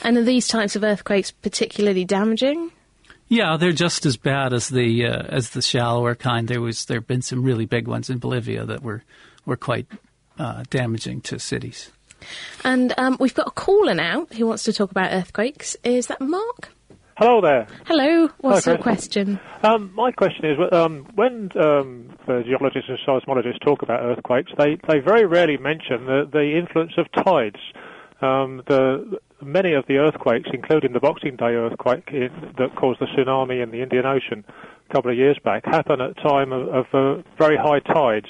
And 0.03 0.17
are 0.17 0.23
these 0.23 0.49
types 0.49 0.77
of 0.77 0.85
earthquakes 0.85 1.31
particularly 1.31 2.05
damaging? 2.05 2.73
Yeah, 3.29 3.57
they're 3.57 3.73
just 3.73 4.07
as 4.07 4.17
bad 4.17 4.53
as 4.53 4.69
the 4.69 5.07
uh, 5.07 5.23
as 5.29 5.51
the 5.51 5.63
shallower 5.63 6.17
kind. 6.17 6.49
There 6.49 6.61
was 6.61 6.87
there 6.87 6.99
have 6.99 7.07
been 7.07 7.23
some 7.23 7.45
really 7.45 7.65
big 7.65 7.87
ones 7.87 8.11
in 8.11 8.19
Bolivia 8.19 8.65
that 8.65 8.83
were 8.83 9.05
were 9.47 9.57
quite 9.57 9.87
uh, 10.39 10.65
damaging 10.69 11.21
to 11.23 11.39
cities. 11.39 11.91
And 12.65 12.93
um, 12.99 13.17
we've 13.21 13.35
got 13.35 13.47
a 13.47 13.53
caller 13.53 13.95
now 13.95 14.27
who 14.37 14.47
wants 14.47 14.65
to 14.65 14.73
talk 14.73 14.91
about 14.91 15.13
earthquakes. 15.13 15.77
Is 15.85 16.09
that 16.09 16.21
Mark? 16.21 16.71
Hello 17.21 17.43
there. 17.43 17.67
Hello. 17.85 18.31
What's 18.39 18.65
Hi, 18.65 18.71
your 18.71 18.81
question? 18.81 19.39
Um, 19.63 19.93
my 19.95 20.11
question 20.11 20.47
is, 20.47 20.57
um, 20.73 21.07
when 21.17 21.51
um, 21.55 22.09
the 22.27 22.43
geologists 22.47 22.89
and 22.89 22.99
seismologists 23.07 23.61
talk 23.63 23.83
about 23.83 24.01
earthquakes, 24.01 24.51
they, 24.57 24.79
they 24.89 25.01
very 25.01 25.27
rarely 25.27 25.59
mention 25.59 26.07
the, 26.07 26.27
the 26.33 26.57
influence 26.57 26.93
of 26.97 27.13
tides. 27.13 27.61
Um, 28.23 28.63
the, 28.69 29.19
many 29.43 29.75
of 29.75 29.85
the 29.87 29.99
earthquakes, 29.99 30.49
including 30.55 30.95
the 30.95 31.01
Boxing 31.01 31.37
Day 31.37 31.57
earthquake 31.57 32.09
in, 32.11 32.31
that 32.57 32.75
caused 32.75 33.01
the 33.01 33.07
tsunami 33.15 33.63
in 33.63 33.71
the 33.71 33.83
Indian 33.83 34.07
Ocean 34.07 34.43
a 34.89 34.95
couple 34.95 35.11
of 35.11 35.19
years 35.19 35.39
back, 35.45 35.67
happen 35.67 36.01
at 36.01 36.13
a 36.13 36.15
time 36.27 36.53
of, 36.53 36.69
of 36.69 36.87
uh, 36.95 37.23
very 37.37 37.59
high 37.59 37.81
tides. 37.81 38.29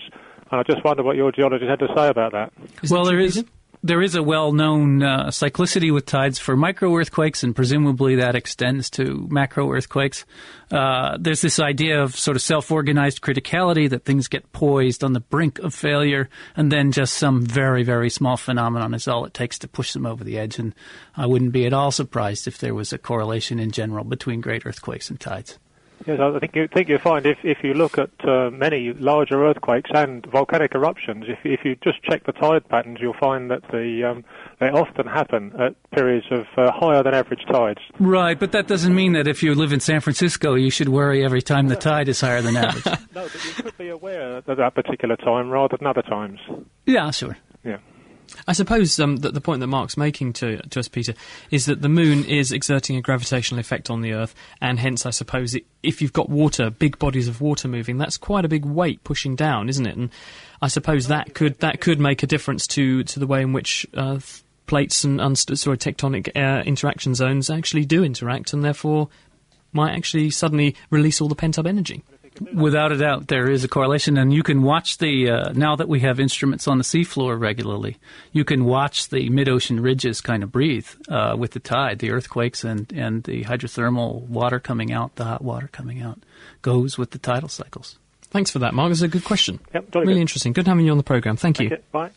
And 0.51 0.59
I 0.59 0.65
just 0.65 0.85
wonder 0.85 1.05
what 1.05 1.15
your 1.15 1.31
geologist 1.31 1.71
had 1.71 1.79
to 1.79 1.95
say 1.97 2.09
about 2.09 2.33
that. 2.33 2.53
Is 2.83 2.91
well, 2.91 3.05
there 3.05 3.21
is 3.21 3.45
there 3.83 4.03
is 4.03 4.15
a 4.15 4.23
well-known 4.23 5.03
uh, 5.03 5.27
cyclicity 5.29 5.93
with 5.93 6.05
tides 6.05 6.39
for 6.39 6.57
micro 6.57 6.95
earthquakes, 6.97 7.43
and 7.43 7.57
presumably 7.57 8.17
that 8.17 8.35
extends 8.35 8.91
to 8.91 9.27
macro 9.31 9.73
earthquakes. 9.73 10.27
Uh, 10.71 11.17
there's 11.19 11.41
this 11.41 11.59
idea 11.59 12.03
of 12.03 12.15
sort 12.15 12.37
of 12.37 12.43
self-organized 12.43 13.23
criticality 13.23 13.89
that 13.89 14.05
things 14.05 14.29
get 14.29 14.53
poised 14.53 15.03
on 15.03 15.15
the 15.15 15.21
brink 15.21 15.59
of 15.61 15.75
failure, 15.75 16.29
and 16.57 16.71
then 16.71 16.93
just 16.93 17.15
some 17.15 17.43
very, 17.43 17.83
very 17.83 18.11
small 18.11 18.37
phenomenon 18.37 18.93
is 18.93 19.09
all 19.09 19.25
it 19.25 19.33
takes 19.33 19.59
to 19.59 19.69
push 19.69 19.93
them 19.93 20.05
over 20.05 20.25
the 20.25 20.39
edge. 20.39 20.59
And 20.59 20.75
I 21.17 21.27
wouldn't 21.27 21.53
be 21.53 21.65
at 21.65 21.73
all 21.73 21.91
surprised 21.91 22.47
if 22.47 22.59
there 22.59 22.75
was 22.75 22.93
a 22.93 22.99
correlation 22.99 23.59
in 23.59 23.71
general 23.71 24.05
between 24.05 24.43
great 24.43 24.67
earthquakes 24.67 25.09
and 25.09 25.19
tides. 25.19 25.59
Yes, 26.07 26.19
I 26.19 26.39
think 26.39 26.57
you 26.57 26.67
think 26.73 26.89
you'll 26.89 26.99
find 26.99 27.27
if, 27.27 27.39
if 27.45 27.59
you 27.63 27.75
look 27.75 27.99
at 27.99 28.11
uh, 28.27 28.51
many 28.51 28.93
larger 28.95 29.45
earthquakes 29.45 29.91
and 29.93 30.25
volcanic 30.27 30.75
eruptions, 30.75 31.27
if 31.29 31.39
if 31.45 31.61
you 31.65 31.77
just 31.85 32.03
check 32.03 32.25
the 32.25 32.33
tide 32.33 32.67
patterns, 32.69 32.99
you'll 33.01 33.17
find 33.21 33.51
that 33.51 33.63
the 33.71 34.05
um, 34.11 34.25
they 34.61 34.69
often 34.69 35.07
happen 35.07 35.53
at 35.61 35.75
periods 35.91 36.27
of 36.31 36.47
uh, 36.57 36.73
higher 36.73 37.03
than 37.03 37.13
average 37.13 37.45
tides. 37.51 37.81
Right, 37.99 38.39
but 38.39 38.53
that 38.53 38.67
doesn't 38.67 38.95
mean 38.95 39.13
that 39.13 39.29
if 39.29 39.43
you 39.43 39.55
live 39.55 39.73
in 39.73 39.81
San 39.81 40.01
Francisco, 40.01 40.55
you 40.55 40.71
should 40.71 40.89
worry 40.89 41.23
every 41.23 41.43
time 41.43 41.69
the 41.69 41.77
tide 41.77 42.09
is 42.09 42.21
higher 42.21 42.41
than 42.41 42.57
average. 42.57 42.87
no, 43.15 43.29
but 43.29 43.45
you 43.45 43.63
could 43.63 43.77
be 43.77 43.89
aware 43.89 44.39
at 44.39 44.47
that 44.47 44.75
particular 44.75 45.17
time 45.17 45.51
rather 45.51 45.77
than 45.77 45.87
other 45.87 46.03
times. 46.03 46.41
Yeah, 46.87 47.11
sure. 47.11 47.37
Yeah. 47.63 47.79
I 48.47 48.53
suppose 48.53 48.99
um, 49.01 49.17
that 49.17 49.35
the 49.35 49.41
point 49.41 49.61
that 49.61 49.67
Mark's 49.67 49.97
making 49.97 50.33
to, 50.35 50.59
to 50.59 50.81
us, 50.81 50.89
Peter, 50.89 51.15
is 51.51 51.67
that 51.67 51.83
the 51.83 51.89
moon 51.89 52.25
is 52.25 52.53
exerting 52.53 52.97
a 52.97 53.01
gravitational 53.01 53.61
effect 53.61 53.91
on 53.91 54.01
the 54.01 54.13
Earth, 54.13 54.35
and 54.61 54.79
hence, 54.79 55.07
I 55.07 55.11
suppose, 55.11 55.55
it, 55.55 55.65
if 55.83 56.01
you've 56.01 56.13
got 56.13 56.29
water, 56.29 56.71
big 56.71 56.99
bodies 56.99 57.29
of 57.29 57.41
water 57.41 57.69
moving, 57.69 57.99
that's 57.99 58.17
quite 58.17 58.45
a 58.45 58.49
big 58.49 58.65
weight 58.65 59.03
pushing 59.05 59.37
down, 59.37 59.69
isn't 59.69 59.87
it? 59.87 59.97
And 59.97 60.11
I 60.63 60.69
suppose 60.69 61.09
that 61.09 61.35
could 61.35 61.59
that 61.61 61.81
could 61.81 62.01
make 62.01 62.23
a 62.23 62.27
difference 62.27 62.67
to, 62.69 63.05
to 63.05 63.19
the 63.19 63.27
way 63.27 63.43
in 63.43 63.53
which 63.53 63.87
uh, 63.95 64.21
plates 64.67 65.05
and 65.05 65.19
unst- 65.19 65.57
sorry, 65.59 65.79
tectonic 65.79 66.31
uh, 66.37 66.63
interaction 66.63 67.15
zones 67.15 67.51
actually 67.51 67.85
do 67.85 68.05
interact, 68.05 68.53
and 68.53 68.65
therefore 68.65 69.09
might 69.73 69.93
actually 69.93 70.31
suddenly 70.31 70.77
release 70.91 71.21
all 71.21 71.29
the 71.29 71.35
pent 71.35 71.59
up 71.59 71.67
energy. 71.67 72.03
Without 72.55 72.91
a 72.91 72.97
doubt, 72.97 73.29
there 73.29 73.51
is 73.51 73.65
a 73.65 73.69
correlation, 73.69 74.17
and 74.17 74.33
you 74.33 74.43
can 74.43 74.63
watch 74.63 74.99
the. 74.99 75.31
Uh, 75.31 75.53
now 75.53 75.77
that 75.77 75.89
we 75.89 76.01
have 76.01 76.19
instruments 76.19 76.67
on 76.67 76.79
the 76.79 76.85
seafloor 76.85 77.39
regularly, 77.39 77.99
you 78.33 78.45
can 78.45 78.65
watch 78.65 79.09
the 79.11 79.29
mid-ocean 79.29 79.81
ridges 79.81 80.21
kind 80.21 80.43
of 80.43 80.51
breathe 80.51 80.89
uh, 81.09 81.37
with 81.39 81.53
the 81.53 81.61
tide, 81.61 81.99
the 81.99 82.11
earthquakes, 82.11 82.65
and 82.65 82.91
and 82.93 83.25
the 83.25 83.45
hydrothermal 83.45 84.23
water 84.23 84.59
coming 84.59 84.93
out, 84.93 85.17
the 85.17 85.25
hot 85.25 85.43
water 85.43 85.69
coming 85.71 86.01
out, 86.01 86.19
goes 86.63 86.97
with 86.97 87.11
the 87.11 87.19
tidal 87.19 87.49
cycles. 87.49 87.99
Thanks 88.23 88.51
for 88.51 88.61
that, 88.61 88.75
Mark. 88.75 88.91
It's 88.91 89.03
a 89.03 89.09
good 89.09 89.25
question. 89.25 89.61
Yep, 89.75 89.95
really 89.95 90.15
good. 90.15 90.21
interesting. 90.21 90.53
Good 90.53 90.67
having 90.67 90.87
you 90.87 90.93
on 90.93 90.99
the 90.99 91.05
program. 91.05 91.37
Thank 91.37 91.61
you. 91.61 91.77
Bye. 91.93 92.11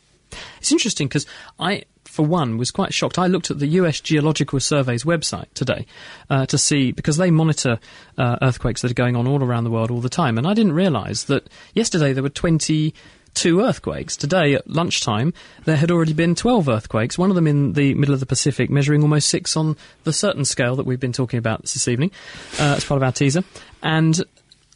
It's 0.60 0.72
interesting 0.72 1.08
because 1.08 1.26
I 1.60 1.84
for 2.14 2.26
one, 2.26 2.58
was 2.58 2.72
quite 2.72 2.94
shocked. 2.94 3.18
I 3.18 3.28
looked 3.28 3.50
at 3.50 3.60
the 3.60 3.68
US 3.68 4.00
Geological 4.00 4.60
Survey's 4.60 5.04
website 5.04 5.52
today 5.56 5.86
uh, 6.30 6.46
to 6.46 6.58
see, 6.58 6.92
because 6.92 7.18
they 7.18 7.32
monitor 7.32 7.80
uh, 8.18 8.38
earthquakes 8.42 8.84
that 8.84 8.92
are 8.92 8.96
going 8.96 9.16
on 9.16 9.28
all 9.28 9.44
around 9.44 9.64
the 9.64 9.72
world 9.72 9.90
all 9.90 10.00
the 10.00 10.10
time, 10.10 10.38
and 10.38 10.46
I 10.46 10.54
didn't 10.54 10.74
realise 10.74 11.24
that 11.24 11.50
yesterday 11.74 12.14
there 12.14 12.24
were 12.24 12.30
20 12.30 12.94
two 13.34 13.62
earthquakes. 13.62 14.16
Today 14.16 14.54
at 14.54 14.70
lunchtime, 14.70 15.34
there 15.66 15.76
had 15.76 15.90
already 15.90 16.14
been 16.14 16.36
12 16.36 16.70
earthquakes, 16.70 17.18
one 17.18 17.32
of 17.32 17.36
them 17.36 17.48
in 17.48 17.74
the 17.74 17.96
middle 17.96 18.14
of 18.14 18.20
the 18.20 18.28
Pacific, 18.28 18.70
measuring 18.70 19.02
almost 19.02 19.28
six 19.28 19.58
on 19.58 19.76
the 20.04 20.14
certain 20.14 20.46
scale 20.46 20.76
that 20.76 20.86
we've 20.86 21.00
been 21.00 21.14
talking 21.14 21.40
about 21.40 21.62
this 21.62 21.88
evening 21.88 22.12
uh, 22.60 22.76
as 22.78 22.86
part 22.86 22.98
of 22.98 23.04
our 23.04 23.12
teaser. 23.12 23.44
And 23.82 24.22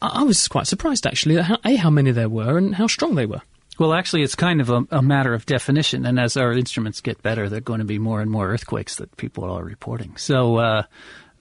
I 0.02 0.08
I 0.20 0.22
was 0.24 0.48
quite 0.48 0.66
surprised, 0.66 1.06
actually, 1.06 1.38
at 1.38 1.44
how, 1.44 1.58
A, 1.64 1.76
how 1.76 1.90
many 1.90 2.10
there 2.10 2.28
were 2.28 2.58
and 2.58 2.74
how 2.74 2.88
strong 2.88 3.14
they 3.14 3.26
were. 3.26 3.42
Well, 3.78 3.92
actually, 3.92 4.22
it's 4.22 4.34
kind 4.34 4.60
of 4.60 4.70
a, 4.70 4.86
a 4.90 5.02
matter 5.02 5.34
of 5.34 5.46
definition, 5.46 6.04
and 6.04 6.18
as 6.18 6.36
our 6.36 6.52
instruments 6.52 7.00
get 7.00 7.22
better, 7.22 7.48
there 7.48 7.58
are 7.58 7.60
going 7.60 7.78
to 7.78 7.84
be 7.84 7.98
more 7.98 8.20
and 8.20 8.30
more 8.30 8.48
earthquakes 8.48 8.96
that 8.96 9.16
people 9.16 9.44
are 9.44 9.62
reporting. 9.62 10.16
So, 10.16 10.56
uh, 10.56 10.82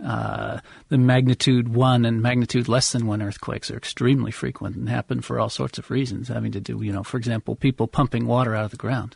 uh, 0.03 0.59
the 0.89 0.99
magnitude 0.99 1.73
one 1.73 2.05
and 2.05 2.21
magnitude 2.21 2.67
less 2.67 2.91
than 2.91 3.07
one 3.07 3.23
earthquakes 3.23 3.71
are 3.71 3.77
extremely 3.77 4.31
frequent 4.31 4.75
and 4.75 4.87
happen 4.87 5.21
for 5.21 5.39
all 5.39 5.49
sorts 5.49 5.79
of 5.79 5.89
reasons, 5.89 6.27
having 6.27 6.51
to 6.51 6.59
do, 6.59 6.79
you 6.83 6.93
know, 6.93 7.01
for 7.01 7.17
example, 7.17 7.55
people 7.55 7.87
pumping 7.87 8.27
water 8.27 8.53
out 8.53 8.65
of 8.65 8.71
the 8.71 8.77
ground. 8.77 9.15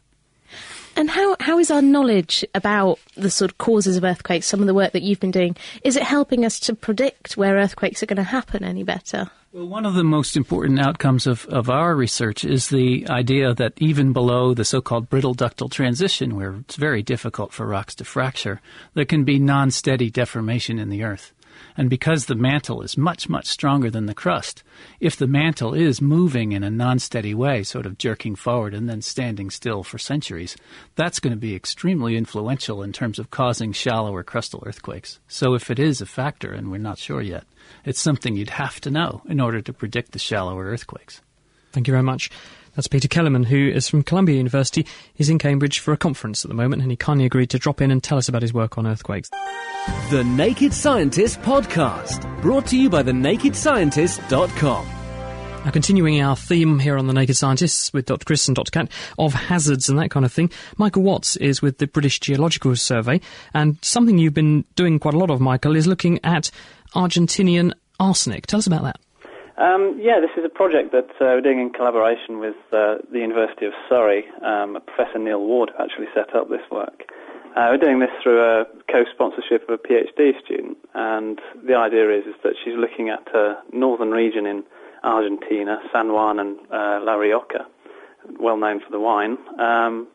And 0.95 1.09
how, 1.09 1.37
how 1.39 1.59
is 1.59 1.69
our 1.69 1.83
knowledge 1.83 2.43
about 2.55 2.99
the 3.15 3.29
sort 3.29 3.51
of 3.51 3.57
causes 3.59 3.95
of 3.95 4.03
earthquakes, 4.03 4.47
some 4.47 4.59
of 4.59 4.67
the 4.67 4.73
work 4.73 4.93
that 4.93 5.03
you've 5.03 5.19
been 5.19 5.31
doing, 5.31 5.55
is 5.83 5.95
it 5.95 6.03
helping 6.03 6.43
us 6.43 6.59
to 6.61 6.75
predict 6.75 7.37
where 7.37 7.55
earthquakes 7.55 8.01
are 8.01 8.07
going 8.07 8.17
to 8.17 8.23
happen 8.23 8.63
any 8.63 8.83
better? 8.83 9.29
Well, 9.53 9.67
one 9.67 9.85
of 9.85 9.95
the 9.95 10.03
most 10.05 10.37
important 10.37 10.79
outcomes 10.79 11.27
of, 11.27 11.45
of 11.47 11.69
our 11.69 11.93
research 11.93 12.45
is 12.45 12.69
the 12.69 13.05
idea 13.09 13.53
that 13.53 13.73
even 13.75 14.13
below 14.13 14.53
the 14.53 14.63
so-called 14.63 15.09
brittle 15.09 15.33
ductile 15.33 15.67
transition, 15.67 16.37
where 16.37 16.55
it's 16.61 16.77
very 16.77 17.03
difficult 17.03 17.51
for 17.51 17.67
rocks 17.67 17.93
to 17.95 18.05
fracture, 18.05 18.61
there 18.93 19.03
can 19.03 19.25
be 19.25 19.39
non-steady 19.39 20.09
deformation 20.09 20.79
in 20.79 20.87
the 20.87 21.03
earth. 21.03 21.33
And 21.77 21.89
because 21.89 22.25
the 22.25 22.35
mantle 22.35 22.81
is 22.81 22.97
much, 22.97 23.29
much 23.29 23.47
stronger 23.47 23.89
than 23.89 24.05
the 24.05 24.13
crust, 24.13 24.63
if 24.99 25.15
the 25.15 25.27
mantle 25.27 25.73
is 25.73 26.01
moving 26.01 26.51
in 26.51 26.63
a 26.63 26.69
non-steady 26.69 27.33
way, 27.33 27.63
sort 27.63 27.85
of 27.85 27.97
jerking 27.97 28.35
forward 28.35 28.73
and 28.73 28.89
then 28.89 29.01
standing 29.01 29.49
still 29.49 29.83
for 29.83 29.97
centuries, 29.97 30.55
that's 30.95 31.19
going 31.19 31.33
to 31.33 31.39
be 31.39 31.55
extremely 31.55 32.15
influential 32.15 32.81
in 32.81 32.91
terms 32.93 33.19
of 33.19 33.31
causing 33.31 33.71
shallower 33.71 34.23
crustal 34.23 34.65
earthquakes. 34.65 35.19
So 35.27 35.53
if 35.53 35.71
it 35.71 35.79
is 35.79 36.01
a 36.01 36.05
factor, 36.05 36.51
and 36.51 36.71
we're 36.71 36.77
not 36.77 36.97
sure 36.97 37.21
yet, 37.21 37.45
it's 37.85 38.01
something 38.01 38.35
you'd 38.35 38.49
have 38.51 38.81
to 38.81 38.91
know 38.91 39.21
in 39.27 39.39
order 39.39 39.61
to 39.61 39.73
predict 39.73 40.11
the 40.11 40.19
shallower 40.19 40.65
earthquakes. 40.65 41.21
Thank 41.71 41.87
you 41.87 41.93
very 41.93 42.03
much. 42.03 42.29
That's 42.75 42.87
Peter 42.87 43.07
Kelemen, 43.07 43.45
who 43.45 43.69
is 43.69 43.89
from 43.89 44.03
Columbia 44.03 44.37
University. 44.37 44.85
He's 45.13 45.29
in 45.29 45.37
Cambridge 45.39 45.79
for 45.79 45.91
a 45.93 45.97
conference 45.97 46.45
at 46.45 46.49
the 46.49 46.55
moment, 46.55 46.81
and 46.81 46.89
he 46.91 46.95
kindly 46.95 47.25
agreed 47.25 47.49
to 47.49 47.59
drop 47.59 47.81
in 47.81 47.91
and 47.91 48.01
tell 48.01 48.17
us 48.17 48.29
about 48.29 48.41
his 48.41 48.53
work 48.53 48.77
on 48.77 48.87
earthquakes. 48.87 49.29
The 50.09 50.23
Naked 50.23 50.73
Scientist 50.73 51.41
Podcast, 51.41 52.41
brought 52.41 52.67
to 52.67 52.77
you 52.77 52.89
by 52.89 53.03
thenakedscientist.com. 53.03 54.87
Now, 55.63 55.69
continuing 55.69 56.21
our 56.21 56.35
theme 56.35 56.79
here 56.79 56.97
on 56.97 57.05
The 57.05 57.13
Naked 57.13 57.37
Scientists 57.37 57.93
with 57.93 58.07
Dr. 58.07 58.25
Chris 58.25 58.47
and 58.47 58.55
Dr. 58.55 58.71
Kat 58.71 58.91
of 59.19 59.33
hazards 59.33 59.89
and 59.89 59.99
that 59.99 60.09
kind 60.09 60.25
of 60.25 60.33
thing, 60.33 60.49
Michael 60.77 61.03
Watts 61.03 61.35
is 61.35 61.61
with 61.61 61.77
the 61.77 61.85
British 61.85 62.19
Geological 62.19 62.75
Survey, 62.75 63.21
and 63.53 63.77
something 63.83 64.17
you've 64.17 64.33
been 64.33 64.65
doing 64.75 64.97
quite 64.97 65.13
a 65.13 65.19
lot 65.19 65.29
of, 65.29 65.39
Michael, 65.39 65.75
is 65.75 65.85
looking 65.85 66.19
at 66.23 66.49
Argentinian 66.95 67.73
arsenic. 67.99 68.47
Tell 68.47 68.57
us 68.57 68.65
about 68.65 68.83
that. 68.83 68.99
Um, 69.57 69.99
yeah, 69.99 70.19
this 70.19 70.31
is 70.37 70.45
a 70.45 70.49
project 70.49 70.91
that 70.93 71.09
uh, 71.19 71.35
we're 71.35 71.41
doing 71.41 71.59
in 71.59 71.71
collaboration 71.71 72.39
with 72.39 72.55
uh, 72.71 72.97
the 73.11 73.19
University 73.19 73.65
of 73.65 73.73
Surrey. 73.89 74.23
Um, 74.41 74.77
Professor 74.85 75.19
Neil 75.19 75.41
Ward 75.41 75.71
actually 75.79 76.07
set 76.15 76.33
up 76.35 76.49
this 76.49 76.61
work. 76.71 77.03
Uh, 77.55 77.67
we're 77.69 77.77
doing 77.77 77.99
this 77.99 78.09
through 78.23 78.41
a 78.41 78.65
co-sponsorship 78.89 79.67
of 79.67 79.77
a 79.77 79.87
PhD 79.87 80.41
student, 80.43 80.77
and 80.93 81.39
the 81.67 81.75
idea 81.75 82.09
is, 82.17 82.25
is 82.25 82.35
that 82.43 82.53
she's 82.63 82.75
looking 82.77 83.09
at 83.09 83.27
a 83.35 83.61
northern 83.73 84.11
region 84.11 84.45
in 84.45 84.63
Argentina, 85.03 85.79
San 85.91 86.13
Juan 86.13 86.39
and 86.39 86.57
uh, 86.71 87.01
La 87.03 87.15
Rioja, 87.15 87.67
well 88.39 88.55
known 88.55 88.79
for 88.79 88.89
the 88.89 88.99
wine. 88.99 89.37
Um, 89.59 90.07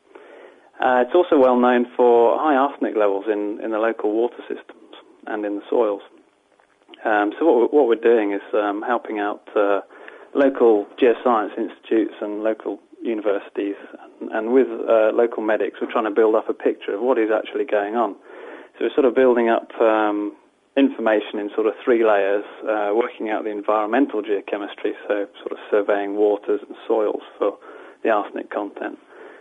uh, 0.80 1.05
it's 1.07 1.14
also 1.14 1.39
well 1.39 1.59
known 1.59 1.87
for 1.95 2.39
high 2.39 2.55
arsenic 2.55 2.97
levels 2.97 3.26
in, 3.30 3.61
in 3.62 3.70
the 3.70 3.78
local 3.78 4.12
water 4.12 4.41
systems 4.49 4.95
and 5.26 5.45
in 5.45 5.57
the 5.57 5.62
soils. 5.68 6.03
Um, 7.07 7.32
so 7.38 7.46
what 7.46 7.57
we're, 7.57 7.78
what 7.78 7.86
we're 7.86 8.02
doing 8.02 8.32
is 8.32 8.42
um, 8.52 8.82
helping 8.82 9.18
out 9.20 9.46
uh, 9.54 9.80
local 10.34 10.86
geoscience 11.00 11.57
institutes 11.57 12.14
and 12.20 12.42
local 12.42 12.80
universities, 13.02 13.76
and, 14.20 14.30
and 14.32 14.52
with 14.52 14.66
uh, 14.66 15.14
local 15.14 15.42
medics, 15.42 15.78
we're 15.80 15.90
trying 15.90 16.04
to 16.04 16.11
build 16.11 16.34
up 16.34 16.48
a 16.48 16.54
picture 16.54 16.94
of 16.94 17.00
what 17.00 17.16
is 17.18 17.30
actually 17.30 17.64
going 17.64 17.94
on. 17.94 18.16
So 18.74 18.84
we're 18.84 18.94
sort 18.94 19.07
of 19.07 19.14
building 19.14 19.48
up 19.48 19.70
um, 19.80 20.34
information 20.76 21.38
in 21.38 21.50
sort 21.54 21.66
of 21.66 21.74
three 21.84 22.04
layers, 22.04 22.44
uh, 22.68 22.90
working 22.92 23.30
out 23.30 23.44
the 23.44 23.50
environmental 23.50 24.20
geochemistry, 24.22 24.92
so 25.07 25.26
sort 25.38 25.52
of 25.52 25.59
surveying 25.70 26.16
waters 26.16 26.61
and 26.66 26.76
soils 26.86 27.22
for 27.38 27.57
the 28.02 28.11
arsenic 28.11 28.50
content. 28.50 28.98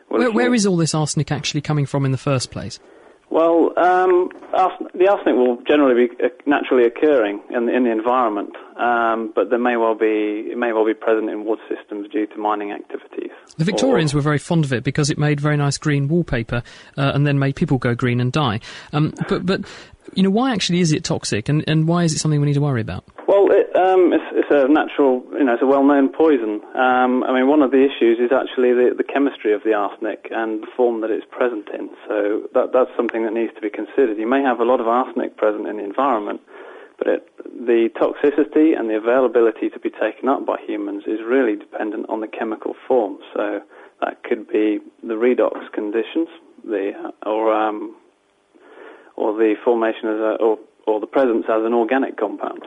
Where, 0.08 0.32
where 0.32 0.54
is 0.54 0.66
all 0.66 0.78
this 0.78 0.94
arsenic 0.94 1.32
actually 1.32 1.62
coming 1.62 1.86
from 1.86 2.06
in 2.06 2.12
the 2.12 2.18
first 2.18 2.52
place? 2.52 2.80
Well, 3.30 3.74
um, 3.78 4.30
the 4.94 5.08
arsenic 5.10 5.36
will 5.36 5.58
generally 5.68 6.08
be 6.08 6.24
uh, 6.24 6.30
naturally 6.46 6.86
occurring 6.86 7.42
in 7.50 7.66
the, 7.66 7.76
in 7.76 7.84
the 7.84 7.92
environment, 7.92 8.56
um, 8.78 9.34
but 9.36 9.50
there 9.50 9.60
may 9.60 9.78
well 9.78 9.96
be 9.96 10.50
it 10.52 10.58
may 10.58 10.72
well 10.74 10.86
be 10.86 10.94
present 10.94 11.30
in 11.30 11.44
water 11.44 11.62
systems 11.68 12.08
due 12.10 12.28
to 12.28 12.38
mining 12.38 12.72
activities. 12.72 13.32
The 13.58 13.64
Victorians 13.64 14.14
were 14.14 14.22
very 14.22 14.38
fond 14.38 14.64
of 14.64 14.72
it 14.74 14.84
because 14.84 15.10
it 15.10 15.18
made 15.18 15.40
very 15.40 15.58
nice 15.58 15.78
green 15.78 16.08
wallpaper 16.08 16.62
uh, 16.98 17.12
and 17.14 17.26
then 17.26 17.40
made 17.40 17.56
people 17.56 17.78
go 17.78 17.96
green 17.96 18.22
and 18.22 18.32
die. 18.32 18.60
Um, 18.94 19.14
but, 19.28 19.46
but, 19.46 19.62
you 20.14 20.24
know, 20.24 20.30
why 20.30 20.54
actually 20.54 20.80
is 20.80 20.92
it 20.92 21.04
toxic 21.04 21.50
and, 21.50 21.64
and 21.68 21.88
why 21.88 22.04
is 22.04 22.14
it 22.14 22.20
something 22.20 22.40
we 22.40 22.48
need 22.48 22.54
to 22.54 22.62
worry 22.62 22.82
about? 22.82 23.06
Well, 23.28 23.48
it, 23.52 23.65
um, 23.76 24.14
it's, 24.14 24.30
it's 24.32 24.52
a 24.52 24.68
natural, 24.68 25.24
you 25.34 25.44
know, 25.44 25.54
it's 25.54 25.62
a 25.62 25.68
well-known 25.68 26.10
poison. 26.10 26.62
Um, 26.76 27.24
I 27.24 27.34
mean, 27.34 27.48
one 27.48 27.62
of 27.62 27.72
the 27.72 27.84
issues 27.84 28.20
is 28.20 28.32
actually 28.32 28.74
the, 28.74 28.96
the 28.98 29.04
chemistry 29.04 29.54
of 29.54 29.64
the 29.64 29.74
arsenic 29.74 30.28
and 30.32 30.64
the 30.64 30.68
form 30.76 31.02
that 31.02 31.12
it's 31.12 31.26
present 31.30 31.70
in. 31.74 31.90
So 32.08 32.48
that, 32.54 32.72
that's 32.74 32.92
something 32.96 33.24
that 33.24 33.34
needs 33.34 33.54
to 33.56 33.62
be 33.62 33.70
considered. 33.70 34.18
You 34.18 34.28
may 34.28 34.42
have 34.42 34.60
a 34.60 34.66
lot 34.66 34.80
of 34.80 34.88
arsenic 34.88 35.38
present 35.38 35.68
in 35.68 35.78
the 35.78 35.84
environment, 35.84 36.42
but 36.98 37.08
it, 37.08 37.30
the 37.44 37.90
toxicity 37.96 38.78
and 38.78 38.90
the 38.90 38.96
availability 38.96 39.70
to 39.70 39.80
be 39.80 39.90
taken 39.90 40.30
up 40.30 40.46
by 40.46 40.58
humans 40.66 41.04
is 41.08 41.20
really 41.26 41.56
dependent 41.56 42.08
on 42.10 42.22
the 42.22 42.28
chemical 42.28 42.76
form. 42.88 43.20
So 43.34 43.62
that 44.02 44.24
could 44.24 44.48
be 44.48 44.80
the 45.04 45.14
redox 45.14 45.72
conditions, 45.72 46.28
the 46.64 47.14
or 47.26 47.54
um, 47.54 47.96
or 49.16 49.34
the 49.34 49.56
formation 49.64 50.10
as 50.10 50.20
a, 50.20 50.36
or 50.40 50.60
or 50.88 51.00
the 51.00 51.08
presence 51.08 51.46
as 51.50 51.64
an 51.64 51.74
organic 51.74 52.18
compound. 52.18 52.64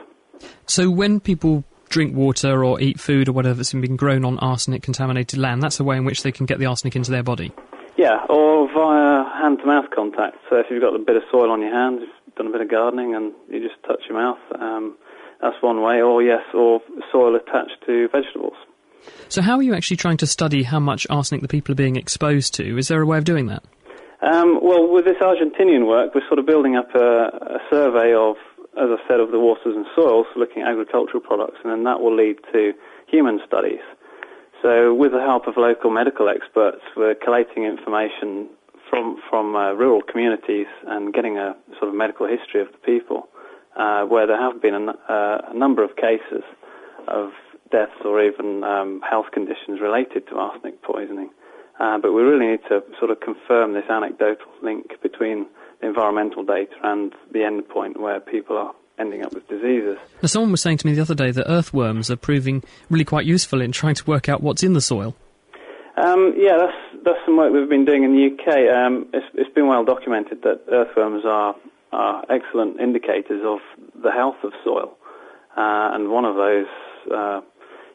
So 0.65 0.89
when 0.89 1.19
people 1.19 1.63
drink 1.89 2.15
water 2.15 2.63
or 2.63 2.79
eat 2.79 2.99
food 2.99 3.27
or 3.27 3.31
whatever 3.31 3.55
that's 3.55 3.73
been 3.73 3.95
grown 3.95 4.23
on 4.23 4.37
arsenic 4.39 4.83
contaminated 4.83 5.39
land, 5.39 5.63
that's 5.63 5.79
a 5.79 5.83
way 5.83 5.97
in 5.97 6.05
which 6.05 6.23
they 6.23 6.31
can 6.31 6.45
get 6.45 6.59
the 6.59 6.65
arsenic 6.65 6.95
into 6.95 7.11
their 7.11 7.23
body. 7.23 7.51
Yeah, 7.97 8.25
or 8.29 8.71
via 8.71 9.23
hand-to-mouth 9.41 9.89
contact. 9.93 10.37
So 10.49 10.57
if 10.57 10.67
you've 10.69 10.81
got 10.81 10.95
a 10.95 10.99
bit 10.99 11.17
of 11.17 11.23
soil 11.31 11.51
on 11.51 11.61
your 11.61 11.73
hands, 11.73 12.01
you've 12.01 12.35
done 12.35 12.47
a 12.47 12.51
bit 12.51 12.61
of 12.61 12.69
gardening, 12.69 13.15
and 13.15 13.33
you 13.49 13.59
just 13.59 13.81
touch 13.83 14.01
your 14.07 14.17
mouth, 14.17 14.39
um, 14.59 14.95
that's 15.41 15.61
one 15.61 15.81
way. 15.81 16.01
Or 16.01 16.21
yes, 16.21 16.43
or 16.53 16.81
soil 17.11 17.35
attached 17.35 17.83
to 17.87 18.07
vegetables. 18.09 18.53
So 19.27 19.41
how 19.41 19.57
are 19.57 19.63
you 19.63 19.73
actually 19.73 19.97
trying 19.97 20.17
to 20.17 20.27
study 20.27 20.63
how 20.63 20.79
much 20.79 21.07
arsenic 21.09 21.41
the 21.41 21.47
people 21.47 21.73
are 21.73 21.75
being 21.75 21.95
exposed 21.95 22.53
to? 22.55 22.77
Is 22.77 22.87
there 22.87 23.01
a 23.01 23.05
way 23.05 23.17
of 23.17 23.23
doing 23.23 23.47
that? 23.47 23.63
Um, 24.21 24.59
well, 24.61 24.87
with 24.87 25.05
this 25.05 25.17
Argentinian 25.17 25.87
work, 25.87 26.13
we're 26.13 26.27
sort 26.27 26.39
of 26.39 26.45
building 26.45 26.75
up 26.75 26.93
a, 26.93 26.99
a 26.99 27.59
survey 27.69 28.13
of, 28.13 28.35
as 28.79 28.89
I 28.89 29.07
said, 29.07 29.19
of 29.19 29.31
the 29.31 29.39
waters 29.39 29.75
and 29.75 29.85
soils, 29.95 30.27
looking 30.35 30.63
at 30.63 30.69
agricultural 30.69 31.21
products, 31.21 31.57
and 31.63 31.71
then 31.71 31.83
that 31.83 31.99
will 31.99 32.15
lead 32.15 32.37
to 32.53 32.73
human 33.07 33.39
studies. 33.45 33.83
So, 34.61 34.93
with 34.93 35.11
the 35.11 35.19
help 35.19 35.47
of 35.47 35.55
local 35.57 35.89
medical 35.89 36.29
experts, 36.29 36.81
we're 36.95 37.15
collating 37.15 37.63
information 37.63 38.49
from 38.89 39.21
from 39.29 39.55
uh, 39.55 39.73
rural 39.73 40.01
communities 40.01 40.67
and 40.87 41.13
getting 41.13 41.37
a 41.37 41.55
sort 41.77 41.89
of 41.89 41.95
medical 41.95 42.27
history 42.27 42.61
of 42.61 42.67
the 42.71 42.77
people, 42.79 43.29
uh, 43.77 44.03
where 44.03 44.27
there 44.27 44.39
have 44.39 44.61
been 44.61 44.73
a, 44.73 44.91
uh, 45.11 45.51
a 45.51 45.53
number 45.53 45.83
of 45.83 45.95
cases 45.95 46.43
of 47.07 47.31
deaths 47.71 48.01
or 48.03 48.21
even 48.21 48.63
um, 48.63 49.01
health 49.07 49.27
conditions 49.31 49.79
related 49.81 50.27
to 50.27 50.35
arsenic 50.35 50.81
poisoning. 50.81 51.29
Uh, 51.79 51.97
but 51.97 52.11
we 52.11 52.21
really 52.21 52.45
need 52.45 52.59
to 52.67 52.83
sort 52.97 53.11
of 53.11 53.19
confirm 53.21 53.73
this 53.73 53.85
anecdotal 53.89 54.51
link 54.61 54.91
between 55.01 55.45
environmental 55.81 56.43
data 56.43 56.73
and 56.83 57.13
the 57.31 57.43
end 57.43 57.67
point 57.69 57.99
where 57.99 58.19
people 58.19 58.57
are 58.57 58.73
ending 58.99 59.23
up 59.23 59.33
with 59.33 59.47
diseases. 59.47 59.97
Now, 60.21 60.27
someone 60.27 60.51
was 60.51 60.61
saying 60.61 60.77
to 60.77 60.87
me 60.87 60.93
the 60.93 61.01
other 61.01 61.15
day 61.15 61.31
that 61.31 61.49
earthworms 61.49 62.11
are 62.11 62.17
proving 62.17 62.63
really 62.89 63.05
quite 63.05 63.25
useful 63.25 63.61
in 63.61 63.71
trying 63.71 63.95
to 63.95 64.05
work 64.05 64.27
out 64.27 64.43
what's 64.43 64.61
in 64.61 64.73
the 64.73 64.81
soil. 64.81 65.15
Um, 65.95 66.33
yeah, 66.37 66.57
that's 66.57 67.03
that's 67.03 67.17
some 67.25 67.37
work 67.37 67.51
we've 67.51 67.69
been 67.69 67.85
doing 67.85 68.03
in 68.03 68.13
the 68.13 68.27
UK. 68.31 68.73
Um, 68.73 69.07
it's, 69.13 69.25
it's 69.33 69.53
been 69.53 69.67
well 69.67 69.83
documented 69.83 70.41
that 70.43 70.61
earthworms 70.71 71.23
are, 71.25 71.55
are 71.91 72.23
excellent 72.29 72.79
indicators 72.79 73.41
of 73.43 73.59
the 74.01 74.11
health 74.11 74.37
of 74.43 74.53
soil, 74.63 74.97
uh, 75.57 75.91
and 75.93 76.09
one 76.09 76.25
of 76.25 76.35
those 76.35 76.67
uh, 77.13 77.41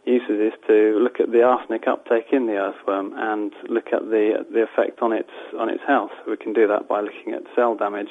uses 0.06 0.52
is 0.52 0.52
to 0.66 0.98
look 1.00 1.20
at 1.20 1.32
the 1.32 1.42
arsenic 1.42 1.86
uptake 1.86 2.26
in 2.32 2.46
the 2.46 2.54
earthworm 2.54 3.12
and 3.16 3.52
look 3.68 3.88
at 3.92 4.02
the 4.02 4.44
the 4.52 4.62
effect 4.62 5.00
on 5.02 5.12
its 5.12 5.30
on 5.58 5.68
its 5.68 5.82
health. 5.86 6.12
We 6.28 6.36
can 6.36 6.52
do 6.52 6.66
that 6.68 6.88
by 6.88 7.00
looking 7.00 7.32
at 7.32 7.42
cell 7.54 7.74
damage, 7.74 8.10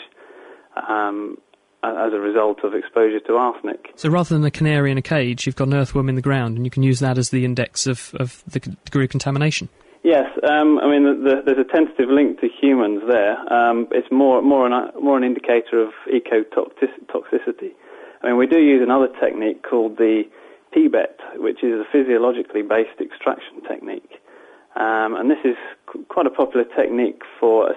um, 0.90 1.38
as 1.84 2.14
a 2.14 2.20
result 2.20 2.64
of 2.64 2.74
exposure 2.74 3.20
to 3.28 3.36
arsenic. 3.36 3.92
So 3.96 4.10
rather 4.10 4.36
than 4.36 4.44
a 4.46 4.52
canary 4.52 4.92
in 4.92 4.98
a 4.98 5.02
cage, 5.02 5.46
you've 5.46 5.56
got 5.56 5.68
an 5.68 5.76
earthworm 5.76 6.10
in 6.10 6.16
the 6.16 6.22
ground, 6.22 6.58
and 6.58 6.66
you 6.66 6.72
can 6.72 6.84
use 6.84 7.00
that 7.00 7.18
as 7.18 7.30
the 7.30 7.46
index 7.46 7.88
of, 7.88 8.14
of 8.20 8.44
the 8.48 8.60
degree 8.60 9.06
of 9.06 9.12
contamination. 9.12 9.70
Yes, 10.04 10.26
um, 10.44 10.80
I 10.80 10.90
mean 10.90 11.04
the, 11.04 11.14
the, 11.14 11.42
there's 11.46 11.66
a 11.66 11.72
tentative 11.72 12.10
link 12.10 12.42
to 12.42 12.50
humans 12.50 13.04
there. 13.08 13.38
Um, 13.52 13.88
it's 13.92 14.12
more 14.12 14.42
more 14.42 14.68
an 14.68 14.92
more 15.02 15.18
an 15.18 15.24
indicator 15.24 15.82
of 15.82 15.94
ecotoxicity. 16.12 17.72
I 18.22 18.28
mean 18.28 18.38
we 18.38 18.48
do 18.48 18.60
use 18.60 18.82
another 18.84 19.08
technique 19.22 19.64
called 19.64 19.98
the 19.98 20.24
PBET, 20.76 21.40
which 21.40 21.64
is 21.64 21.80
a 21.80 21.86
physiologically 21.92 22.62
based 22.62 23.00
extraction 23.00 23.62
technique, 23.68 24.22
um, 24.76 25.16
and 25.16 25.30
this 25.30 25.40
is 25.46 25.56
qu- 25.86 26.06
quite 26.10 26.26
a 26.26 26.32
popular 26.32 26.66
technique 26.76 27.22
for 27.40 27.72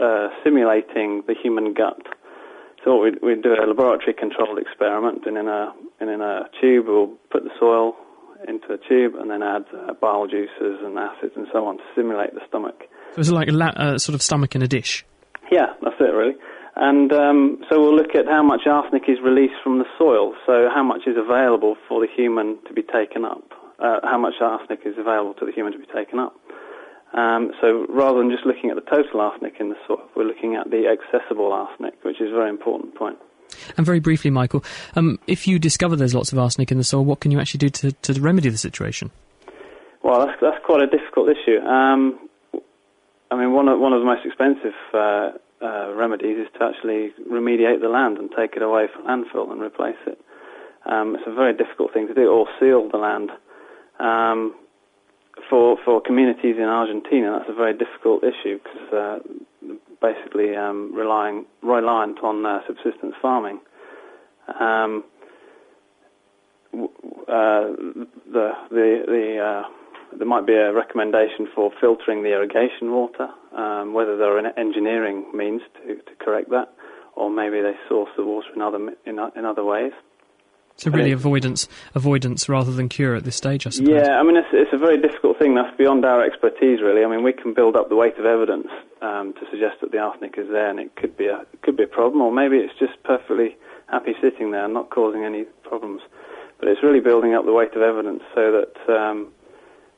uh, 0.00 0.28
simulating 0.44 1.22
the 1.26 1.34
human 1.34 1.72
gut. 1.72 2.02
So 2.84 3.02
we 3.02 3.12
we 3.22 3.34
do 3.40 3.54
a 3.54 3.66
laboratory 3.66 4.14
controlled 4.14 4.58
experiment, 4.58 5.26
and 5.26 5.36
in 5.36 5.48
a 5.48 5.72
and 6.00 6.10
in 6.10 6.20
a 6.20 6.48
tube 6.60 6.86
we'll 6.86 7.12
put 7.30 7.44
the 7.44 7.50
soil 7.58 7.96
into 8.46 8.72
a 8.72 8.78
tube 8.88 9.14
and 9.14 9.30
then 9.30 9.42
add 9.42 9.64
uh, 9.74 9.94
bile 9.94 10.26
juices 10.26 10.78
and 10.84 10.98
acids 10.98 11.32
and 11.36 11.46
so 11.52 11.66
on 11.66 11.78
to 11.78 11.82
simulate 11.94 12.34
the 12.34 12.40
stomach. 12.46 12.84
So 13.14 13.20
it's 13.20 13.30
like 13.30 13.48
a 13.48 13.52
la- 13.52 13.72
uh, 13.76 13.98
sort 13.98 14.14
of 14.14 14.22
stomach 14.22 14.54
in 14.54 14.62
a 14.62 14.68
dish. 14.68 15.04
Yeah, 15.50 15.72
that's 15.82 15.96
it 16.00 16.12
really. 16.12 16.34
And 16.76 17.10
um, 17.12 17.64
so 17.70 17.80
we'll 17.80 17.96
look 17.96 18.14
at 18.14 18.26
how 18.26 18.42
much 18.42 18.66
arsenic 18.66 19.04
is 19.08 19.18
released 19.24 19.54
from 19.64 19.78
the 19.78 19.86
soil, 19.96 20.34
so 20.44 20.68
how 20.72 20.82
much 20.82 21.06
is 21.06 21.16
available 21.16 21.76
for 21.88 22.00
the 22.00 22.06
human 22.14 22.58
to 22.68 22.74
be 22.74 22.82
taken 22.82 23.24
up, 23.24 23.50
uh, 23.78 24.00
how 24.04 24.18
much 24.18 24.34
arsenic 24.42 24.80
is 24.84 24.94
available 24.98 25.32
to 25.34 25.46
the 25.46 25.52
human 25.52 25.72
to 25.72 25.78
be 25.78 25.86
taken 25.86 26.18
up. 26.18 26.34
Um, 27.14 27.52
so 27.62 27.86
rather 27.88 28.18
than 28.18 28.30
just 28.30 28.44
looking 28.44 28.68
at 28.68 28.76
the 28.76 28.82
total 28.82 29.22
arsenic 29.22 29.54
in 29.58 29.70
the 29.70 29.76
soil, 29.88 30.02
we're 30.14 30.24
looking 30.24 30.54
at 30.54 30.70
the 30.70 30.84
accessible 30.86 31.50
arsenic, 31.50 31.94
which 32.02 32.20
is 32.20 32.28
a 32.28 32.34
very 32.34 32.50
important 32.50 32.94
point. 32.94 33.16
And 33.78 33.86
very 33.86 34.00
briefly, 34.00 34.30
Michael, 34.30 34.62
um, 34.96 35.18
if 35.26 35.48
you 35.48 35.58
discover 35.58 35.96
there's 35.96 36.14
lots 36.14 36.30
of 36.32 36.38
arsenic 36.38 36.70
in 36.70 36.76
the 36.76 36.84
soil, 36.84 37.06
what 37.06 37.20
can 37.20 37.30
you 37.30 37.40
actually 37.40 37.58
do 37.58 37.70
to, 37.70 37.92
to 37.92 38.20
remedy 38.20 38.50
the 38.50 38.58
situation? 38.58 39.10
Well, 40.02 40.26
that's 40.26 40.38
that's 40.42 40.62
quite 40.64 40.82
a 40.82 40.86
difficult 40.86 41.30
issue. 41.30 41.58
Um, 41.60 42.28
I 43.30 43.36
mean, 43.36 43.52
one 43.52 43.68
of 43.68 43.80
one 43.80 43.92
of 43.92 44.00
the 44.00 44.06
most 44.06 44.26
expensive 44.26 44.74
uh, 44.92 45.30
uh, 45.62 45.92
remedies 45.94 46.38
is 46.38 46.48
to 46.58 46.64
actually 46.64 47.12
remediate 47.30 47.80
the 47.80 47.88
land 47.88 48.18
and 48.18 48.30
take 48.36 48.56
it 48.56 48.62
away 48.62 48.86
from 48.92 49.06
landfill 49.06 49.50
and 49.50 49.60
replace 49.60 49.96
it. 50.06 50.20
Um, 50.84 51.16
it's 51.16 51.24
a 51.26 51.34
very 51.34 51.54
difficult 51.54 51.92
thing 51.92 52.06
to 52.08 52.14
do, 52.14 52.28
or 52.28 52.46
seal 52.60 52.88
the 52.88 52.98
land. 52.98 53.30
Um, 53.98 54.54
for 55.50 55.76
for 55.84 56.00
communities 56.00 56.56
in 56.56 56.64
Argentina, 56.64 57.38
that's 57.38 57.50
a 57.50 57.54
very 57.54 57.72
difficult 57.76 58.22
issue 58.24 58.58
because 58.58 58.92
uh, 58.92 59.18
basically 60.00 60.54
um, 60.54 60.92
relying 60.94 61.44
reliant 61.62 62.22
on 62.22 62.44
uh, 62.44 62.60
subsistence 62.66 63.14
farming. 63.20 63.60
Um, 64.60 65.04
uh, 66.74 67.72
the 68.32 68.52
the 68.70 69.02
the 69.06 69.38
uh, 69.38 69.68
there 70.16 70.26
might 70.26 70.46
be 70.46 70.54
a 70.54 70.72
recommendation 70.72 71.48
for 71.54 71.70
filtering 71.80 72.22
the 72.22 72.30
irrigation 72.30 72.92
water, 72.92 73.28
um, 73.54 73.92
whether 73.92 74.16
there 74.16 74.38
are 74.38 74.58
engineering 74.58 75.24
means 75.34 75.62
to, 75.76 75.96
to 75.96 76.14
correct 76.24 76.50
that, 76.50 76.72
or 77.14 77.30
maybe 77.30 77.60
they 77.60 77.74
source 77.88 78.10
the 78.16 78.24
water 78.24 78.48
in 78.54 78.62
other 78.62 78.78
in, 79.04 79.18
in 79.36 79.44
other 79.44 79.64
ways. 79.64 79.92
So 80.76 80.90
really, 80.90 81.12
avoidance, 81.12 81.68
avoidance 81.94 82.50
rather 82.50 82.70
than 82.70 82.90
cure 82.90 83.14
at 83.14 83.24
this 83.24 83.34
stage, 83.34 83.66
I 83.66 83.70
suppose. 83.70 83.88
Yeah, 83.88 84.20
I 84.20 84.22
mean 84.22 84.36
it's, 84.36 84.48
it's 84.52 84.74
a 84.74 84.78
very 84.78 84.98
difficult 84.98 85.38
thing. 85.38 85.54
That's 85.54 85.74
beyond 85.78 86.04
our 86.04 86.22
expertise, 86.22 86.82
really. 86.82 87.02
I 87.02 87.08
mean, 87.08 87.22
we 87.22 87.32
can 87.32 87.54
build 87.54 87.76
up 87.76 87.88
the 87.88 87.96
weight 87.96 88.18
of 88.18 88.26
evidence 88.26 88.68
um, 89.00 89.32
to 89.34 89.40
suggest 89.50 89.80
that 89.80 89.90
the 89.90 89.98
arsenic 89.98 90.36
is 90.36 90.48
there, 90.50 90.68
and 90.68 90.78
it 90.78 90.94
could 90.94 91.16
be 91.16 91.26
a 91.28 91.40
it 91.40 91.62
could 91.62 91.78
be 91.78 91.84
a 91.84 91.88
problem, 91.88 92.20
or 92.20 92.30
maybe 92.30 92.58
it's 92.58 92.78
just 92.78 93.02
perfectly 93.04 93.56
happy 93.88 94.14
sitting 94.20 94.50
there, 94.50 94.66
and 94.66 94.74
not 94.74 94.90
causing 94.90 95.24
any 95.24 95.44
problems. 95.64 96.02
But 96.58 96.68
it's 96.68 96.82
really 96.82 97.00
building 97.00 97.34
up 97.34 97.46
the 97.46 97.52
weight 97.54 97.74
of 97.74 97.80
evidence 97.80 98.22
so 98.34 98.52
that 98.52 98.94
um, 98.94 99.28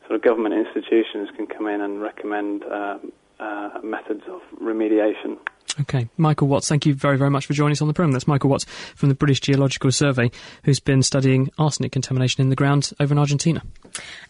sort 0.08 0.16
of 0.16 0.22
government 0.22 0.54
institutions 0.54 1.28
can 1.36 1.46
come 1.46 1.66
in 1.66 1.82
and 1.82 2.00
recommend 2.00 2.64
um, 2.64 3.12
uh, 3.38 3.78
methods 3.84 4.22
of 4.26 4.40
remediation. 4.60 5.36
Okay, 5.80 6.08
Michael 6.16 6.48
Watts, 6.48 6.68
thank 6.68 6.86
you 6.86 6.94
very, 6.94 7.16
very 7.16 7.30
much 7.30 7.46
for 7.46 7.52
joining 7.52 7.72
us 7.72 7.80
on 7.80 7.88
the 7.88 7.94
programme. 7.94 8.12
That's 8.12 8.26
Michael 8.26 8.50
Watts 8.50 8.64
from 8.96 9.08
the 9.08 9.14
British 9.14 9.40
Geological 9.40 9.92
Survey, 9.92 10.30
who's 10.64 10.80
been 10.80 11.02
studying 11.02 11.50
arsenic 11.56 11.92
contamination 11.92 12.42
in 12.42 12.48
the 12.48 12.56
ground 12.56 12.90
over 12.98 13.14
in 13.14 13.18
Argentina. 13.18 13.62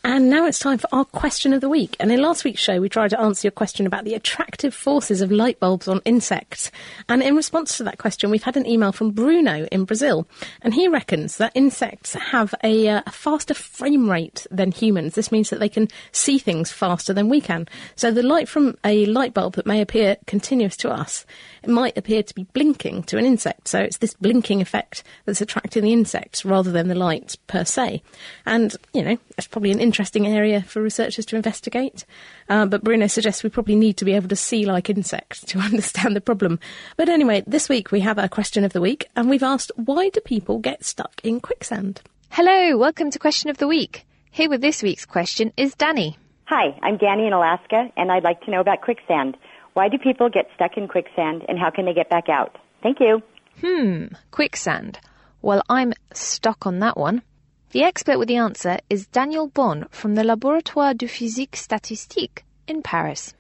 And 0.05 0.31
now 0.31 0.47
it's 0.47 0.59
time 0.59 0.79
for 0.79 0.89
our 0.93 1.05
question 1.05 1.53
of 1.53 1.61
the 1.61 1.69
week. 1.69 1.97
And 2.01 2.13
in 2.13 2.21
last 2.21 2.45
week's 2.45 2.61
show, 2.61 2.81
we 2.81 2.89
tried 2.89 3.11
to 3.11 3.21
answer 3.21 3.47
your 3.47 3.53
question 3.53 3.87
about 3.87 4.05
the 4.05 4.15
attractive 4.15 4.75
forces 4.75 5.21
of 5.21 5.33
light 5.33 5.59
bulbs 5.59 5.89
on 5.89 6.01
insects. 6.05 6.71
And 7.09 7.23
in 7.23 7.35
response 7.35 7.77
to 7.79 7.85
that 7.85 7.99
question, 7.99 8.31
we've 8.31 8.43
had 8.43 8.57
an 8.57 8.67
email 8.67 8.93
from 8.93 9.11
Bruno 9.11 9.67
in 9.67 9.85
Brazil. 9.85 10.27
And 10.63 10.75
he 10.75 10.87
reckons 10.87 11.39
that 11.39 11.53
insects 11.55 12.13
have 12.15 12.55
a, 12.63 12.89
uh, 12.89 13.03
a 13.07 13.11
faster 13.11 13.55
frame 13.55 14.11
rate 14.11 14.47
than 14.51 14.71
humans. 14.71 15.15
This 15.15 15.33
means 15.33 15.51
that 15.51 15.61
they 15.61 15.69
can 15.69 15.89
see 16.13 16.39
things 16.39 16.71
faster 16.71 17.13
than 17.13 17.29
we 17.29 17.41
can. 17.41 17.69
So 17.97 18.11
the 18.11 18.23
light 18.23 18.49
from 18.49 18.77
a 18.85 19.07
light 19.07 19.35
bulb 19.35 19.55
that 19.55 19.67
may 19.67 19.81
appear 19.81 20.17
continuous 20.27 20.77
to 20.79 20.91
us 20.91 21.27
might 21.67 21.97
appear 21.97 22.23
to 22.23 22.35
be 22.35 22.45
blinking 22.53 23.03
to 23.05 23.19
an 23.19 23.25
insect. 23.25 23.69
So 23.69 23.81
it's 23.81 23.99
this 23.99 24.15
blinking 24.15 24.61
effect 24.61 25.03
that's 25.25 25.41
attracting 25.41 25.85
the 25.85 25.93
insects 25.93 26.45
rather 26.45 26.71
than 26.71 26.89
the 26.89 26.95
light 26.95 27.37
per 27.47 27.65
se. 27.65 28.03
And, 28.47 28.75
you 28.93 29.03
know, 29.03 29.19
that's 29.37 29.49
probably 29.49 29.71
an 29.71 29.81
interesting 29.81 30.27
area 30.27 30.63
for 30.63 30.83
researchers 30.83 31.27
to 31.27 31.37
investigate. 31.37 32.05
Uh, 32.49 32.67
but 32.67 32.85
Bruno 32.85 33.07
suggests 33.07 33.43
we 33.43 33.51
probably 33.51 33.77
need 33.77 33.97
to 33.99 34.05
be 34.05 34.15
able 34.15 34.29
to 34.29 34.37
see 34.37 34.67
like 34.67 34.91
insects 34.91 35.41
to 35.47 35.59
understand 35.59 36.17
the 36.17 36.21
problem. 36.21 36.59
But 36.97 37.09
anyway, 37.09 37.43
this 37.47 37.69
week 37.69 37.93
we 37.93 38.01
have 38.01 38.19
our 38.19 38.29
question 38.29 38.65
of 38.65 38.73
the 38.73 38.81
week, 38.81 39.09
and 39.17 39.29
we've 39.29 39.43
asked 39.43 39.73
why 39.77 40.09
do 40.11 40.21
people 40.21 40.59
get 40.59 40.85
stuck 40.85 41.21
in 41.23 41.41
quicksand? 41.41 42.03
Hello, 42.31 42.77
welcome 42.77 43.11
to 43.11 43.19
Question 43.19 43.51
of 43.51 43.59
the 43.59 43.67
Week. 43.67 44.07
Here 44.31 44.49
with 44.49 44.61
this 44.61 44.83
week's 44.83 45.07
question 45.07 45.53
is 45.57 45.75
Danny. 45.75 46.19
Hi, 46.45 46.79
I'm 46.83 46.97
Danny 46.97 47.27
in 47.27 47.33
Alaska, 47.33 47.91
and 47.97 48.13
I'd 48.13 48.23
like 48.23 48.41
to 48.43 48.51
know 48.51 48.61
about 48.61 48.83
quicksand. 48.83 49.37
Why 49.79 49.89
do 49.89 49.97
people 49.97 50.29
get 50.29 50.49
stuck 50.57 50.77
in 50.77 50.89
quicksand 50.89 51.45
and 51.49 51.57
how 51.57 51.71
can 51.71 51.85
they 51.85 51.95
get 51.95 52.11
back 52.11 52.29
out? 52.29 52.59
Thank 52.83 52.99
you. 52.99 53.23
Hmm, 53.61 54.07
quicksand. 54.33 54.99
Well, 55.41 55.63
I'm 55.71 55.93
stuck 56.13 56.67
on 56.67 56.81
that 56.81 56.97
one. 56.97 57.23
The 57.71 57.85
expert 57.85 58.19
with 58.19 58.27
the 58.27 58.39
answer 58.39 58.79
is 58.91 59.07
Daniel 59.07 59.47
Bonn 59.47 59.87
from 59.91 60.17
the 60.17 60.25
Laboratoire 60.25 60.99
de 60.99 61.07
Physique 61.07 61.53
Statistique 61.53 62.43
in 62.67 62.83
Paris. 62.83 63.35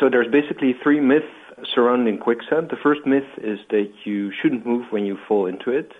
So 0.00 0.08
there's 0.10 0.32
basically 0.32 0.74
three 0.82 1.00
myths 1.00 1.36
surrounding 1.74 2.16
quicksand. 2.16 2.70
The 2.70 2.82
first 2.82 3.02
myth 3.04 3.28
is 3.36 3.58
that 3.68 3.92
you 4.06 4.32
shouldn't 4.40 4.64
move 4.64 4.86
when 4.88 5.04
you 5.04 5.18
fall 5.28 5.44
into 5.44 5.70
it. 5.70 5.92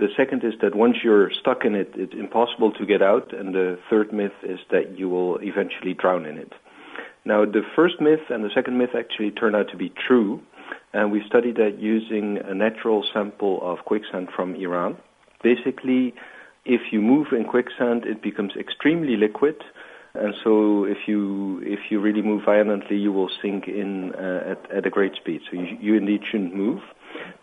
The 0.00 0.08
second 0.16 0.42
is 0.42 0.54
that 0.60 0.74
once 0.74 0.96
you're 1.04 1.30
stuck 1.40 1.64
in 1.64 1.76
it, 1.76 1.92
it's 1.94 2.14
impossible 2.14 2.72
to 2.72 2.84
get 2.84 3.00
out. 3.00 3.32
And 3.32 3.54
the 3.54 3.78
third 3.88 4.12
myth 4.12 4.34
is 4.42 4.58
that 4.72 4.98
you 4.98 5.08
will 5.08 5.36
eventually 5.36 5.94
drown 5.94 6.26
in 6.26 6.36
it. 6.36 6.52
Now, 7.24 7.44
the 7.44 7.62
first 7.76 8.00
myth 8.00 8.30
and 8.30 8.42
the 8.44 8.50
second 8.54 8.78
myth 8.78 8.90
actually 8.96 9.30
turned 9.30 9.54
out 9.54 9.68
to 9.70 9.76
be 9.76 9.90
true, 9.90 10.40
and 10.92 11.12
we 11.12 11.22
studied 11.26 11.56
that 11.56 11.78
using 11.78 12.38
a 12.38 12.54
natural 12.54 13.04
sample 13.12 13.60
of 13.62 13.84
quicksand 13.84 14.28
from 14.34 14.54
Iran. 14.54 14.96
Basically, 15.42 16.14
if 16.64 16.92
you 16.92 17.00
move 17.00 17.28
in 17.32 17.44
quicksand, 17.44 18.04
it 18.06 18.22
becomes 18.22 18.56
extremely 18.56 19.16
liquid, 19.16 19.62
and 20.14 20.34
so 20.42 20.84
if 20.84 21.06
you 21.06 21.60
if 21.62 21.90
you 21.90 22.00
really 22.00 22.22
move 22.22 22.44
violently, 22.44 22.96
you 22.96 23.12
will 23.12 23.30
sink 23.40 23.68
in 23.68 24.14
uh, 24.14 24.52
at, 24.52 24.70
at 24.70 24.86
a 24.86 24.90
great 24.90 25.14
speed. 25.14 25.40
So 25.48 25.56
you, 25.56 25.78
you 25.80 25.94
indeed 25.94 26.22
shouldn't 26.28 26.54
move. 26.54 26.82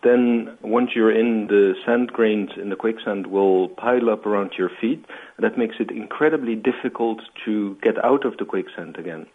Then 0.03 0.57
once 0.61 0.91
you're 0.95 1.11
in, 1.11 1.47
the 1.47 1.75
sand 1.86 2.11
grains 2.11 2.51
in 2.57 2.69
the 2.69 2.75
quicksand 2.75 3.28
will 3.28 3.69
pile 3.69 4.09
up 4.09 4.25
around 4.25 4.53
your 4.57 4.69
feet, 4.82 5.03
and 5.38 5.45
that 5.45 5.57
makes 5.57 5.75
it 5.80 5.91
incredibly 5.91 6.55
difficult 6.55 7.21
to 7.45 7.78
get 7.82 8.03
out 8.03 8.25
of 8.25 8.38
the 8.38 8.45
quicksand 8.45 8.97
again. 8.97 9.28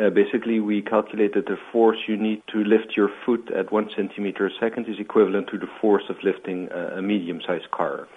Uh, 0.00 0.08
basically, 0.08 0.58
we 0.58 0.80
calculated 0.80 1.44
the 1.46 1.58
force 1.70 1.98
you 2.06 2.16
need 2.16 2.42
to 2.50 2.64
lift 2.64 2.96
your 2.96 3.10
foot 3.26 3.50
at 3.54 3.70
one 3.70 3.90
centimeter 3.94 4.46
a 4.46 4.50
second 4.58 4.86
is 4.88 4.98
equivalent 4.98 5.48
to 5.48 5.58
the 5.58 5.68
force 5.80 6.04
of 6.08 6.16
lifting 6.22 6.68
a, 6.70 6.98
a 6.98 7.02
medium-sized 7.02 7.70
car. 7.70 8.08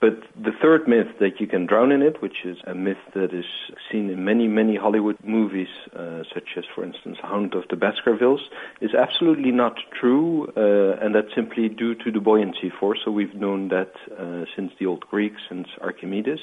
But 0.00 0.20
the 0.40 0.52
third 0.62 0.86
myth 0.86 1.08
that 1.18 1.40
you 1.40 1.48
can 1.48 1.66
drown 1.66 1.90
in 1.90 2.02
it, 2.02 2.22
which 2.22 2.44
is 2.44 2.56
a 2.66 2.74
myth 2.74 3.02
that 3.14 3.34
is 3.34 3.44
seen 3.90 4.08
in 4.10 4.24
many, 4.24 4.46
many 4.46 4.76
Hollywood 4.76 5.18
movies, 5.24 5.68
uh, 5.94 6.22
such 6.32 6.50
as, 6.56 6.64
for 6.72 6.84
instance, 6.84 7.18
Hound 7.20 7.54
of 7.54 7.64
the 7.68 7.76
Baskervilles, 7.76 8.40
is 8.80 8.94
absolutely 8.94 9.50
not 9.50 9.76
true, 10.00 10.52
uh, 10.56 11.04
and 11.04 11.14
that's 11.14 11.34
simply 11.34 11.68
due 11.68 11.96
to 11.96 12.12
the 12.12 12.20
buoyancy 12.20 12.70
force. 12.70 13.00
So 13.04 13.10
we've 13.10 13.34
known 13.34 13.68
that 13.68 13.92
uh, 14.16 14.44
since 14.54 14.72
the 14.78 14.86
old 14.86 15.00
Greeks, 15.00 15.42
since 15.48 15.66
Archimedes 15.80 16.40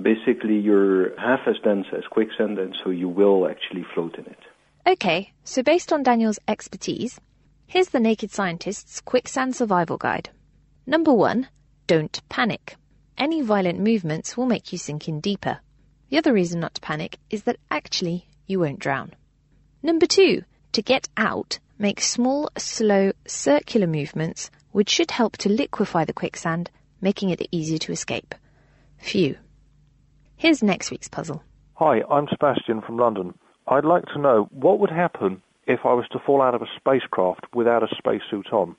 basically 0.00 0.58
you're 0.58 1.18
half 1.18 1.40
as 1.46 1.56
dense 1.62 1.86
as 1.96 2.04
quicksand, 2.10 2.58
and 2.58 2.74
so 2.82 2.90
you 2.90 3.08
will 3.08 3.48
actually 3.48 3.84
float 3.94 4.18
in 4.18 4.26
it. 4.26 4.38
Okay, 4.86 5.32
so 5.44 5.62
based 5.62 5.92
on 5.92 6.02
Daniel's 6.02 6.38
expertise, 6.46 7.20
here's 7.66 7.88
the 7.88 8.00
Naked 8.00 8.30
Scientist's 8.30 9.00
Quicksand 9.00 9.56
Survival 9.56 9.96
Guide. 9.96 10.30
Number 10.86 11.12
one, 11.12 11.48
don't 11.86 12.20
panic. 12.28 12.76
Any 13.16 13.40
violent 13.40 13.78
movements 13.78 14.36
will 14.36 14.46
make 14.46 14.72
you 14.72 14.78
sink 14.78 15.08
in 15.08 15.20
deeper. 15.20 15.60
The 16.10 16.18
other 16.18 16.32
reason 16.32 16.60
not 16.60 16.74
to 16.74 16.80
panic 16.80 17.18
is 17.30 17.44
that 17.44 17.56
actually 17.70 18.26
you 18.46 18.60
won't 18.60 18.78
drown. 18.78 19.14
Number 19.82 20.06
two, 20.06 20.42
to 20.72 20.82
get 20.82 21.08
out, 21.16 21.58
make 21.78 22.00
small, 22.00 22.50
slow, 22.56 23.12
circular 23.26 23.86
movements 23.86 24.50
which 24.72 24.90
should 24.90 25.12
help 25.12 25.36
to 25.36 25.48
liquefy 25.48 26.04
the 26.04 26.12
quicksand, 26.12 26.68
making 27.00 27.30
it 27.30 27.46
easier 27.52 27.78
to 27.78 27.92
escape. 27.92 28.34
Phew. 28.98 29.36
Here's 30.44 30.62
next 30.62 30.90
week's 30.90 31.08
puzzle. 31.08 31.42
Hi, 31.76 32.02
I'm 32.10 32.28
Sebastian 32.28 32.82
from 32.82 32.98
London. 32.98 33.32
I'd 33.66 33.86
like 33.86 34.04
to 34.12 34.20
know 34.20 34.46
what 34.50 34.78
would 34.78 34.90
happen 34.90 35.40
if 35.66 35.80
I 35.86 35.94
was 35.94 36.04
to 36.12 36.18
fall 36.18 36.42
out 36.42 36.54
of 36.54 36.60
a 36.60 36.66
spacecraft 36.76 37.46
without 37.54 37.82
a 37.82 37.86
spacesuit 37.96 38.52
on. 38.52 38.76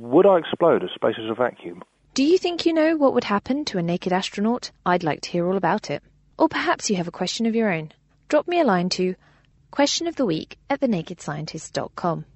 Would 0.00 0.26
I 0.26 0.38
explode 0.38 0.84
as 0.84 0.90
space 0.94 1.16
is 1.18 1.28
a 1.28 1.34
vacuum? 1.34 1.82
Do 2.14 2.22
you 2.22 2.38
think 2.38 2.66
you 2.66 2.72
know 2.72 2.96
what 2.96 3.14
would 3.14 3.24
happen 3.24 3.64
to 3.64 3.78
a 3.78 3.82
naked 3.82 4.12
astronaut? 4.12 4.70
I'd 4.86 5.02
like 5.02 5.22
to 5.22 5.30
hear 5.32 5.44
all 5.48 5.56
about 5.56 5.90
it. 5.90 6.04
Or 6.38 6.48
perhaps 6.48 6.88
you 6.88 6.94
have 6.94 7.08
a 7.08 7.18
question 7.20 7.46
of 7.46 7.56
your 7.56 7.72
own. 7.72 7.90
Drop 8.28 8.46
me 8.46 8.60
a 8.60 8.64
line 8.64 8.88
to 8.90 9.16
question 9.72 10.06
of 10.06 10.14
the 10.14 10.24
week 10.24 10.56
at 10.70 10.78
thenakedscientist.com. 10.78 12.26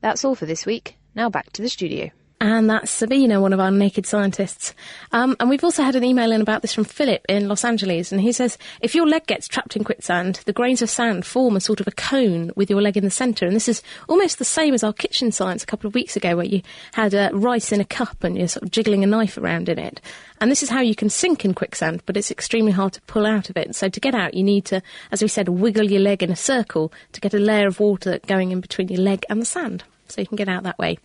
That's 0.00 0.24
all 0.24 0.34
for 0.34 0.46
this 0.46 0.66
week. 0.66 0.96
Now 1.14 1.30
back 1.30 1.52
to 1.52 1.62
the 1.62 1.68
studio. 1.68 2.10
And 2.40 2.70
that's 2.70 2.92
Sabina, 2.92 3.40
one 3.40 3.52
of 3.52 3.58
our 3.58 3.72
naked 3.72 4.06
scientists. 4.06 4.72
Um, 5.10 5.34
and 5.40 5.50
we've 5.50 5.64
also 5.64 5.82
had 5.82 5.96
an 5.96 6.04
email 6.04 6.30
in 6.30 6.40
about 6.40 6.62
this 6.62 6.72
from 6.72 6.84
Philip 6.84 7.24
in 7.28 7.48
Los 7.48 7.64
Angeles. 7.64 8.12
And 8.12 8.20
he 8.20 8.30
says, 8.30 8.56
if 8.80 8.94
your 8.94 9.08
leg 9.08 9.26
gets 9.26 9.48
trapped 9.48 9.74
in 9.74 9.82
quicksand, 9.82 10.40
the 10.44 10.52
grains 10.52 10.80
of 10.80 10.88
sand 10.88 11.26
form 11.26 11.56
a 11.56 11.60
sort 11.60 11.80
of 11.80 11.88
a 11.88 11.92
cone 11.92 12.52
with 12.54 12.70
your 12.70 12.80
leg 12.80 12.96
in 12.96 13.02
the 13.02 13.10
centre. 13.10 13.44
And 13.44 13.56
this 13.56 13.68
is 13.68 13.82
almost 14.08 14.38
the 14.38 14.44
same 14.44 14.72
as 14.72 14.84
our 14.84 14.92
kitchen 14.92 15.32
science 15.32 15.64
a 15.64 15.66
couple 15.66 15.88
of 15.88 15.96
weeks 15.96 16.14
ago, 16.14 16.36
where 16.36 16.46
you 16.46 16.62
had 16.92 17.12
uh, 17.12 17.30
rice 17.32 17.72
in 17.72 17.80
a 17.80 17.84
cup 17.84 18.22
and 18.22 18.38
you're 18.38 18.46
sort 18.46 18.62
of 18.62 18.70
jiggling 18.70 19.02
a 19.02 19.08
knife 19.08 19.36
around 19.36 19.68
in 19.68 19.80
it. 19.80 20.00
And 20.40 20.48
this 20.48 20.62
is 20.62 20.70
how 20.70 20.80
you 20.80 20.94
can 20.94 21.10
sink 21.10 21.44
in 21.44 21.54
quicksand, 21.54 22.02
but 22.06 22.16
it's 22.16 22.30
extremely 22.30 22.70
hard 22.70 22.92
to 22.92 23.02
pull 23.02 23.26
out 23.26 23.50
of 23.50 23.56
it. 23.56 23.74
So 23.74 23.88
to 23.88 24.00
get 24.00 24.14
out, 24.14 24.34
you 24.34 24.44
need 24.44 24.64
to, 24.66 24.80
as 25.10 25.22
we 25.22 25.28
said, 25.28 25.48
wiggle 25.48 25.90
your 25.90 26.02
leg 26.02 26.22
in 26.22 26.30
a 26.30 26.36
circle 26.36 26.92
to 27.14 27.20
get 27.20 27.34
a 27.34 27.38
layer 27.40 27.66
of 27.66 27.80
water 27.80 28.20
going 28.28 28.52
in 28.52 28.60
between 28.60 28.86
your 28.86 29.00
leg 29.00 29.24
and 29.28 29.40
the 29.40 29.46
sand. 29.46 29.82
So 30.06 30.20
you 30.20 30.28
can 30.28 30.36
get 30.36 30.48
out 30.48 30.62
that 30.62 30.78
way. 30.78 30.98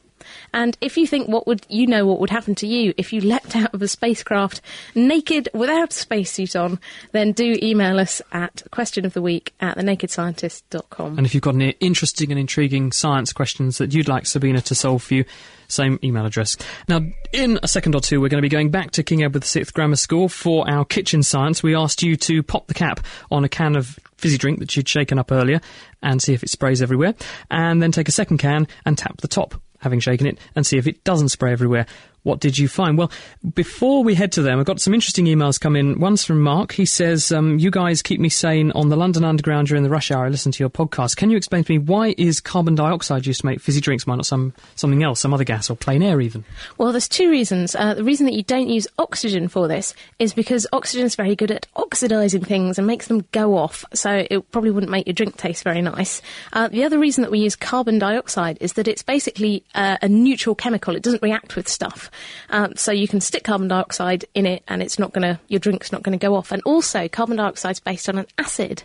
And 0.54 0.78
if 0.82 0.98
you 0.98 1.08
think 1.08 1.28
what 1.28 1.48
would 1.48 1.66
you 1.70 1.88
know 1.88 2.06
what 2.06 2.20
would 2.20 2.30
happen 2.30 2.56
to 2.56 2.68
you 2.68 2.94
if 2.98 3.14
you 3.14 3.22
leapt 3.22 3.56
out 3.56 3.74
of 3.74 3.82
a 3.82 3.88
spacecraft 3.88 4.62
naked 4.96 5.50
without 5.54 5.92
a 5.92 5.94
spacesuit 5.94 6.56
on, 6.56 6.80
then 7.12 7.32
do 7.32 7.58
email 7.62 8.00
us 8.00 8.22
at 8.32 8.64
question 8.72 9.06
of 9.06 9.14
the 9.14 9.22
week 9.22 9.54
at 9.60 9.78
thenakedscientist.com. 9.78 11.18
And 11.18 11.26
if 11.26 11.34
you've 11.34 11.44
got 11.44 11.56
any 11.56 11.72
interesting 11.80 12.32
and 12.32 12.40
intriguing 12.40 12.92
science 12.92 13.34
questions 13.34 13.78
that 13.78 13.94
you'd 13.94 14.08
like 14.08 14.26
Sabina 14.26 14.62
to 14.62 14.76
solve 14.76 15.04
for 15.04 15.16
you, 15.16 15.26
same 15.68 16.00
email 16.04 16.26
address. 16.26 16.58
Now, 16.88 17.02
in 17.32 17.60
a 17.64 17.68
second 17.68 17.96
or 17.96 18.02
two, 18.02 18.22
we're 18.22 18.30
going 18.30 18.42
to 18.42 18.46
be 18.46 18.50
going 18.50 18.70
back 18.70 18.92
to 18.92 19.04
King 19.04 19.24
Edward 19.24 19.44
VI 19.44 19.64
Grammar 19.74 19.96
School 19.96 20.30
for 20.30 20.70
our 20.70 20.86
kitchen 20.86 21.24
science. 21.24 21.64
We 21.64 21.76
asked 21.76 22.04
you 22.04 22.16
to 22.18 22.44
pop 22.44 22.68
the 22.68 22.74
cap 22.74 23.00
on 23.32 23.44
a 23.44 23.50
can 23.50 23.76
of 23.76 24.00
fizzy 24.18 24.38
drink 24.38 24.60
that 24.60 24.76
you'd 24.76 24.88
shaken 24.88 25.20
up 25.20 25.32
earlier 25.32 25.60
and 26.02 26.22
see 26.22 26.34
if 26.34 26.44
it 26.44 26.50
sprays 26.50 26.82
everywhere, 26.82 27.14
and 27.50 27.82
then 27.82 27.92
take 27.92 28.08
a 28.08 28.12
second 28.12 28.38
can 28.38 28.68
and 28.86 28.98
tap 28.98 29.22
the 29.22 29.28
top 29.28 29.56
having 29.84 30.00
shaken 30.00 30.26
it, 30.28 30.40
and 30.56 30.66
see 30.66 30.78
if 30.78 30.88
it 30.88 31.04
doesn't 31.04 31.30
spray 31.30 31.52
everywhere. 31.52 31.86
What 32.24 32.40
did 32.40 32.58
you 32.58 32.68
find? 32.68 32.98
Well, 32.98 33.12
before 33.54 34.04
we 34.04 34.16
head 34.16 34.32
to 34.34 34.42
them, 34.42 34.60
I've 34.60 34.66
got 34.66 34.80
some 34.80 34.94
interesting 34.94 35.26
emails 35.26 35.60
come 35.60 35.76
in. 35.76 36.00
One's 36.00 36.24
from 36.24 36.42
Mark. 36.42 36.72
He 36.72 36.86
says, 36.86 37.32
um, 37.32 37.60
You 37.60 37.70
guys 37.70 38.02
keep 38.02 38.20
me 38.20 38.30
sane 38.30 38.72
on 38.72 38.90
the 38.90 38.96
London 38.96 39.26
Underground 39.26 39.68
during 39.68 39.84
the 39.84 39.90
rush 39.90 40.10
hour. 40.10 40.26
I 40.26 40.30
listen 40.30 40.52
to 40.54 40.64
your 40.64 40.70
podcast. 40.70 41.18
Can 41.18 41.30
you 41.30 41.38
explain 41.38 41.66
to 41.66 41.72
me 41.72 41.80
why 41.80 42.16
is 42.18 42.40
carbon 42.40 42.76
dioxide 42.76 43.26
used 43.26 43.42
to 43.42 43.46
make 43.46 43.60
fizzy 43.60 43.82
drinks? 43.82 44.08
Why 44.08 44.16
not 44.16 44.26
some, 44.26 44.54
something 44.76 45.04
else, 45.04 45.20
some 45.20 45.34
other 45.34 45.44
gas 45.44 45.70
or 45.70 45.76
plain 45.76 46.02
air 46.02 46.22
even? 46.22 46.46
Well, 46.78 46.92
there's 46.92 47.10
two 47.10 47.30
reasons. 47.30 47.76
Uh, 47.76 47.94
the 47.94 48.04
reason 48.06 48.26
that 48.26 48.34
you 48.36 48.44
don't 48.44 48.70
use 48.70 48.88
oxygen 48.98 49.50
for 49.50 49.68
this 49.68 49.94
is 50.20 50.34
because 50.34 50.66
oxygen 50.72 51.06
is 51.06 51.16
very 51.16 51.36
good 51.36 51.52
at 51.52 51.68
oxidizing 51.76 52.44
things 52.46 52.78
and 52.78 52.88
makes 52.88 53.08
them 53.08 53.26
go 53.34 53.58
off, 53.58 53.84
so 53.94 54.26
it 54.30 54.50
probably 54.52 54.72
wouldn't 54.72 54.92
make 54.92 55.08
your 55.08 55.14
drink 55.14 55.36
taste 55.36 55.64
very 55.64 55.82
nice. 55.82 56.22
Uh, 56.54 56.70
the 56.70 56.86
other 56.86 57.00
reason 57.00 57.22
that 57.22 57.32
we 57.32 57.40
use 57.40 57.56
carbon 57.56 58.00
dioxide 58.00 58.58
is 58.62 58.74
that 58.74 58.88
it's 58.88 59.04
basically 59.04 59.64
uh, 59.76 59.98
a 60.02 60.08
neutral 60.08 60.56
chemical. 60.56 60.96
It 60.96 61.04
doesn't 61.04 61.22
react 61.22 61.58
with 61.58 61.68
stuff. 61.68 62.10
Um, 62.49 62.76
so 62.76 62.91
you 62.91 63.07
can 63.07 63.22
stick 63.22 63.43
carbon 63.43 63.68
dioxide 63.68 64.26
in 64.34 64.45
it 64.45 64.64
and 64.68 64.82
it's 64.82 64.99
not 64.99 65.14
going 65.14 65.24
to, 65.24 65.39
your 65.47 65.59
drink's 65.59 65.91
not 65.91 66.03
going 66.03 66.18
to 66.18 66.24
go 66.24 66.36
off. 66.36 66.51
And 66.51 66.61
also, 66.64 67.07
carbon 67.07 67.38
dioxide 67.38 67.74
is 67.74 67.80
based 67.80 68.09
on 68.09 68.18
an 68.18 68.28
acid. 68.38 68.84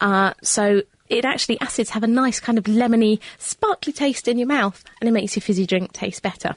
Uh, 0.00 0.34
so 0.42 0.82
it 1.08 1.24
actually, 1.24 1.60
acids 1.60 1.90
have 1.90 2.02
a 2.02 2.08
nice 2.08 2.40
kind 2.40 2.58
of 2.58 2.64
lemony, 2.64 3.18
sparkly 3.38 3.92
taste 3.92 4.28
in 4.28 4.38
your 4.38 4.48
mouth 4.48 4.84
and 5.00 5.08
it 5.08 5.12
makes 5.12 5.36
your 5.36 5.42
fizzy 5.42 5.66
drink 5.66 5.92
taste 5.92 6.22
better. 6.22 6.54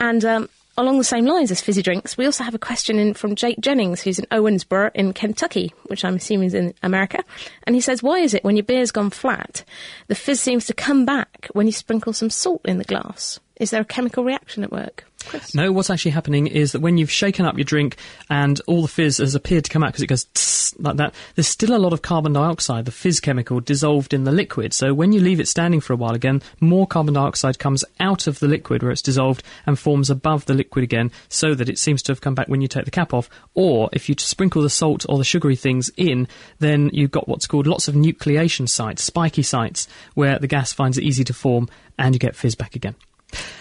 And 0.00 0.24
um, 0.24 0.48
along 0.76 0.98
the 0.98 1.04
same 1.04 1.26
lines 1.26 1.50
as 1.50 1.60
fizzy 1.60 1.82
drinks, 1.82 2.16
we 2.16 2.26
also 2.26 2.44
have 2.44 2.54
a 2.54 2.58
question 2.58 2.98
in 2.98 3.14
from 3.14 3.34
Jake 3.34 3.60
Jennings, 3.60 4.02
who's 4.02 4.18
in 4.18 4.26
Owensboro 4.26 4.90
in 4.94 5.12
Kentucky, 5.12 5.72
which 5.84 6.04
I'm 6.04 6.16
assuming 6.16 6.48
is 6.48 6.54
in 6.54 6.74
America. 6.82 7.22
And 7.64 7.74
he 7.74 7.80
says, 7.80 8.02
Why 8.02 8.18
is 8.18 8.34
it 8.34 8.44
when 8.44 8.56
your 8.56 8.64
beer's 8.64 8.90
gone 8.90 9.10
flat, 9.10 9.64
the 10.08 10.14
fizz 10.14 10.40
seems 10.40 10.66
to 10.66 10.74
come 10.74 11.04
back 11.04 11.48
when 11.52 11.66
you 11.66 11.72
sprinkle 11.72 12.12
some 12.12 12.30
salt 12.30 12.62
in 12.64 12.78
the 12.78 12.84
glass? 12.84 13.38
Is 13.56 13.70
there 13.70 13.82
a 13.82 13.84
chemical 13.84 14.24
reaction 14.24 14.64
at 14.64 14.72
work? 14.72 15.04
Chris? 15.24 15.54
No, 15.54 15.72
what's 15.72 15.90
actually 15.90 16.10
happening 16.10 16.46
is 16.46 16.72
that 16.72 16.80
when 16.80 16.98
you've 16.98 17.10
shaken 17.10 17.46
up 17.46 17.56
your 17.56 17.64
drink 17.64 17.96
and 18.28 18.60
all 18.66 18.82
the 18.82 18.88
fizz 18.88 19.18
has 19.18 19.34
appeared 19.34 19.64
to 19.64 19.70
come 19.70 19.82
out 19.82 19.88
because 19.88 20.02
it 20.02 20.08
goes 20.08 20.24
tss, 20.34 20.78
like 20.78 20.96
that, 20.96 21.14
there's 21.34 21.48
still 21.48 21.74
a 21.74 21.78
lot 21.78 21.92
of 21.92 22.02
carbon 22.02 22.32
dioxide, 22.32 22.84
the 22.84 22.90
fizz 22.90 23.20
chemical, 23.20 23.60
dissolved 23.60 24.12
in 24.12 24.24
the 24.24 24.32
liquid. 24.32 24.72
So 24.72 24.92
when 24.92 25.12
you 25.12 25.20
leave 25.20 25.40
it 25.40 25.48
standing 25.48 25.80
for 25.80 25.92
a 25.92 25.96
while 25.96 26.14
again, 26.14 26.42
more 26.60 26.86
carbon 26.86 27.14
dioxide 27.14 27.58
comes 27.58 27.84
out 28.00 28.26
of 28.26 28.38
the 28.40 28.48
liquid 28.48 28.82
where 28.82 28.92
it's 28.92 29.02
dissolved 29.02 29.42
and 29.66 29.78
forms 29.78 30.10
above 30.10 30.46
the 30.46 30.54
liquid 30.54 30.82
again 30.82 31.10
so 31.28 31.54
that 31.54 31.68
it 31.68 31.78
seems 31.78 32.02
to 32.02 32.12
have 32.12 32.20
come 32.20 32.34
back 32.34 32.48
when 32.48 32.60
you 32.60 32.68
take 32.68 32.84
the 32.84 32.90
cap 32.90 33.14
off. 33.14 33.30
Or 33.54 33.88
if 33.92 34.08
you 34.08 34.14
sprinkle 34.18 34.62
the 34.62 34.70
salt 34.70 35.06
or 35.08 35.18
the 35.18 35.24
sugary 35.24 35.56
things 35.56 35.90
in, 35.96 36.28
then 36.58 36.90
you've 36.92 37.12
got 37.12 37.28
what's 37.28 37.46
called 37.46 37.66
lots 37.66 37.88
of 37.88 37.94
nucleation 37.94 38.68
sites, 38.68 39.02
spiky 39.02 39.42
sites, 39.42 39.88
where 40.14 40.38
the 40.38 40.48
gas 40.48 40.72
finds 40.72 40.98
it 40.98 41.04
easy 41.04 41.24
to 41.24 41.32
form 41.34 41.68
and 41.98 42.14
you 42.14 42.18
get 42.18 42.36
fizz 42.36 42.56
back 42.56 42.74
again. 42.74 42.96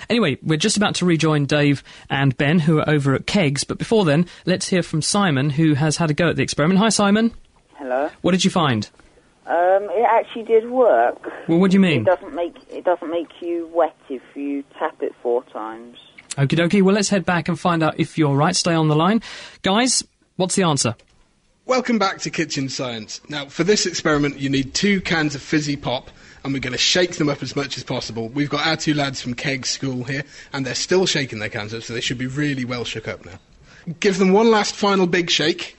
Anyway, 0.10 0.38
we're 0.42 0.58
just 0.58 0.78
about 0.78 0.96
to 0.96 1.06
rejoin 1.06 1.46
Dave 1.46 1.84
and 2.10 2.36
Ben, 2.38 2.60
who 2.60 2.80
are 2.80 2.90
over 2.90 3.14
at 3.14 3.28
Kegs. 3.28 3.64
But 3.64 3.78
before 3.78 4.06
then, 4.06 4.28
let's 4.46 4.68
hear 4.68 4.84
from 4.84 5.02
Simon, 5.02 5.50
who 5.50 5.74
has 5.74 5.98
had 5.98 6.10
a 6.10 6.14
go 6.14 6.30
at 6.30 6.36
the 6.36 6.44
experiment. 6.44 6.80
Hi, 6.80 6.90
Simon. 6.90 7.34
Hello. 7.76 8.10
What 8.22 8.32
did 8.32 8.46
you 8.46 8.52
find? 8.52 8.90
Um, 9.46 9.90
it 9.90 10.06
actually 10.10 10.44
did 10.44 10.70
work. 10.70 11.22
Well, 11.50 11.60
what 11.60 11.72
do 11.72 11.76
you 11.76 11.82
mean? 11.82 12.02
It 12.02 12.06
doesn't 12.06 12.34
make 12.34 12.56
it 12.70 12.86
doesn't 12.86 13.10
make 13.10 13.42
you 13.42 13.70
wet 13.74 13.96
if 14.10 14.22
you 14.36 14.64
tap 14.80 15.02
it 15.02 15.14
four 15.22 15.44
times. 15.46 15.98
Okie 16.38 16.58
dokie. 16.58 16.82
Well, 16.82 16.96
let's 16.96 17.10
head 17.10 17.26
back 17.26 17.50
and 17.50 17.60
find 17.60 17.84
out 17.84 18.00
if 18.00 18.18
you're 18.18 18.36
right. 18.36 18.56
Stay 18.56 18.74
on 18.74 18.88
the 18.88 18.96
line. 18.96 19.22
Guys, 19.62 20.04
what's 20.38 20.56
the 20.56 20.64
answer? 20.64 20.96
Welcome 21.66 22.00
back 22.00 22.20
to 22.20 22.30
Kitchen 22.30 22.70
Science. 22.70 23.22
Now, 23.30 23.46
for 23.46 23.64
this 23.64 23.86
experiment, 23.86 24.40
you 24.40 24.50
need 24.50 24.74
two 24.74 25.00
cans 25.02 25.36
of 25.36 25.42
fizzy 25.42 25.76
pop, 25.76 26.10
and 26.44 26.54
we're 26.54 26.60
going 26.60 26.74
to 26.74 26.78
shake 26.78 27.18
them 27.18 27.30
up 27.30 27.42
as 27.42 27.56
much 27.56 27.78
as 27.78 27.84
possible. 27.84 28.30
We've 28.30 28.50
got 28.50 28.68
our 28.68 28.76
two 28.76 28.94
lads 28.94 29.22
from 29.22 29.34
Keg 29.34 29.66
School 29.66 30.04
here, 30.04 30.24
and 30.52 30.66
they're 30.66 30.76
still 30.76 31.06
shaking 31.06 31.40
their 31.40 31.50
cans 31.50 31.74
up, 31.74 31.84
so 31.84 31.94
they 31.94 32.02
should 32.02 32.18
be 32.18 32.28
really 32.28 32.66
well 32.66 32.84
shook 32.84 33.08
up 33.08 33.26
now. 33.26 33.40
Give 34.00 34.18
them 34.18 34.32
one 34.32 34.50
last 34.52 34.76
final 34.76 35.08
big 35.08 35.30
shake. 35.30 35.78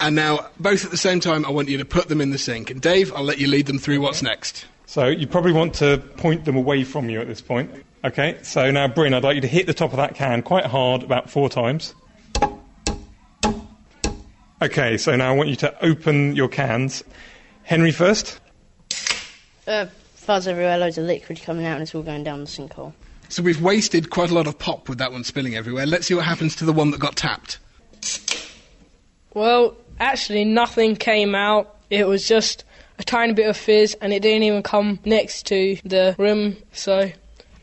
And 0.00 0.16
now, 0.16 0.48
both 0.58 0.84
at 0.84 0.90
the 0.90 0.96
same 0.96 1.20
time, 1.20 1.44
I 1.46 1.50
want 1.50 1.68
you 1.68 1.78
to 1.78 1.84
put 1.84 2.08
them 2.08 2.20
in 2.20 2.30
the 2.30 2.38
sink. 2.38 2.70
And 2.70 2.80
Dave, 2.80 3.12
I'll 3.14 3.24
let 3.24 3.38
you 3.38 3.46
lead 3.46 3.66
them 3.66 3.78
through 3.78 4.00
what's 4.00 4.22
next. 4.22 4.66
So 4.86 5.06
you 5.06 5.26
probably 5.26 5.52
want 5.52 5.74
to 5.74 5.98
point 6.16 6.44
them 6.44 6.56
away 6.56 6.84
from 6.84 7.08
you 7.08 7.20
at 7.20 7.26
this 7.26 7.40
point. 7.40 7.70
Okay, 8.04 8.38
so 8.42 8.70
now, 8.70 8.86
Bryn, 8.86 9.14
I'd 9.14 9.24
like 9.24 9.36
you 9.36 9.40
to 9.40 9.48
hit 9.48 9.66
the 9.66 9.74
top 9.74 9.92
of 9.92 9.96
that 9.96 10.14
can 10.14 10.42
quite 10.42 10.66
hard, 10.66 11.02
about 11.02 11.30
four 11.30 11.48
times. 11.48 11.94
Okay, 14.60 14.98
so 14.98 15.16
now 15.16 15.32
I 15.32 15.36
want 15.36 15.48
you 15.48 15.56
to 15.56 15.84
open 15.84 16.36
your 16.36 16.48
cans. 16.48 17.02
Henry 17.62 17.92
first. 17.92 18.40
Uh, 19.66 19.86
fuzz 20.14 20.46
everywhere, 20.46 20.78
loads 20.78 20.98
of 20.98 21.04
liquid 21.04 21.40
coming 21.42 21.66
out, 21.66 21.74
and 21.74 21.82
it's 21.82 21.94
all 21.94 22.02
going 22.02 22.24
down 22.24 22.40
the 22.40 22.46
sinkhole. 22.46 22.92
So 23.28 23.42
we've 23.42 23.60
wasted 23.60 24.10
quite 24.10 24.30
a 24.30 24.34
lot 24.34 24.46
of 24.46 24.58
pop 24.58 24.88
with 24.88 24.98
that 24.98 25.12
one 25.12 25.24
spilling 25.24 25.56
everywhere. 25.56 25.86
Let's 25.86 26.06
see 26.06 26.14
what 26.14 26.24
happens 26.24 26.56
to 26.56 26.64
the 26.64 26.72
one 26.72 26.90
that 26.90 27.00
got 27.00 27.16
tapped. 27.16 27.58
Well, 29.32 29.76
actually, 29.98 30.44
nothing 30.44 30.96
came 30.96 31.34
out. 31.34 31.76
It 31.90 32.06
was 32.06 32.28
just 32.28 32.64
a 32.98 33.04
tiny 33.04 33.32
bit 33.32 33.48
of 33.48 33.56
fizz, 33.56 33.96
and 34.00 34.12
it 34.12 34.20
didn't 34.20 34.44
even 34.44 34.62
come 34.62 34.98
next 35.04 35.46
to 35.46 35.76
the 35.84 36.14
rim, 36.18 36.56
so 36.72 37.10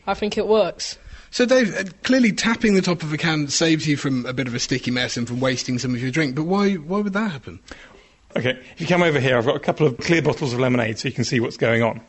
I 0.06 0.14
think 0.14 0.36
it 0.36 0.46
works. 0.46 0.98
So, 1.30 1.46
Dave, 1.46 1.74
uh, 1.74 1.84
clearly 2.02 2.32
tapping 2.32 2.74
the 2.74 2.82
top 2.82 3.02
of 3.02 3.10
a 3.10 3.16
can 3.16 3.48
saves 3.48 3.88
you 3.88 3.96
from 3.96 4.26
a 4.26 4.34
bit 4.34 4.46
of 4.46 4.54
a 4.54 4.58
sticky 4.58 4.90
mess 4.90 5.16
and 5.16 5.26
from 5.26 5.40
wasting 5.40 5.78
some 5.78 5.94
of 5.94 6.02
your 6.02 6.10
drink, 6.10 6.34
but 6.34 6.42
why, 6.42 6.74
why 6.74 7.00
would 7.00 7.14
that 7.14 7.30
happen? 7.30 7.60
Okay, 8.34 8.58
if 8.72 8.80
you 8.80 8.86
come 8.86 9.02
over 9.02 9.20
here, 9.20 9.36
I've 9.36 9.44
got 9.44 9.56
a 9.56 9.60
couple 9.60 9.86
of 9.86 9.98
clear 9.98 10.22
bottles 10.22 10.52
of 10.52 10.60
lemonade 10.60 10.98
so 10.98 11.08
you 11.08 11.14
can 11.14 11.24
see 11.24 11.38
what's 11.38 11.56
going 11.56 11.82
on. 11.82 12.00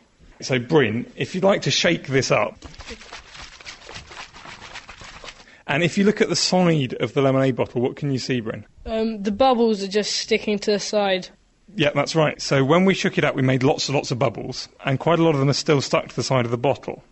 So, 0.41 0.57
Bryn, 0.57 1.05
if 1.15 1.35
you'd 1.35 1.43
like 1.43 1.63
to 1.63 1.71
shake 1.71 2.07
this 2.07 2.31
up, 2.31 2.57
and 5.67 5.83
if 5.83 5.97
you 5.97 6.03
look 6.03 6.21
at 6.21 6.29
the 6.29 6.35
side 6.35 6.93
of 6.95 7.13
the 7.13 7.21
lemonade 7.21 7.55
bottle, 7.55 7.81
what 7.81 7.95
can 7.95 8.11
you 8.11 8.19
see, 8.19 8.39
Bryn? 8.39 8.65
Um, 8.85 9.21
the 9.23 9.31
bubbles 9.31 9.83
are 9.83 9.87
just 9.87 10.15
sticking 10.15 10.59
to 10.59 10.71
the 10.71 10.79
side. 10.79 11.29
Yeah, 11.75 11.91
that's 11.93 12.15
right. 12.15 12.41
So 12.41 12.63
when 12.63 12.85
we 12.85 12.93
shook 12.93 13.17
it 13.17 13.23
up, 13.23 13.35
we 13.35 13.41
made 13.41 13.63
lots 13.63 13.89
and 13.89 13.95
lots 13.95 14.11
of 14.11 14.19
bubbles, 14.19 14.69
and 14.85 14.99
quite 14.99 15.19
a 15.19 15.23
lot 15.23 15.33
of 15.33 15.39
them 15.39 15.49
are 15.49 15.53
still 15.53 15.81
stuck 15.81 16.07
to 16.09 16.15
the 16.15 16.23
side 16.23 16.45
of 16.45 16.51
the 16.51 16.57
bottle. 16.57 17.03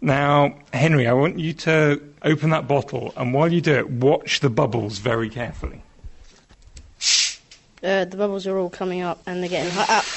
Now, 0.00 0.56
Henry, 0.72 1.08
I 1.08 1.12
want 1.12 1.40
you 1.40 1.52
to 1.54 2.00
open 2.22 2.50
that 2.50 2.68
bottle, 2.68 3.12
and 3.16 3.34
while 3.34 3.52
you 3.52 3.60
do 3.60 3.74
it, 3.74 3.90
watch 3.90 4.40
the 4.40 4.50
bubbles 4.50 4.98
very 4.98 5.28
carefully. 5.28 5.82
Uh, 7.82 8.04
the 8.04 8.16
bubbles 8.16 8.46
are 8.46 8.58
all 8.58 8.70
coming 8.70 9.02
up, 9.02 9.22
and 9.26 9.42
they're 9.42 9.50
getting 9.50 9.72
hot 9.72 9.90
up. 9.90 10.04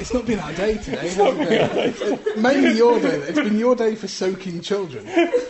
It's 0.00 0.14
not 0.14 0.24
been 0.24 0.38
our 0.38 0.52
day 0.54 0.78
today. 0.78 1.10
has 1.10 1.18
it 1.18 2.24
been? 2.24 2.42
Mainly 2.42 2.72
your 2.78 2.98
day. 2.98 3.16
It's 3.16 3.38
been 3.38 3.58
your 3.58 3.76
day 3.76 3.94
for 3.94 4.08
soaking 4.08 4.62
children. 4.62 5.06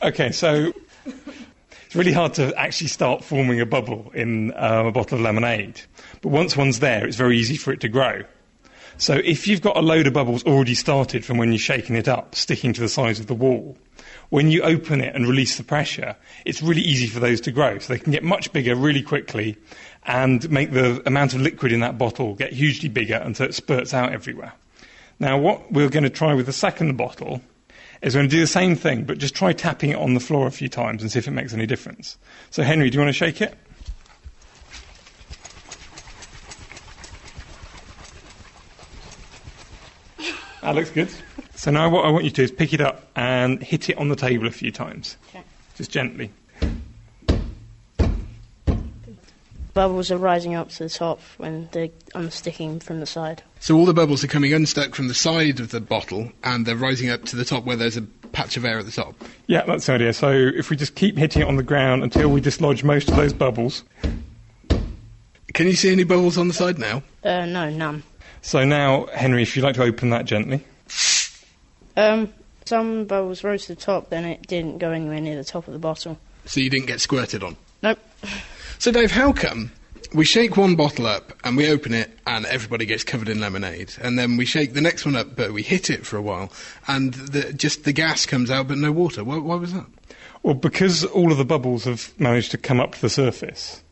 Okay, 0.00 0.30
so 0.30 0.72
it's 1.86 1.96
really 1.96 2.12
hard 2.12 2.34
to 2.34 2.54
actually 2.56 2.86
start 2.86 3.24
forming 3.24 3.60
a 3.60 3.66
bubble 3.66 4.12
in 4.14 4.52
um, 4.54 4.86
a 4.86 4.92
bottle 4.92 5.18
of 5.18 5.22
lemonade. 5.22 5.80
But 6.22 6.28
once 6.28 6.56
one's 6.56 6.78
there, 6.78 7.04
it's 7.04 7.16
very 7.16 7.36
easy 7.36 7.56
for 7.56 7.72
it 7.72 7.80
to 7.80 7.88
grow. 7.88 8.22
So 8.96 9.14
if 9.14 9.48
you've 9.48 9.60
got 9.60 9.76
a 9.76 9.80
load 9.80 10.06
of 10.06 10.12
bubbles 10.12 10.44
already 10.44 10.74
started 10.74 11.24
from 11.24 11.36
when 11.36 11.50
you're 11.50 11.58
shaking 11.58 11.96
it 11.96 12.06
up, 12.06 12.36
sticking 12.36 12.72
to 12.74 12.80
the 12.80 12.88
sides 12.88 13.18
of 13.18 13.26
the 13.26 13.34
wall, 13.34 13.76
when 14.30 14.50
you 14.50 14.62
open 14.62 15.00
it 15.00 15.14
and 15.14 15.26
release 15.26 15.56
the 15.56 15.64
pressure, 15.64 16.16
it's 16.44 16.62
really 16.62 16.82
easy 16.82 17.06
for 17.06 17.20
those 17.20 17.40
to 17.42 17.50
grow. 17.50 17.78
So 17.78 17.92
they 17.92 17.98
can 17.98 18.12
get 18.12 18.22
much 18.22 18.52
bigger 18.52 18.74
really 18.74 19.02
quickly 19.02 19.56
and 20.04 20.48
make 20.50 20.72
the 20.72 21.02
amount 21.06 21.34
of 21.34 21.40
liquid 21.40 21.72
in 21.72 21.80
that 21.80 21.98
bottle 21.98 22.34
get 22.34 22.52
hugely 22.52 22.88
bigger 22.88 23.16
until 23.16 23.46
it 23.46 23.54
spurts 23.54 23.94
out 23.94 24.12
everywhere. 24.12 24.52
Now, 25.18 25.38
what 25.38 25.72
we're 25.72 25.88
going 25.88 26.04
to 26.04 26.10
try 26.10 26.34
with 26.34 26.46
the 26.46 26.52
second 26.52 26.96
bottle 26.96 27.40
is 28.02 28.14
we're 28.14 28.20
going 28.20 28.30
to 28.30 28.36
do 28.36 28.40
the 28.40 28.46
same 28.46 28.76
thing, 28.76 29.04
but 29.04 29.18
just 29.18 29.34
try 29.34 29.52
tapping 29.52 29.90
it 29.90 29.96
on 29.96 30.14
the 30.14 30.20
floor 30.20 30.46
a 30.46 30.50
few 30.50 30.68
times 30.68 31.02
and 31.02 31.10
see 31.10 31.18
if 31.18 31.26
it 31.26 31.32
makes 31.32 31.52
any 31.52 31.66
difference. 31.66 32.16
So, 32.50 32.62
Henry, 32.62 32.90
do 32.90 32.94
you 32.96 33.00
want 33.00 33.08
to 33.08 33.12
shake 33.12 33.42
it? 33.42 33.54
That 40.62 40.74
looks 40.74 40.90
good. 40.90 41.08
So 41.58 41.72
now 41.72 41.90
what 41.90 42.04
I 42.04 42.10
want 42.10 42.22
you 42.22 42.30
to 42.30 42.36
do 42.36 42.42
is 42.44 42.52
pick 42.52 42.72
it 42.72 42.80
up 42.80 43.02
and 43.16 43.60
hit 43.60 43.90
it 43.90 43.98
on 43.98 44.08
the 44.08 44.14
table 44.14 44.46
a 44.46 44.50
few 44.52 44.70
times. 44.70 45.16
Okay. 45.30 45.42
Just 45.74 45.90
gently. 45.90 46.30
Bubbles 49.74 50.12
are 50.12 50.18
rising 50.18 50.54
up 50.54 50.68
to 50.70 50.84
the 50.84 50.88
top 50.88 51.20
when 51.36 51.68
they're 51.72 51.88
unsticking 52.14 52.80
from 52.80 53.00
the 53.00 53.06
side. 53.06 53.42
So 53.58 53.76
all 53.76 53.86
the 53.86 53.92
bubbles 53.92 54.22
are 54.22 54.28
coming 54.28 54.52
unstuck 54.54 54.94
from 54.94 55.08
the 55.08 55.14
side 55.14 55.58
of 55.58 55.70
the 55.70 55.80
bottle, 55.80 56.30
and 56.44 56.64
they're 56.64 56.76
rising 56.76 57.10
up 57.10 57.24
to 57.24 57.36
the 57.36 57.44
top 57.44 57.64
where 57.64 57.76
there's 57.76 57.96
a 57.96 58.02
patch 58.02 58.56
of 58.56 58.64
air 58.64 58.78
at 58.78 58.86
the 58.86 58.92
top. 58.92 59.16
Yeah, 59.48 59.64
that's 59.64 59.86
the 59.86 59.94
idea. 59.94 60.12
So 60.12 60.30
if 60.30 60.70
we 60.70 60.76
just 60.76 60.94
keep 60.94 61.18
hitting 61.18 61.42
it 61.42 61.48
on 61.48 61.56
the 61.56 61.64
ground 61.64 62.04
until 62.04 62.28
we 62.28 62.40
dislodge 62.40 62.84
most 62.84 63.08
of 63.08 63.16
those 63.16 63.32
bubbles. 63.32 63.82
Can 65.54 65.66
you 65.66 65.74
see 65.74 65.90
any 65.90 66.04
bubbles 66.04 66.38
on 66.38 66.46
the 66.46 66.54
side 66.54 66.78
now? 66.78 67.02
Uh, 67.24 67.46
no, 67.46 67.68
none. 67.68 68.04
So 68.42 68.64
now, 68.64 69.06
Henry, 69.06 69.42
if 69.42 69.56
you'd 69.56 69.64
like 69.64 69.74
to 69.74 69.82
open 69.82 70.10
that 70.10 70.24
gently. 70.24 70.64
Um, 71.98 72.32
some 72.64 73.06
bubbles 73.06 73.42
rose 73.42 73.66
to 73.66 73.74
the 73.74 73.80
top, 73.80 74.08
then 74.08 74.24
it 74.24 74.46
didn't 74.46 74.78
go 74.78 74.92
anywhere 74.92 75.20
near 75.20 75.34
the 75.34 75.44
top 75.44 75.66
of 75.66 75.72
the 75.72 75.80
bottle. 75.80 76.16
So 76.44 76.60
you 76.60 76.70
didn't 76.70 76.86
get 76.86 77.00
squirted 77.00 77.42
on? 77.42 77.56
Nope. 77.82 77.98
So, 78.80 78.92
Dave, 78.92 79.10
how 79.10 79.32
come 79.32 79.72
we 80.14 80.24
shake 80.24 80.56
one 80.56 80.76
bottle 80.76 81.08
up 81.08 81.32
and 81.42 81.56
we 81.56 81.68
open 81.68 81.92
it 81.92 82.16
and 82.28 82.46
everybody 82.46 82.86
gets 82.86 83.02
covered 83.02 83.28
in 83.28 83.40
lemonade, 83.40 83.92
and 84.00 84.16
then 84.16 84.36
we 84.36 84.44
shake 84.44 84.72
the 84.72 84.80
next 84.80 85.04
one 85.04 85.16
up 85.16 85.34
but 85.34 85.52
we 85.52 85.64
hit 85.64 85.90
it 85.90 86.06
for 86.06 86.16
a 86.16 86.22
while 86.22 86.52
and 86.86 87.12
the, 87.14 87.52
just 87.52 87.82
the 87.82 87.92
gas 87.92 88.24
comes 88.24 88.52
out 88.52 88.68
but 88.68 88.78
no 88.78 88.92
water? 88.92 89.24
Why, 89.24 89.38
why 89.38 89.56
was 89.56 89.72
that? 89.72 89.86
Well, 90.44 90.54
because 90.54 91.04
all 91.04 91.32
of 91.32 91.38
the 91.38 91.44
bubbles 91.44 91.86
have 91.86 92.12
managed 92.20 92.52
to 92.52 92.58
come 92.58 92.78
up 92.78 92.94
to 92.94 93.00
the 93.00 93.10
surface. 93.10 93.82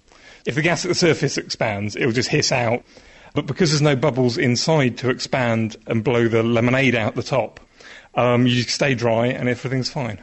If 0.44 0.54
the 0.54 0.62
gas 0.62 0.84
at 0.84 0.88
the 0.88 0.94
surface 0.94 1.36
expands, 1.36 1.96
it 1.96 2.06
will 2.06 2.12
just 2.12 2.28
hiss 2.28 2.52
out. 2.52 2.84
But 3.34 3.46
because 3.46 3.70
there's 3.70 3.82
no 3.82 3.96
bubbles 3.96 4.38
inside 4.38 4.98
to 4.98 5.10
expand 5.10 5.76
and 5.88 6.04
blow 6.04 6.28
the 6.28 6.44
lemonade 6.44 6.94
out 6.94 7.16
the 7.16 7.24
top, 7.24 7.58
um, 8.16 8.46
you 8.46 8.62
stay 8.62 8.94
dry 8.94 9.26
and 9.26 9.48
everything's 9.48 9.90
fine. 9.90 10.18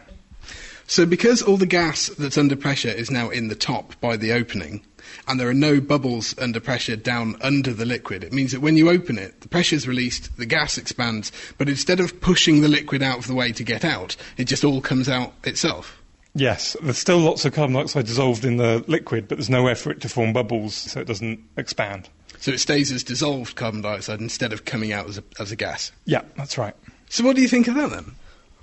So, 0.86 1.06
because 1.06 1.42
all 1.42 1.58
the 1.58 1.66
gas 1.66 2.08
that's 2.20 2.38
under 2.38 2.58
pressure 2.58 2.90
is 2.90 3.10
now 3.10 3.30
in 3.30 3.48
the 3.48 3.56
top 3.56 4.00
by 4.02 4.18
the 4.18 4.34
opening, 4.34 4.84
and 5.28 5.40
there 5.40 5.48
are 5.48 5.54
no 5.54 5.80
bubbles 5.80 6.38
under 6.38 6.60
pressure 6.60 6.98
down 6.98 7.38
under 7.42 7.72
the 7.74 7.86
liquid, 7.86 8.24
it 8.24 8.34
means 8.34 8.52
that 8.52 8.60
when 8.60 8.76
you 8.76 8.90
open 8.90 9.18
it, 9.18 9.40
the 9.42 9.48
pressure's 9.48 9.88
released, 9.88 10.36
the 10.38 10.46
gas 10.46 10.78
expands, 10.78 11.32
but 11.58 11.70
instead 11.70 12.00
of 12.02 12.20
pushing 12.20 12.62
the 12.62 12.68
liquid 12.68 13.02
out 13.02 13.18
of 13.18 13.28
the 13.28 13.34
way 13.34 13.52
to 13.54 13.64
get 13.64 13.86
out, 13.86 14.18
it 14.38 14.46
just 14.46 14.66
all 14.66 14.82
comes 14.82 15.08
out 15.08 15.34
itself. 15.46 16.02
Yes, 16.36 16.76
there's 16.82 16.98
still 16.98 17.20
lots 17.20 17.46
of 17.46 17.54
carbon 17.54 17.76
dioxide 17.76 18.06
dissolved 18.06 18.44
in 18.44 18.58
the 18.58 18.84
liquid, 18.88 19.28
but 19.28 19.38
there's 19.38 19.50
nowhere 19.50 19.76
for 19.76 19.92
it 19.92 20.02
to 20.02 20.10
form 20.10 20.34
bubbles 20.34 20.74
so 20.74 21.00
it 21.00 21.08
doesn't 21.08 21.40
expand. 21.58 22.10
So 22.40 22.52
it 22.52 22.60
stays 22.60 22.92
as 22.92 23.04
dissolved 23.04 23.56
carbon 23.56 23.82
dioxide 23.82 24.20
instead 24.20 24.52
of 24.52 24.66
coming 24.66 24.92
out 24.92 25.08
as 25.08 25.20
a, 25.20 25.24
as 25.40 25.52
a 25.52 25.56
gas. 25.56 25.92
Yeah, 26.06 26.24
that's 26.36 26.58
right. 26.58 26.76
So, 27.14 27.24
what 27.24 27.36
do 27.36 27.44
you 27.44 27.48
think 27.48 27.68
of 27.68 27.76
that 27.76 27.92
then? 27.92 28.16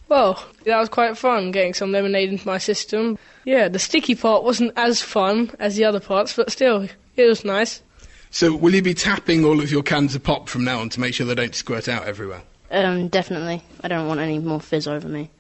Well, 0.09 0.44
that 0.64 0.76
was 0.76 0.88
quite 0.88 1.16
fun 1.16 1.53
getting 1.53 1.72
some 1.72 1.92
lemonade 1.92 2.30
into 2.30 2.48
my 2.48 2.59
system. 2.59 3.16
Yeah, 3.44 3.68
the 3.68 3.78
sticky 3.78 4.16
part 4.16 4.42
wasn't 4.42 4.72
as 4.74 5.01
fun 5.01 5.53
as 5.61 5.76
the 5.76 5.84
other 5.84 6.01
parts, 6.01 6.34
but 6.34 6.51
still, 6.51 6.88
it 7.14 7.26
was 7.26 7.44
nice. 7.44 7.80
So, 8.32 8.57
will 8.57 8.74
you 8.74 8.82
be 8.82 8.92
tapping 8.92 9.44
all 9.44 9.61
of 9.61 9.70
your 9.70 9.84
cans 9.84 10.16
of 10.16 10.24
pop 10.24 10.48
from 10.48 10.64
now 10.64 10.80
on 10.80 10.88
to 10.88 10.98
make 10.98 11.14
sure 11.14 11.26
they 11.26 11.36
don't 11.36 11.55
squirt 11.55 11.88
out 11.88 12.09
everywhere? 12.09 12.42
Um, 12.72 13.07
definitely. 13.07 13.62
I 13.84 13.86
don't 13.86 14.09
want 14.09 14.18
any 14.18 14.40
more 14.40 14.61
fizz 14.61 14.88
over 14.88 15.07
me. 15.07 15.30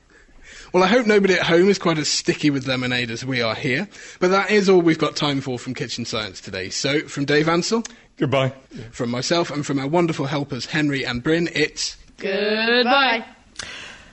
Well, 0.72 0.84
I 0.84 0.86
hope 0.86 1.04
nobody 1.04 1.34
at 1.34 1.42
home 1.42 1.68
is 1.68 1.80
quite 1.80 1.98
as 1.98 2.08
sticky 2.08 2.50
with 2.50 2.68
lemonade 2.68 3.10
as 3.10 3.24
we 3.24 3.42
are 3.42 3.56
here. 3.56 3.88
But 4.20 4.28
that 4.28 4.52
is 4.52 4.68
all 4.68 4.82
we've 4.82 4.98
got 4.98 5.16
time 5.16 5.40
for 5.40 5.58
from 5.58 5.74
Kitchen 5.74 6.04
Science 6.04 6.40
today. 6.40 6.70
So, 6.70 7.00
from 7.08 7.24
Dave 7.24 7.48
Ansell, 7.48 7.82
goodbye. 8.18 8.52
From 8.92 9.10
myself 9.10 9.50
and 9.50 9.66
from 9.66 9.80
our 9.80 9.88
wonderful 9.88 10.26
helpers 10.26 10.66
Henry 10.66 11.04
and 11.04 11.24
Bryn, 11.24 11.48
it's 11.52 11.96
Goodbye. 12.20 13.24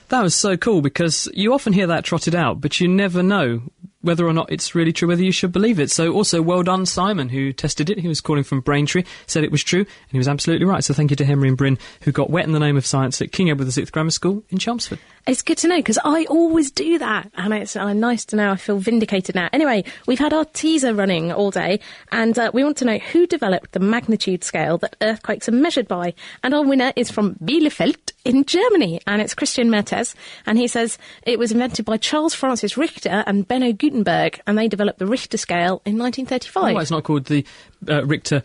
That 0.08 0.22
was 0.22 0.34
so 0.34 0.56
cool 0.56 0.80
because 0.80 1.28
you 1.34 1.52
often 1.52 1.74
hear 1.74 1.86
that 1.88 2.04
trotted 2.04 2.34
out, 2.34 2.60
but 2.60 2.80
you 2.80 2.88
never 2.88 3.22
know 3.22 3.62
whether 4.08 4.26
or 4.26 4.32
not 4.32 4.50
it's 4.50 4.74
really 4.74 4.90
true, 4.90 5.06
whether 5.06 5.22
you 5.22 5.30
should 5.30 5.52
believe 5.52 5.78
it. 5.78 5.90
So 5.90 6.12
also 6.14 6.40
well 6.40 6.62
done, 6.62 6.86
Simon, 6.86 7.28
who 7.28 7.52
tested 7.52 7.90
it. 7.90 7.98
He 7.98 8.08
was 8.08 8.22
calling 8.22 8.42
from 8.42 8.62
Braintree, 8.62 9.04
said 9.26 9.44
it 9.44 9.52
was 9.52 9.62
true, 9.62 9.80
and 9.80 10.10
he 10.10 10.16
was 10.16 10.26
absolutely 10.26 10.64
right. 10.64 10.82
So 10.82 10.94
thank 10.94 11.10
you 11.10 11.16
to 11.16 11.26
Henry 11.26 11.46
and 11.46 11.58
Bryn, 11.58 11.78
who 12.02 12.10
got 12.10 12.30
wet 12.30 12.46
in 12.46 12.52
the 12.52 12.58
name 12.58 12.78
of 12.78 12.86
science 12.86 13.20
at 13.20 13.32
King 13.32 13.50
Edward 13.50 13.68
VI 13.68 13.84
Grammar 13.92 14.10
School 14.10 14.42
in 14.48 14.56
Chelmsford. 14.56 14.98
It's 15.26 15.42
good 15.42 15.58
to 15.58 15.68
know 15.68 15.76
because 15.76 15.98
I 16.02 16.24
always 16.30 16.70
do 16.70 16.98
that, 17.00 17.30
and 17.34 17.52
it's 17.52 17.76
uh, 17.76 17.92
nice 17.92 18.24
to 18.26 18.36
know 18.36 18.50
I 18.50 18.56
feel 18.56 18.78
vindicated 18.78 19.34
now. 19.34 19.50
Anyway, 19.52 19.84
we've 20.06 20.18
had 20.18 20.32
our 20.32 20.46
teaser 20.46 20.94
running 20.94 21.30
all 21.30 21.50
day, 21.50 21.80
and 22.10 22.38
uh, 22.38 22.50
we 22.54 22.64
want 22.64 22.78
to 22.78 22.86
know 22.86 22.96
who 22.96 23.26
developed 23.26 23.72
the 23.72 23.80
magnitude 23.80 24.42
scale 24.42 24.78
that 24.78 24.96
earthquakes 25.02 25.46
are 25.46 25.52
measured 25.52 25.86
by. 25.86 26.14
And 26.42 26.54
our 26.54 26.64
winner 26.64 26.94
is 26.96 27.10
from 27.10 27.34
Bielefeld 27.34 28.12
in 28.24 28.44
Germany, 28.44 29.02
and 29.06 29.20
it's 29.20 29.34
Christian 29.34 29.68
Mertes, 29.68 30.14
and 30.46 30.56
he 30.56 30.66
says 30.66 30.96
it 31.24 31.38
was 31.38 31.52
invented 31.52 31.84
by 31.84 31.98
Charles 31.98 32.32
Francis 32.32 32.78
Richter 32.78 33.22
and 33.26 33.46
Beno 33.46 33.76
Gutenberg, 33.76 33.97
and 34.06 34.58
they 34.58 34.68
developed 34.68 34.98
the 34.98 35.06
Richter 35.06 35.38
scale 35.38 35.82
in 35.84 35.98
1935. 35.98 36.76
Oh, 36.76 36.78
it's 36.78 36.90
not 36.90 37.04
called 37.04 37.24
the 37.26 37.44
uh, 37.88 38.04
Richter, 38.04 38.42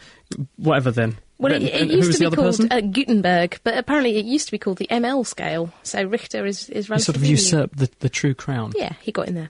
whatever 0.58 0.91
then. 0.91 1.18
Well, 1.38 1.51
it, 1.51 1.64
it 1.64 1.89
used 1.89 2.20
to 2.20 2.30
be 2.30 2.36
called 2.36 2.72
uh, 2.72 2.80
Gutenberg, 2.82 3.60
but 3.64 3.78
apparently 3.78 4.18
it 4.18 4.26
used 4.26 4.45
to 4.47 4.51
be 4.51 4.58
called 4.58 4.78
the 4.78 4.88
ML 4.88 5.26
scale. 5.26 5.74
So 5.84 6.04
Richter 6.04 6.45
is 6.45 6.70
is 6.70 6.88
He 6.88 6.99
sort 6.99 7.18
of 7.18 7.26
usurped 7.26 7.78
the, 7.78 7.89
the 7.99 8.10
true 8.10 8.34
crown. 8.34 8.72
Yeah, 8.76 8.93
he 9.01 9.12
got 9.12 9.28
in 9.28 9.36
there. 9.36 9.49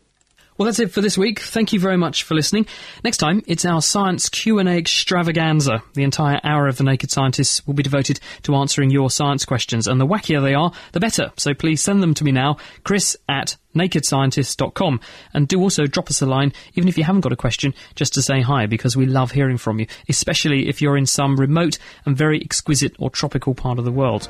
Well, 0.57 0.67
that's 0.67 0.79
it 0.79 0.91
for 0.91 1.01
this 1.01 1.17
week. 1.17 1.39
Thank 1.39 1.73
you 1.73 1.79
very 1.79 1.97
much 1.97 2.23
for 2.23 2.35
listening. 2.35 2.67
Next 3.03 3.17
time, 3.17 3.41
it's 3.47 3.65
our 3.65 3.81
science 3.81 4.29
Q&A 4.29 4.77
extravaganza. 4.77 5.81
The 5.95 6.03
entire 6.03 6.39
hour 6.43 6.67
of 6.67 6.77
The 6.77 6.83
Naked 6.83 7.09
Scientists 7.09 7.65
will 7.65 7.73
be 7.73 7.81
devoted 7.81 8.19
to 8.43 8.53
answering 8.55 8.91
your 8.91 9.09
science 9.09 9.45
questions, 9.45 9.87
and 9.87 9.99
the 9.99 10.05
wackier 10.05 10.43
they 10.43 10.53
are, 10.53 10.71
the 10.91 10.99
better. 10.99 11.31
So 11.37 11.55
please 11.55 11.81
send 11.81 12.03
them 12.03 12.13
to 12.13 12.23
me 12.23 12.31
now, 12.31 12.57
chris 12.83 13.17
at 13.27 13.57
nakedscientist.com. 13.75 14.99
And 15.33 15.47
do 15.47 15.59
also 15.59 15.87
drop 15.87 16.09
us 16.09 16.21
a 16.21 16.27
line, 16.27 16.53
even 16.75 16.87
if 16.87 16.99
you 16.99 17.03
haven't 17.03 17.21
got 17.21 17.33
a 17.33 17.37
question, 17.37 17.73
just 17.95 18.13
to 18.13 18.21
say 18.21 18.41
hi, 18.41 18.67
because 18.67 18.95
we 18.95 19.07
love 19.07 19.31
hearing 19.31 19.57
from 19.57 19.79
you, 19.79 19.87
especially 20.07 20.69
if 20.69 20.83
you're 20.83 20.97
in 20.97 21.07
some 21.07 21.39
remote 21.39 21.79
and 22.05 22.15
very 22.15 22.39
exquisite 22.39 22.95
or 22.99 23.09
tropical 23.09 23.55
part 23.55 23.79
of 23.79 23.85
the 23.85 23.91
world. 23.91 24.29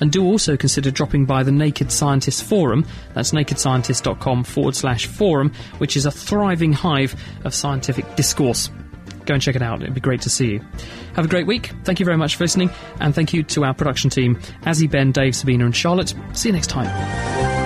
And 0.00 0.10
do 0.10 0.24
also 0.24 0.56
consider 0.56 0.90
dropping 0.90 1.26
by 1.26 1.42
the 1.42 1.52
Naked 1.52 1.92
Scientist 1.92 2.44
Forum. 2.44 2.86
That's 3.14 3.32
nakedscientist.com 3.32 4.44
forward 4.44 4.76
slash 4.76 5.06
forum, 5.06 5.52
which 5.78 5.96
is 5.96 6.06
a 6.06 6.10
thriving 6.10 6.72
hive 6.72 7.14
of 7.44 7.54
scientific 7.54 8.16
discourse. 8.16 8.70
Go 9.26 9.34
and 9.34 9.42
check 9.42 9.56
it 9.56 9.62
out. 9.62 9.82
It'd 9.82 9.94
be 9.94 10.00
great 10.00 10.22
to 10.22 10.30
see 10.30 10.52
you. 10.52 10.60
Have 11.14 11.24
a 11.24 11.28
great 11.28 11.46
week. 11.46 11.72
Thank 11.84 12.00
you 12.00 12.06
very 12.06 12.16
much 12.16 12.36
for 12.36 12.44
listening. 12.44 12.70
And 13.00 13.14
thank 13.14 13.32
you 13.32 13.42
to 13.44 13.64
our 13.64 13.74
production 13.74 14.10
team, 14.10 14.36
Azzy, 14.62 14.90
Ben, 14.90 15.12
Dave, 15.12 15.36
Sabina, 15.36 15.66
and 15.66 15.76
Charlotte. 15.76 16.14
See 16.32 16.48
you 16.48 16.52
next 16.52 16.68
time. 16.68 17.59